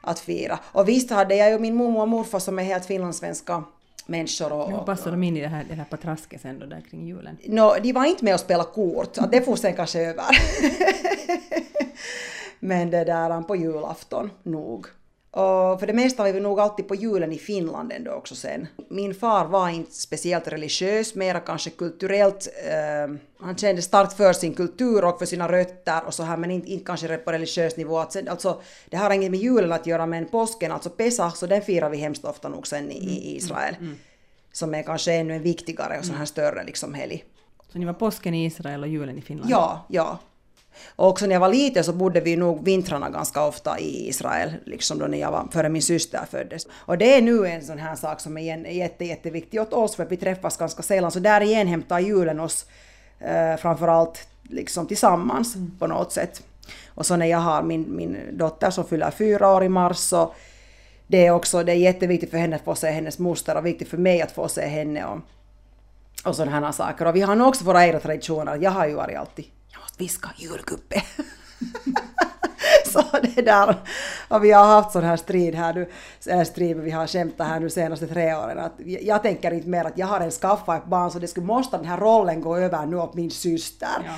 att 0.00 0.20
fira. 0.20 0.58
Och 0.64 0.88
visst 0.88 1.10
hade 1.10 1.34
jag 1.34 1.50
ju 1.50 1.58
min 1.58 1.74
mormor 1.74 2.02
och 2.02 2.08
morfar 2.08 2.38
som 2.38 2.58
är 2.58 2.62
helt 2.62 2.86
finlandssvenska 2.86 3.64
människor. 4.06 4.52
Och, 4.52 4.70
Hur 4.70 4.78
passade 4.78 5.10
de 5.10 5.22
in 5.22 5.36
i 5.36 5.40
det 5.40 5.48
här, 5.48 5.64
det 5.68 5.74
här 5.74 5.84
patrasket 5.84 6.40
sen 6.40 6.58
då 6.58 6.66
där 6.66 6.80
kring 6.90 7.06
julen? 7.06 7.38
No, 7.44 7.74
de 7.82 7.92
var 7.92 8.04
inte 8.04 8.24
med 8.24 8.34
och 8.34 8.40
spela 8.40 8.64
kort, 8.64 9.18
att 9.18 9.32
det 9.32 9.42
får 9.42 9.56
sen 9.56 9.76
kanske 9.76 10.00
över. 10.00 10.24
Men 12.60 12.90
det 12.90 13.04
där 13.04 13.42
på 13.42 13.56
julafton, 13.56 14.30
nog. 14.42 14.86
Och 15.34 15.80
för 15.80 15.86
det 15.86 15.92
mesta 15.92 16.22
var 16.22 16.32
vi 16.32 16.40
nog 16.40 16.60
alltid 16.60 16.88
på 16.88 16.94
julen 16.94 17.32
i 17.32 17.38
Finland 17.38 17.92
ändå 17.92 18.10
också 18.12 18.34
sen. 18.34 18.66
Min 18.88 19.14
far 19.14 19.44
var 19.44 19.68
inte 19.68 19.92
speciellt 19.92 20.48
religiös, 20.48 21.14
mera 21.14 21.40
kanske 21.40 21.70
kulturellt. 21.70 22.48
Eh, 22.64 23.14
han 23.38 23.56
kände 23.56 23.82
starkt 23.82 24.12
för 24.12 24.32
sin 24.32 24.54
kultur 24.54 25.04
och 25.04 25.18
för 25.18 25.26
sina 25.26 25.52
rötter 25.52 26.00
och 26.06 26.14
så 26.14 26.22
här, 26.22 26.36
men 26.36 26.50
inte, 26.50 26.72
inte 26.72 26.84
kanske 26.84 27.16
på 27.16 27.32
religiös 27.32 27.76
nivå. 27.76 27.98
Alltså, 27.98 28.60
det 28.90 28.96
har 28.96 29.10
inget 29.10 29.30
med 29.30 29.40
julen 29.40 29.72
att 29.72 29.86
göra, 29.86 30.06
men 30.06 30.26
påsken, 30.26 30.72
alltså 30.72 30.90
Pesach, 30.90 31.36
så 31.36 31.46
den 31.46 31.62
firar 31.62 31.90
vi 31.90 31.96
hemskt 31.96 32.24
ofta 32.24 32.48
nog 32.48 32.66
sen 32.66 32.90
i, 32.90 32.98
i 32.98 33.26
mm, 33.26 33.36
Israel. 33.36 33.74
Mm, 33.74 33.86
mm. 33.86 33.98
Som 34.52 34.74
är 34.74 34.82
kanske 34.82 35.12
ännu 35.12 35.36
en 35.36 35.42
viktigare 35.42 35.98
och 35.98 36.04
sån 36.04 36.14
här 36.14 36.16
mm. 36.16 36.26
större 36.26 36.64
liksom 36.64 36.94
helg. 36.94 37.24
Så 37.72 37.78
ni 37.78 37.84
var 37.84 37.92
påsken 37.92 38.34
i 38.34 38.44
Israel 38.46 38.82
och 38.82 38.88
julen 38.88 39.18
i 39.18 39.22
Finland? 39.22 39.50
Ja, 39.50 39.86
ja. 39.88 40.18
Och 40.96 41.08
också 41.08 41.26
när 41.26 41.32
jag 41.32 41.40
var 41.40 41.48
liten 41.48 41.84
så 41.84 41.92
bodde 41.92 42.20
vi 42.20 42.36
nog 42.36 42.64
vintrarna 42.64 43.10
ganska 43.10 43.44
ofta 43.44 43.78
i 43.78 44.08
Israel, 44.08 44.52
liksom 44.64 44.98
då 44.98 45.06
när 45.06 45.18
jag 45.18 45.30
var, 45.30 45.48
före 45.52 45.68
min 45.68 45.82
syster 45.82 46.20
föddes. 46.30 46.66
Och 46.72 46.98
det 46.98 47.14
är 47.14 47.22
nu 47.22 47.46
en 47.46 47.62
sån 47.62 47.78
här 47.78 47.96
sak 47.96 48.20
som 48.20 48.38
är 48.38 48.70
jätte, 48.70 49.04
jätteviktig 49.04 49.60
åt 49.60 49.72
oss, 49.72 49.96
för 49.96 50.02
att 50.02 50.12
vi 50.12 50.16
träffas 50.16 50.56
ganska 50.56 50.82
sällan, 50.82 51.10
så 51.10 51.18
där 51.18 51.40
igen 51.40 51.66
hämtar 51.66 52.00
julen 52.00 52.40
oss 52.40 52.66
eh, 53.20 53.56
framförallt 53.56 54.28
liksom 54.42 54.86
tillsammans 54.86 55.54
mm. 55.54 55.78
på 55.78 55.86
något 55.86 56.12
sätt. 56.12 56.42
Och 56.94 57.06
så 57.06 57.16
när 57.16 57.26
jag 57.26 57.38
har 57.38 57.62
min, 57.62 57.96
min 57.96 58.18
dotter 58.32 58.70
som 58.70 58.84
fyller 58.84 59.10
fyra 59.10 59.54
år 59.54 59.64
i 59.64 59.68
mars 59.68 59.96
så 59.96 60.34
det 61.06 61.26
är 61.26 61.30
också 61.30 61.62
det 61.62 61.72
är 61.72 61.76
jätteviktigt 61.76 62.30
för 62.30 62.38
henne 62.38 62.56
att 62.56 62.64
få 62.64 62.74
se 62.74 62.90
hennes 62.90 63.18
moster 63.18 63.56
och 63.56 63.66
viktigt 63.66 63.88
för 63.88 63.98
mig 63.98 64.22
att 64.22 64.32
få 64.32 64.48
se 64.48 64.66
henne 64.66 65.04
och, 65.04 65.18
och 66.24 66.36
sådana 66.36 66.60
här 66.60 66.72
saker. 66.72 67.06
Och 67.06 67.16
vi 67.16 67.20
har 67.20 67.34
nog 67.34 67.48
också 67.48 67.64
våra 67.64 67.86
egna 67.86 68.00
traditioner. 68.00 68.58
Jag 68.62 68.70
har 68.70 68.86
ju 68.86 68.94
varit 68.94 69.16
alltid 69.16 69.44
viska 69.98 70.30
julgubbe. 70.36 71.02
så 72.92 73.04
det 73.22 73.42
där, 73.42 73.76
och 74.28 74.44
vi 74.44 74.50
har 74.50 74.64
haft 74.64 74.92
sån 74.92 75.04
här 75.04 75.16
strid 75.16 75.54
här 75.54 75.74
nu, 75.74 75.90
eller 76.26 76.44
strid, 76.44 76.76
vi 76.76 76.90
har 76.90 77.06
skämtat 77.06 77.46
här 77.46 77.60
nu 77.60 77.70
senaste 77.70 78.06
tre 78.06 78.34
åren 78.34 78.58
att 78.58 78.72
jag 78.84 79.22
tänker 79.22 79.50
inte 79.50 79.68
mer 79.68 79.84
att 79.84 79.98
jag 79.98 80.06
har 80.06 80.20
en 80.20 80.30
skaffat 80.30 80.82
ett 80.82 80.88
barn 80.88 81.10
så 81.10 81.18
det 81.18 81.28
skulle 81.28 81.46
måste 81.46 81.76
den 81.76 81.86
här 81.86 81.98
rollen 81.98 82.40
gå 82.40 82.56
över 82.56 82.86
nu 82.86 82.96
åt 82.96 83.14
min 83.14 83.30
syster. 83.30 83.88
Ja. 84.04 84.12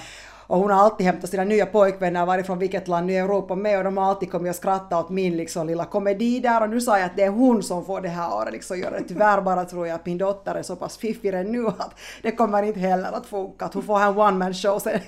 Och 0.47 0.59
hon 0.59 0.71
har 0.71 0.85
alltid 0.85 1.07
hämtat 1.07 1.31
sina 1.31 1.45
nya 1.45 1.67
pojkvänner 1.67 2.27
varifrån 2.27 2.59
vilket 2.59 2.89
land 2.89 3.11
i 3.11 3.17
Europa 3.17 3.55
med 3.55 3.79
och 3.79 3.85
de 3.85 3.97
har 3.97 4.05
alltid 4.05 4.31
kommit 4.31 4.51
och 4.51 4.57
skrattat 4.57 5.05
åt 5.05 5.11
min 5.11 5.37
liksom 5.37 5.67
lilla 5.67 5.85
komedi 5.85 6.41
där 6.41 6.63
och 6.63 6.71
nu 6.71 6.81
sa 6.81 6.99
jag 6.99 7.07
att 7.07 7.17
det 7.17 7.23
är 7.23 7.31
hon 7.31 7.63
som 7.63 7.85
får 7.85 8.01
det 8.01 8.09
här 8.09 8.35
året 8.35 8.53
liksom 8.53 8.79
göra 8.79 8.99
det. 8.99 9.05
Tyvärr 9.09 9.41
bara 9.41 9.65
tror 9.65 9.87
jag 9.87 9.95
att 9.95 10.07
min 10.07 10.19
dotter 10.19 10.55
är 10.55 10.63
så 10.63 10.77
pass 10.77 10.97
fiffig 10.97 11.35
nu 11.35 11.67
att 11.67 11.95
det 12.23 12.31
kommer 12.31 12.63
inte 12.63 12.81
heller 12.81 13.13
att 13.13 13.27
funka 13.27 13.65
att 13.65 13.75
hon 13.75 13.83
får 13.83 14.01
en 14.01 14.19
one 14.19 14.39
man 14.39 14.55
show 14.55 14.79
sen 14.79 15.01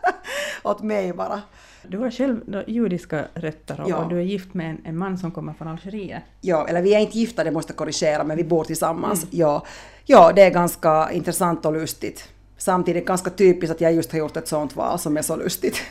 åt 0.62 0.82
mig 0.82 1.12
bara. 1.12 1.42
Du 1.82 1.98
har 1.98 2.10
själv 2.10 2.64
judiska 2.66 3.24
rötter 3.34 3.80
och, 3.80 3.90
ja. 3.90 4.06
du 4.10 4.18
är 4.18 4.22
gift 4.22 4.54
med 4.54 4.70
en, 4.70 4.78
en, 4.84 4.96
man 4.96 5.18
som 5.18 5.30
kommer 5.30 5.52
från 5.52 5.68
Algeriet. 5.68 6.22
Ja, 6.40 6.68
eller 6.68 6.82
vi 6.82 6.94
är 6.94 6.98
inte 6.98 7.18
gifta, 7.18 7.44
det 7.44 7.50
måste 7.50 7.70
jag 7.70 7.76
korrigera, 7.76 8.24
men 8.24 8.36
vi 8.36 8.44
bor 8.44 8.64
tillsammans. 8.64 9.22
Mm. 9.22 9.38
Ja. 9.38 9.64
ja, 10.04 10.32
det 10.36 10.42
är 10.42 10.50
ganska 10.50 11.12
intressant 11.12 11.66
och 11.66 11.72
lustigt 11.72 12.28
samtidigt 12.62 13.06
ganska 13.06 13.30
typiskt 13.30 13.74
att 13.74 13.80
jag 13.80 13.92
just 13.92 14.12
har 14.12 14.18
gjort 14.18 14.36
ett 14.36 14.48
sånt 14.48 14.76
val 14.76 14.98
som 14.98 15.16
är 15.16 15.22
så 15.22 15.36
lustigt. 15.36 15.82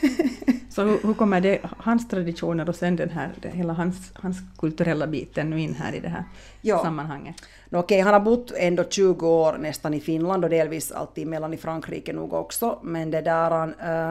Så 0.70 0.82
hur, 0.82 0.98
hur, 1.02 1.14
kommer 1.14 1.40
det, 1.40 1.60
hans 1.62 2.08
traditioner 2.08 2.68
och 2.68 2.74
sen 2.74 2.96
den 2.96 3.10
här, 3.10 3.30
hela 3.42 3.72
hans, 3.72 4.10
hans 4.14 4.36
kulturella 4.58 5.06
biten 5.06 5.50
nu 5.50 5.60
in 5.60 5.74
här 5.74 5.94
i 5.94 6.00
det 6.00 6.08
här 6.08 6.24
ja. 6.60 6.82
sammanhanget? 6.82 7.36
No, 7.68 7.78
okej, 7.78 8.00
han 8.00 8.12
har 8.12 8.20
bott 8.20 8.52
ändå 8.56 8.84
20 8.84 9.28
år 9.28 9.58
nästan 9.58 9.94
i 9.94 10.00
Finland 10.00 10.44
och 10.44 10.50
delvis 10.50 10.92
alltid 10.92 11.26
mellan 11.26 11.54
i 11.54 11.56
Frankrike 11.56 12.12
nog 12.12 12.32
också, 12.32 12.78
men 12.82 13.10
det 13.10 13.20
där, 13.20 13.62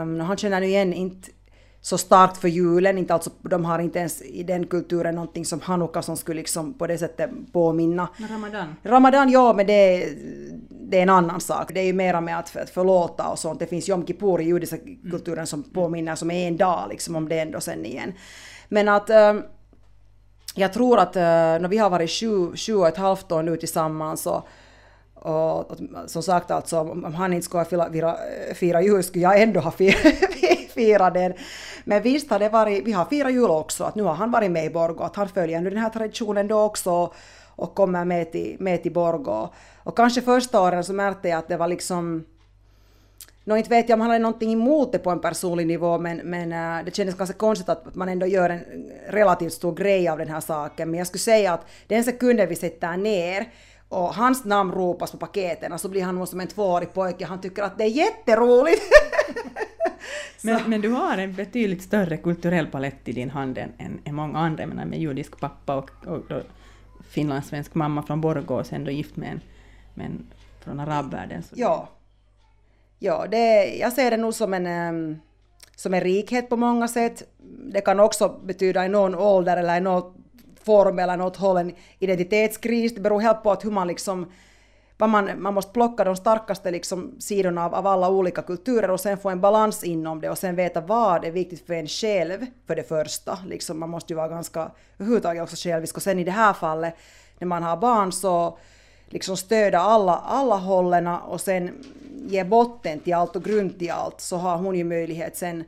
um, 0.02 0.20
han 0.20 0.38
känner 0.38 0.60
nu 0.60 0.68
igen 0.68 0.94
inte 0.94 1.30
så 1.82 1.98
starkt 1.98 2.38
för 2.38 2.48
julen, 2.48 2.98
inte 2.98 3.14
alltså, 3.14 3.30
de 3.42 3.66
har 3.66 3.80
inte 3.80 4.00
ens 4.00 4.22
i 4.22 4.44
den 4.44 4.68
kulturen 4.68 5.16
någonting 5.16 5.46
som 5.46 5.62
hanukka 5.62 6.02
som 6.02 6.18
skulle 6.18 6.38
liksom 6.38 6.74
på 6.74 6.88
det 6.88 6.98
sättet 6.98 7.30
påminna. 7.54 8.10
Ramadan? 8.30 8.76
Ramadan, 8.84 9.30
ja, 9.30 9.54
men 9.54 9.68
det, 9.68 10.10
det 10.90 10.98
är 10.98 11.02
en 11.02 11.10
annan 11.10 11.42
sak. 11.42 11.74
Det 11.74 11.80
är 11.80 11.86
ju 11.86 11.94
mera 11.94 12.22
med 12.22 12.40
att, 12.40 12.58
att 12.58 12.70
förlåta 12.70 13.28
och 13.28 13.40
sånt. 13.40 13.60
Det 13.60 13.68
finns 13.68 13.88
Jom 13.88 14.08
Kippur 14.08 14.42
i 14.42 14.44
judiska 14.44 14.78
kulturen 15.12 15.48
som 15.48 15.64
påminner 15.64 16.16
som 16.16 16.32
en 16.32 16.58
dag 16.58 16.86
liksom 16.90 17.16
om 17.16 17.30
det 17.30 17.40
ändå 17.40 17.62
sen 17.62 17.86
igen. 17.86 18.14
Men 18.68 18.90
att 18.90 19.10
äh, 19.10 19.34
jag 20.56 20.74
tror 20.74 21.00
att 21.00 21.16
äh, 21.16 21.22
när 21.22 21.68
vi 21.68 21.78
har 21.78 21.90
varit 21.90 22.12
sju, 22.12 22.56
sju 22.56 22.76
och 22.76 22.88
ett 22.88 22.98
halvt 22.98 23.32
år 23.32 23.44
nu 23.44 23.58
tillsammans 23.58 24.22
så 24.22 24.44
och, 25.22 25.72
och, 25.72 25.78
som 26.08 26.24
sagt 26.24 26.52
alltså, 26.52 26.80
om 26.80 27.14
han 27.14 27.34
inte 27.34 27.46
skulle 27.46 27.66
fira, 27.66 27.92
fira, 27.92 28.18
fira 28.56 28.82
jul 28.82 29.04
skulle 29.04 29.24
jag 29.24 29.42
ändå 29.42 29.60
ha 29.60 29.72
firat 30.74 31.14
den. 31.14 31.34
Men 31.84 32.02
visst 32.02 32.30
har 32.30 32.40
det 32.40 32.50
varit, 32.50 32.84
vi 32.86 32.92
har 32.92 33.06
firat 33.06 33.34
jul 33.34 33.50
också, 33.50 33.84
att 33.84 33.96
nu 33.96 34.04
har 34.04 34.14
han 34.14 34.32
varit 34.32 34.52
med 34.52 34.66
i 34.66 34.70
Borgå, 34.70 35.04
att 35.04 35.16
han 35.16 35.30
följer 35.30 35.62
nu 35.62 35.70
den 35.70 35.80
här 35.80 35.90
traditionen 35.90 36.48
då 36.48 36.62
också 36.62 37.14
och 37.60 37.76
kommer 37.76 38.06
med 38.06 38.32
till, 38.32 38.58
med 38.60 38.84
till 38.84 38.94
Borgå. 38.94 39.54
Och 39.84 39.98
kanske 39.98 40.22
första 40.22 40.62
åren 40.62 40.84
så 40.84 40.94
märkte 40.94 41.30
jag 41.30 41.40
att 41.40 41.48
det 41.48 41.58
var 41.58 41.68
liksom 41.68 42.26
Nå, 43.44 43.58
inte 43.58 43.70
vet 43.70 43.90
jag 43.90 43.96
om 43.96 44.02
han 44.02 44.10
hade 44.10 44.24
någonting 44.24 44.54
emot 44.54 44.92
det 44.92 45.00
på 45.00 45.10
en 45.10 45.22
personlig 45.22 45.68
nivå, 45.68 46.00
men, 46.00 46.18
men 46.18 46.54
uh, 46.54 46.86
det 46.86 46.96
kändes 46.96 47.16
ganska 47.16 47.38
konstigt 47.38 47.70
att 47.70 47.96
man 47.96 48.10
ändå 48.10 48.26
gör 48.26 48.50
en 48.50 48.92
relativt 49.10 49.54
stor 49.54 49.76
grej 49.76 50.10
av 50.10 50.18
den 50.18 50.28
här 50.28 50.40
saken. 50.40 50.92
Men 50.92 50.98
jag 50.98 51.08
skulle 51.08 51.20
säga 51.20 51.54
att 51.54 51.66
den 51.88 52.04
sekunden 52.04 52.50
vi 52.50 52.56
sätter 52.56 52.98
ner 52.98 53.48
och 53.90 54.14
hans 54.16 54.46
namn 54.46 54.72
ropas 54.72 55.12
på 55.12 55.18
paketen 55.18 55.80
så 55.80 55.90
blir 55.90 56.04
han 56.04 56.16
nog 56.16 56.28
som 56.28 56.40
en 56.40 56.48
tvåårig 56.48 56.94
pojke. 56.94 57.26
Han 57.26 57.42
tycker 57.42 57.64
att 57.64 57.78
det 57.78 57.84
är 57.84 57.88
jätteroligt. 57.88 58.82
men, 60.42 60.62
men 60.68 60.82
du 60.82 60.90
har 60.90 61.18
en 61.18 61.34
betydligt 61.34 61.82
större 61.82 62.18
kulturell 62.18 62.68
palett 62.68 63.08
i 63.08 63.12
din 63.12 63.30
hand 63.30 63.58
än, 63.58 63.72
än, 63.78 64.02
än 64.06 64.16
många 64.16 64.40
andra. 64.40 64.64
Jag 64.64 64.70
menar 64.70 64.86
med 64.86 65.00
judisk 65.00 65.40
pappa 65.40 65.76
och, 65.76 65.90
och, 66.08 66.32
och 66.32 66.44
finlandssvensk 67.10 67.76
mamma 67.76 68.04
från 68.04 68.22
Borgå 68.22 68.56
och 68.56 68.66
sen 68.66 68.84
då 68.84 68.92
gift 68.92 69.16
med 69.16 69.32
en, 69.32 69.42
med 69.94 70.06
en 70.06 70.26
från 70.60 70.80
arabvärlden. 70.80 71.44
Så. 71.44 71.56
Ja. 71.58 71.90
Ja, 73.00 73.26
det, 73.32 73.76
jag 73.78 73.94
ser 73.94 74.12
det 74.12 74.18
nog 74.18 74.34
som 74.34 74.54
en, 74.54 75.22
som 75.76 75.94
en 75.94 76.02
rikhet 76.02 76.50
på 76.50 76.58
många 76.58 76.88
sätt. 76.88 77.24
Det 77.74 77.82
kan 77.82 78.00
också 78.00 78.40
betyda 78.44 78.86
i 78.86 78.90
någon 78.90 79.16
ålder 79.16 79.58
eller 79.58 79.78
i 79.78 79.82
någon 79.82 80.14
form 80.64 81.00
eller 81.00 81.18
något 81.18 81.38
håll 81.38 81.58
en 81.58 81.76
identitetskris. 82.00 82.96
Det 82.96 83.02
beror 83.02 83.20
helt 83.20 83.44
på 83.44 83.52
att 83.52 83.66
hur 83.66 83.72
man 83.72 83.88
liksom 83.88 84.32
man, 85.08 85.42
man 85.42 85.54
måste 85.54 85.72
plocka 85.72 86.04
de 86.04 86.16
starkaste 86.16 86.72
liksom 86.72 87.16
sidorna 87.20 87.66
av, 87.66 87.76
av 87.76 87.88
alla 87.88 88.10
olika 88.10 88.42
kulturer 88.42 88.92
och 88.92 89.00
sen 89.00 89.18
få 89.18 89.30
en 89.30 89.42
balans 89.42 89.84
inom 89.84 90.22
det 90.22 90.30
och 90.30 90.38
sen 90.38 90.56
veta 90.56 90.82
vad 90.82 91.26
är 91.26 91.32
viktigt 91.32 91.68
för 91.68 91.74
en 91.74 91.88
själv 91.88 92.46
för 92.68 92.76
det 92.76 92.84
första. 92.84 93.40
Liksom 93.48 93.80
man 93.80 93.90
måste 93.90 94.14
ju 94.14 94.18
vara 94.18 94.28
ganska 94.28 94.72
överhuvudtaget 94.98 95.44
också 95.44 95.56
självisk 95.56 95.96
och 95.98 96.04
sen 96.04 96.20
i 96.20 96.24
det 96.24 96.32
här 96.32 96.54
fallet 96.54 96.94
när 97.40 97.48
man 97.48 97.64
har 97.64 97.78
barn 97.78 98.12
så 98.12 98.58
liksom 99.08 99.38
stöda 99.38 99.80
alla, 99.80 100.16
alla 100.16 100.56
hållerna 100.56 101.20
och 101.20 101.42
sen 101.42 101.86
ge 102.28 102.44
botten 102.44 103.00
till 103.00 103.14
allt 103.14 103.36
och 103.36 103.44
grund 103.44 103.80
till 103.80 103.92
allt 103.92 104.22
så 104.22 104.38
har 104.38 104.58
hon 104.58 104.76
ju 104.76 104.84
möjlighet 104.84 105.38
sen 105.38 105.64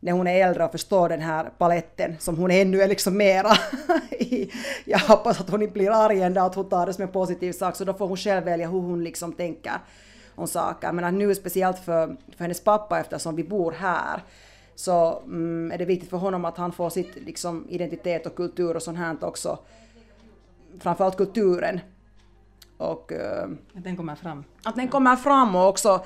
när 0.00 0.12
hon 0.12 0.26
är 0.26 0.46
äldre 0.46 0.64
och 0.64 0.72
förstår 0.72 1.08
den 1.08 1.20
här 1.20 1.50
paletten 1.58 2.16
som 2.18 2.36
hon 2.36 2.50
ännu 2.50 2.82
är 2.82 2.88
liksom 2.88 3.16
mera 3.16 3.50
i. 4.10 4.52
Jag 4.84 4.98
hoppas 4.98 5.40
att 5.40 5.50
hon 5.50 5.62
inte 5.62 5.72
blir 5.72 5.90
arg 5.90 6.22
ändå, 6.22 6.40
att 6.40 6.54
hon 6.54 6.68
tar 6.68 6.86
det 6.86 6.94
som 6.94 7.02
en 7.02 7.12
positiv 7.12 7.52
sak, 7.52 7.76
så 7.76 7.84
då 7.84 7.94
får 7.94 8.08
hon 8.08 8.16
själv 8.16 8.44
välja 8.44 8.68
hur 8.68 8.80
hon 8.80 9.04
liksom 9.04 9.32
tänker 9.32 9.72
om 10.34 10.46
saker. 10.46 10.92
Men 10.92 11.04
att 11.04 11.14
nu 11.14 11.34
speciellt 11.34 11.78
för, 11.78 12.06
för 12.06 12.44
hennes 12.44 12.64
pappa 12.64 13.00
eftersom 13.00 13.36
vi 13.36 13.44
bor 13.44 13.72
här 13.72 14.22
så 14.74 15.22
mm, 15.26 15.72
är 15.72 15.78
det 15.78 15.84
viktigt 15.84 16.10
för 16.10 16.16
honom 16.16 16.44
att 16.44 16.56
han 16.56 16.72
får 16.72 16.90
sitt 16.90 17.16
liksom, 17.16 17.66
identitet 17.68 18.26
och 18.26 18.34
kultur 18.34 18.76
och 18.76 18.82
sånt 18.82 18.98
här 18.98 19.24
också. 19.24 19.58
Framförallt 20.80 21.16
kulturen. 21.16 21.80
Och, 22.76 23.12
uh, 23.12 23.42
att 23.76 23.84
den 23.84 23.96
kommer 23.96 24.14
fram. 24.14 24.44
Att 24.62 24.76
den 24.76 24.88
kommer 24.88 25.16
fram 25.16 25.56
och 25.56 25.68
också 25.68 26.04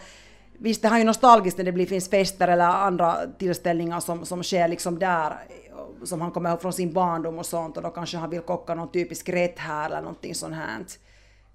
Visst, 0.62 0.82
det 0.82 0.88
har 0.88 0.98
ju 0.98 1.04
nostalgiskt 1.04 1.58
när 1.58 1.64
det 1.64 1.72
blir, 1.72 1.86
finns 1.86 2.10
fester 2.10 2.48
eller 2.48 2.64
andra 2.64 3.16
tillställningar 3.38 4.00
som, 4.00 4.26
som 4.26 4.42
sker 4.42 4.68
liksom 4.68 4.98
där, 4.98 5.36
som 6.04 6.20
han 6.20 6.30
kommer 6.30 6.50
ihåg 6.50 6.60
från 6.60 6.72
sin 6.72 6.92
barndom 6.92 7.38
och 7.38 7.46
sånt, 7.46 7.76
och 7.76 7.82
då 7.82 7.90
kanske 7.90 8.16
han 8.16 8.30
vill 8.30 8.40
kocka 8.40 8.74
någon 8.74 8.92
typisk 8.92 9.28
rätt 9.28 9.58
här 9.58 9.86
eller 9.86 10.00
någonting 10.00 10.34
sånt 10.34 10.54
här. 10.54 10.84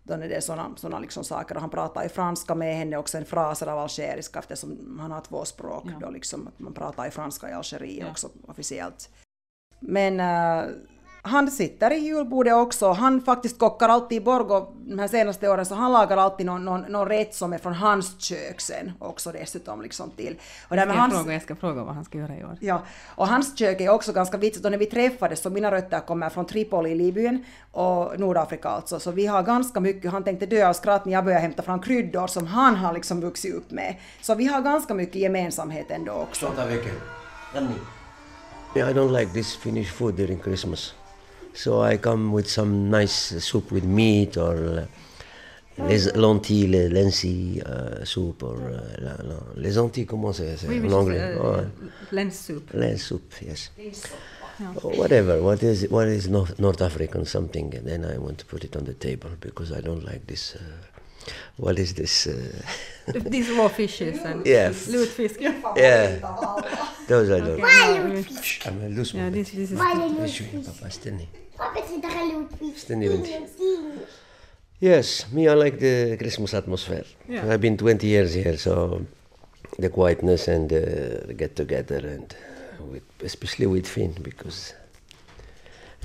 Då 0.04 0.14
är 0.14 0.18
det 0.18 0.42
såna, 0.42 0.72
såna 0.76 1.00
liksom 1.00 1.24
saker, 1.24 1.56
och 1.56 1.62
han 1.62 1.70
pratar 1.70 2.04
ju 2.04 2.10
franska 2.10 2.56
med 2.56 2.76
henne 2.76 2.98
också, 2.98 3.18
en 3.18 3.26
fraser 3.26 3.68
av 3.68 3.80
algeriska 3.80 4.40
eftersom 4.40 5.00
han 5.02 5.12
har 5.12 5.22
två 5.22 5.46
språk, 5.46 5.84
ja. 5.86 6.00
då 6.02 6.10
liksom, 6.10 6.50
man 6.58 6.74
pratar 6.74 7.06
ju 7.06 7.12
franska 7.12 7.50
i 7.50 7.54
Algeriet 7.54 8.06
ja. 8.06 8.12
också 8.12 8.30
officiellt. 8.48 9.10
Men 9.80 10.20
uh, 10.20 10.74
han 11.28 11.52
sitter 11.52 11.92
i 11.92 11.98
julbordet 11.98 12.54
också. 12.54 12.92
Han 12.92 13.22
faktiskt 13.22 13.60
kockar 13.60 13.90
alltid 13.90 14.18
i 14.18 14.22
Borgå 14.22 14.74
de 14.86 15.00
här 15.00 15.08
senaste 15.08 15.50
åren, 15.50 15.66
så 15.66 15.76
han 15.76 15.92
lagar 15.92 16.18
alltid 16.18 16.46
någon, 16.46 16.66
någon, 16.66 16.82
någon 16.82 17.08
rätt 17.08 17.36
som 17.36 17.54
är 17.54 17.58
från 17.58 17.74
hans 17.74 18.22
kök 18.22 18.62
sen 18.62 18.92
också 19.00 19.32
dessutom 19.32 19.82
liksom 19.82 20.12
till. 20.12 20.40
Och 20.68 20.76
jag, 20.76 20.90
ska 20.90 21.00
hans, 21.00 21.14
fråga, 21.14 21.34
jag 21.34 21.42
ska 21.42 21.56
fråga 21.56 21.84
vad 21.84 21.96
han 21.96 22.06
ska 22.06 22.18
göra 22.18 22.38
i 22.38 22.44
år. 22.44 22.58
Ja, 22.62 22.82
och 23.16 23.28
hans 23.28 23.58
kök 23.60 23.82
är 23.82 23.90
också 23.90 24.14
ganska 24.14 24.38
vitsigt 24.38 24.66
och 24.66 24.72
när 24.72 24.78
vi 24.78 24.86
träffades 24.86 25.42
så 25.42 25.50
mina 25.50 25.72
rötter 25.72 26.00
kommer 26.00 26.30
från 26.30 26.46
Tripoli 26.46 26.90
i 26.90 26.96
Libyen 26.96 27.46
och 27.72 28.20
Nordafrika 28.20 28.70
alltså, 28.70 29.00
så 29.00 29.12
vi 29.12 29.26
har 29.26 29.44
ganska 29.44 29.80
mycket, 29.80 30.12
han 30.12 30.24
tänkte 30.24 30.46
dö 30.46 30.70
av 30.70 30.74
skratt 30.74 31.06
när 31.06 31.14
jag 31.14 31.24
började 31.24 31.42
hämta 31.42 31.64
fram 31.64 31.82
kryddor 31.82 32.28
som 32.28 32.48
han 32.48 32.76
har 32.76 32.94
liksom 32.94 33.22
vuxit 33.22 33.56
upp 33.56 33.72
med. 33.72 33.96
Så 34.22 34.36
vi 34.36 34.46
har 34.46 34.62
ganska 34.62 34.94
mycket 34.94 35.16
gemensamhet 35.16 35.92
ändå 35.92 36.12
också. 36.12 36.52
I 38.76 38.94
don't 38.94 39.12
like 39.12 39.34
this 39.34 39.56
Finnish 39.56 39.92
food 39.92 40.16
during 40.16 40.40
Christmas. 40.40 40.94
So 41.58 41.82
I 41.82 41.98
come 41.98 42.34
with 42.34 42.48
some 42.48 42.92
nice 42.92 43.44
soup 43.44 43.72
with 43.72 43.84
meat 43.84 44.38
or 44.38 44.56
uh, 44.56 44.86
les 45.88 46.06
lentilles, 46.14 46.88
lentilles 46.92 47.64
uh, 47.64 48.06
soup 48.06 48.44
or 48.44 48.58
uh, 48.58 49.24
no, 49.24 49.44
les 49.56 49.76
lentilles, 49.76 50.06
comment 50.06 50.34
c'est 50.34 50.56
oui, 50.68 50.80
en 50.86 50.94
anglais? 50.94 51.36
Uh, 51.36 51.66
lens 52.12 52.36
soup. 52.36 52.70
Lens 52.76 53.02
soup, 53.02 53.34
yes. 53.42 53.72
Whatever, 54.84 55.42
what 55.42 55.64
is 55.64 55.88
what 55.90 56.08
is 56.08 56.28
North, 56.28 56.60
North 56.60 56.82
African 56.82 57.26
something, 57.26 57.74
and 57.76 57.88
then 57.88 58.06
I 58.06 58.20
want 58.20 58.38
to 58.38 58.46
put 58.46 58.64
it 58.64 58.76
on 58.76 58.86
the 58.86 58.94
table 58.94 59.32
because 59.40 59.72
I 59.72 59.82
don't 59.82 60.06
like 60.06 60.28
this. 60.28 60.56
Uh, 60.56 60.62
what 61.58 61.80
is 61.80 61.96
this? 61.96 62.28
Uh, 62.28 62.52
These 63.14 63.50
raw 63.52 63.68
fishes 63.68 64.20
and 64.24 64.46
yes. 64.46 64.88
lutfisk. 64.88 65.42
yeah, 65.76 66.20
those 67.08 67.32
I 67.32 67.40
don't. 67.40 67.60
Why 67.60 67.98
lutfisk? 68.00 68.68
I'm 68.68 68.82
a 68.82 68.90
loose 68.90 69.14
Yeah, 69.16 69.32
this, 69.32 69.50
this 69.50 69.72
is. 69.72 69.80
Why 71.58 71.66
Papa, 71.66 71.82
ställ 71.82 71.82
Varför 71.82 71.96
sitter 71.96 72.10
här 72.10 72.34
lutfisk? 72.34 72.78
Ställ 72.80 72.98
ner 72.98 73.48
Yes, 74.80 75.26
me 75.32 75.42
I 75.50 75.56
like 75.56 75.78
the 75.80 76.18
Christmas 76.18 76.54
atmosphere. 76.54 77.04
Yeah. 77.28 77.46
I've 77.50 77.58
been 77.62 77.78
20 77.78 78.08
years 78.08 78.36
here, 78.36 78.58
so 78.58 79.02
the 79.80 79.90
quietness 79.90 80.48
and 80.48 80.70
the 80.70 81.34
get 81.34 81.56
together, 81.56 82.06
and 82.08 82.36
with, 82.92 83.04
especially 83.26 83.66
with 83.68 83.88
Finn, 83.88 84.14
because 84.24 84.74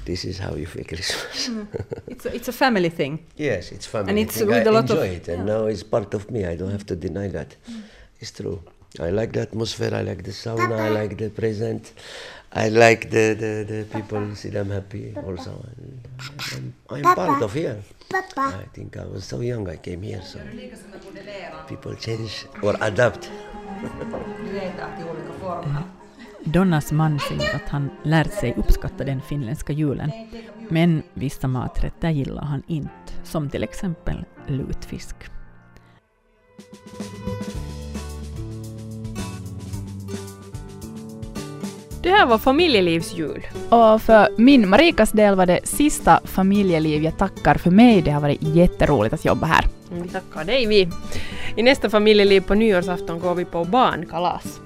this 0.06 0.24
is 0.24 0.38
how 0.38 0.54
you 0.56 0.66
feel 0.66 0.84
Christmas. 0.84 1.48
Mm. 1.48 1.66
It's 2.06 2.26
a, 2.26 2.34
it's 2.34 2.48
a 2.48 2.52
family 2.52 2.88
thing. 2.90 3.18
yes, 3.36 3.72
it's 3.72 3.86
family. 3.86 4.10
And 4.10 4.18
it's 4.18 4.36
thing. 4.38 4.46
with 4.48 4.66
I 4.66 4.70
a 4.70 4.72
lot 4.72 4.90
enjoy 4.90 5.08
of- 5.08 5.16
it, 5.16 5.28
and 5.28 5.46
yeah. 5.46 5.54
now 5.54 5.66
it's 5.66 5.82
part 5.82 6.14
of 6.14 6.30
me. 6.30 6.46
I 6.46 6.56
don't 6.56 6.70
have 6.72 6.86
to 6.86 6.96
deny 6.96 7.28
that. 7.28 7.56
It's 8.20 8.30
true. 8.32 8.62
I 9.00 9.10
like 9.10 9.32
the 9.32 9.40
atmosphere. 9.40 9.94
I 9.94 10.02
like 10.02 10.22
the 10.22 10.32
sauna. 10.32 10.78
I 10.78 10.88
like 10.88 11.16
the 11.16 11.30
present. 11.30 11.92
I 12.52 12.68
like 12.68 13.10
the, 13.10 13.34
the, 13.34 13.64
the 13.64 13.84
people. 13.84 14.34
See 14.34 14.50
them 14.50 14.70
happy 14.70 15.14
also. 15.26 15.64
And 15.76 16.08
I'm, 16.52 16.74
I'm 16.90 17.02
part 17.02 17.16
Papa. 17.16 17.44
of 17.44 17.54
here. 17.54 17.82
I 18.36 18.64
think 18.74 18.96
I 18.96 19.06
was 19.06 19.24
so 19.24 19.40
young. 19.40 19.68
I 19.68 19.76
came 19.76 20.02
here, 20.02 20.20
so 20.22 20.38
people 21.68 21.94
change 21.96 22.46
or 22.62 22.76
adapt. 22.80 23.30
Donnas 26.44 26.92
man 26.92 27.20
säger 27.20 27.56
att 27.56 27.68
han 27.68 27.90
lärt 28.02 28.32
sig 28.32 28.54
uppskatta 28.56 29.04
den 29.04 29.20
finländska 29.20 29.72
julen, 29.72 30.10
men 30.68 31.02
vissa 31.14 31.48
maträtter 31.48 32.10
gillar 32.10 32.42
han 32.42 32.62
inte, 32.66 33.12
som 33.24 33.50
till 33.50 33.62
exempel 33.62 34.24
lutfisk. 34.46 35.16
Det 42.02 42.10
här 42.10 42.26
var 42.26 42.38
familjelivsjul. 42.38 43.46
Och 43.68 44.02
för 44.02 44.28
min 44.38 44.68
Marikas 44.68 45.12
del 45.12 45.34
var 45.34 45.46
det 45.46 45.60
sista 45.64 46.20
familjeliv 46.24 47.02
jag 47.02 47.18
tackar 47.18 47.54
för 47.54 47.70
mig. 47.70 48.02
Det 48.02 48.10
har 48.10 48.20
varit 48.20 48.42
jätteroligt 48.42 49.14
att 49.14 49.24
jobba 49.24 49.46
här. 49.46 49.64
Vi 49.90 50.08
tackar 50.08 50.44
dig 50.44 50.66
vi. 50.66 50.88
I 51.56 51.62
nästa 51.62 51.90
familjeliv 51.90 52.40
på 52.40 52.54
nyårsafton 52.54 53.20
går 53.20 53.34
vi 53.34 53.44
på 53.44 53.64
barnkalas. 53.64 54.60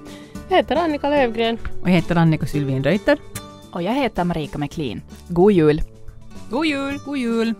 Jag 0.49 0.57
heter 0.57 0.75
Annika 0.75 1.09
Lövgren. 1.09 1.57
Och 1.81 1.89
jag 1.89 1.93
heter 1.93 2.15
Annika 2.15 2.45
Sylvin 2.45 2.83
Reuter. 2.83 3.17
Och 3.71 3.81
jag 3.81 3.93
heter 3.93 4.23
Marika 4.23 4.57
McLean. 4.57 5.01
God 5.27 5.51
jul! 5.51 5.81
God 6.49 6.65
jul! 6.65 6.99
God 7.05 7.17
jul! 7.17 7.53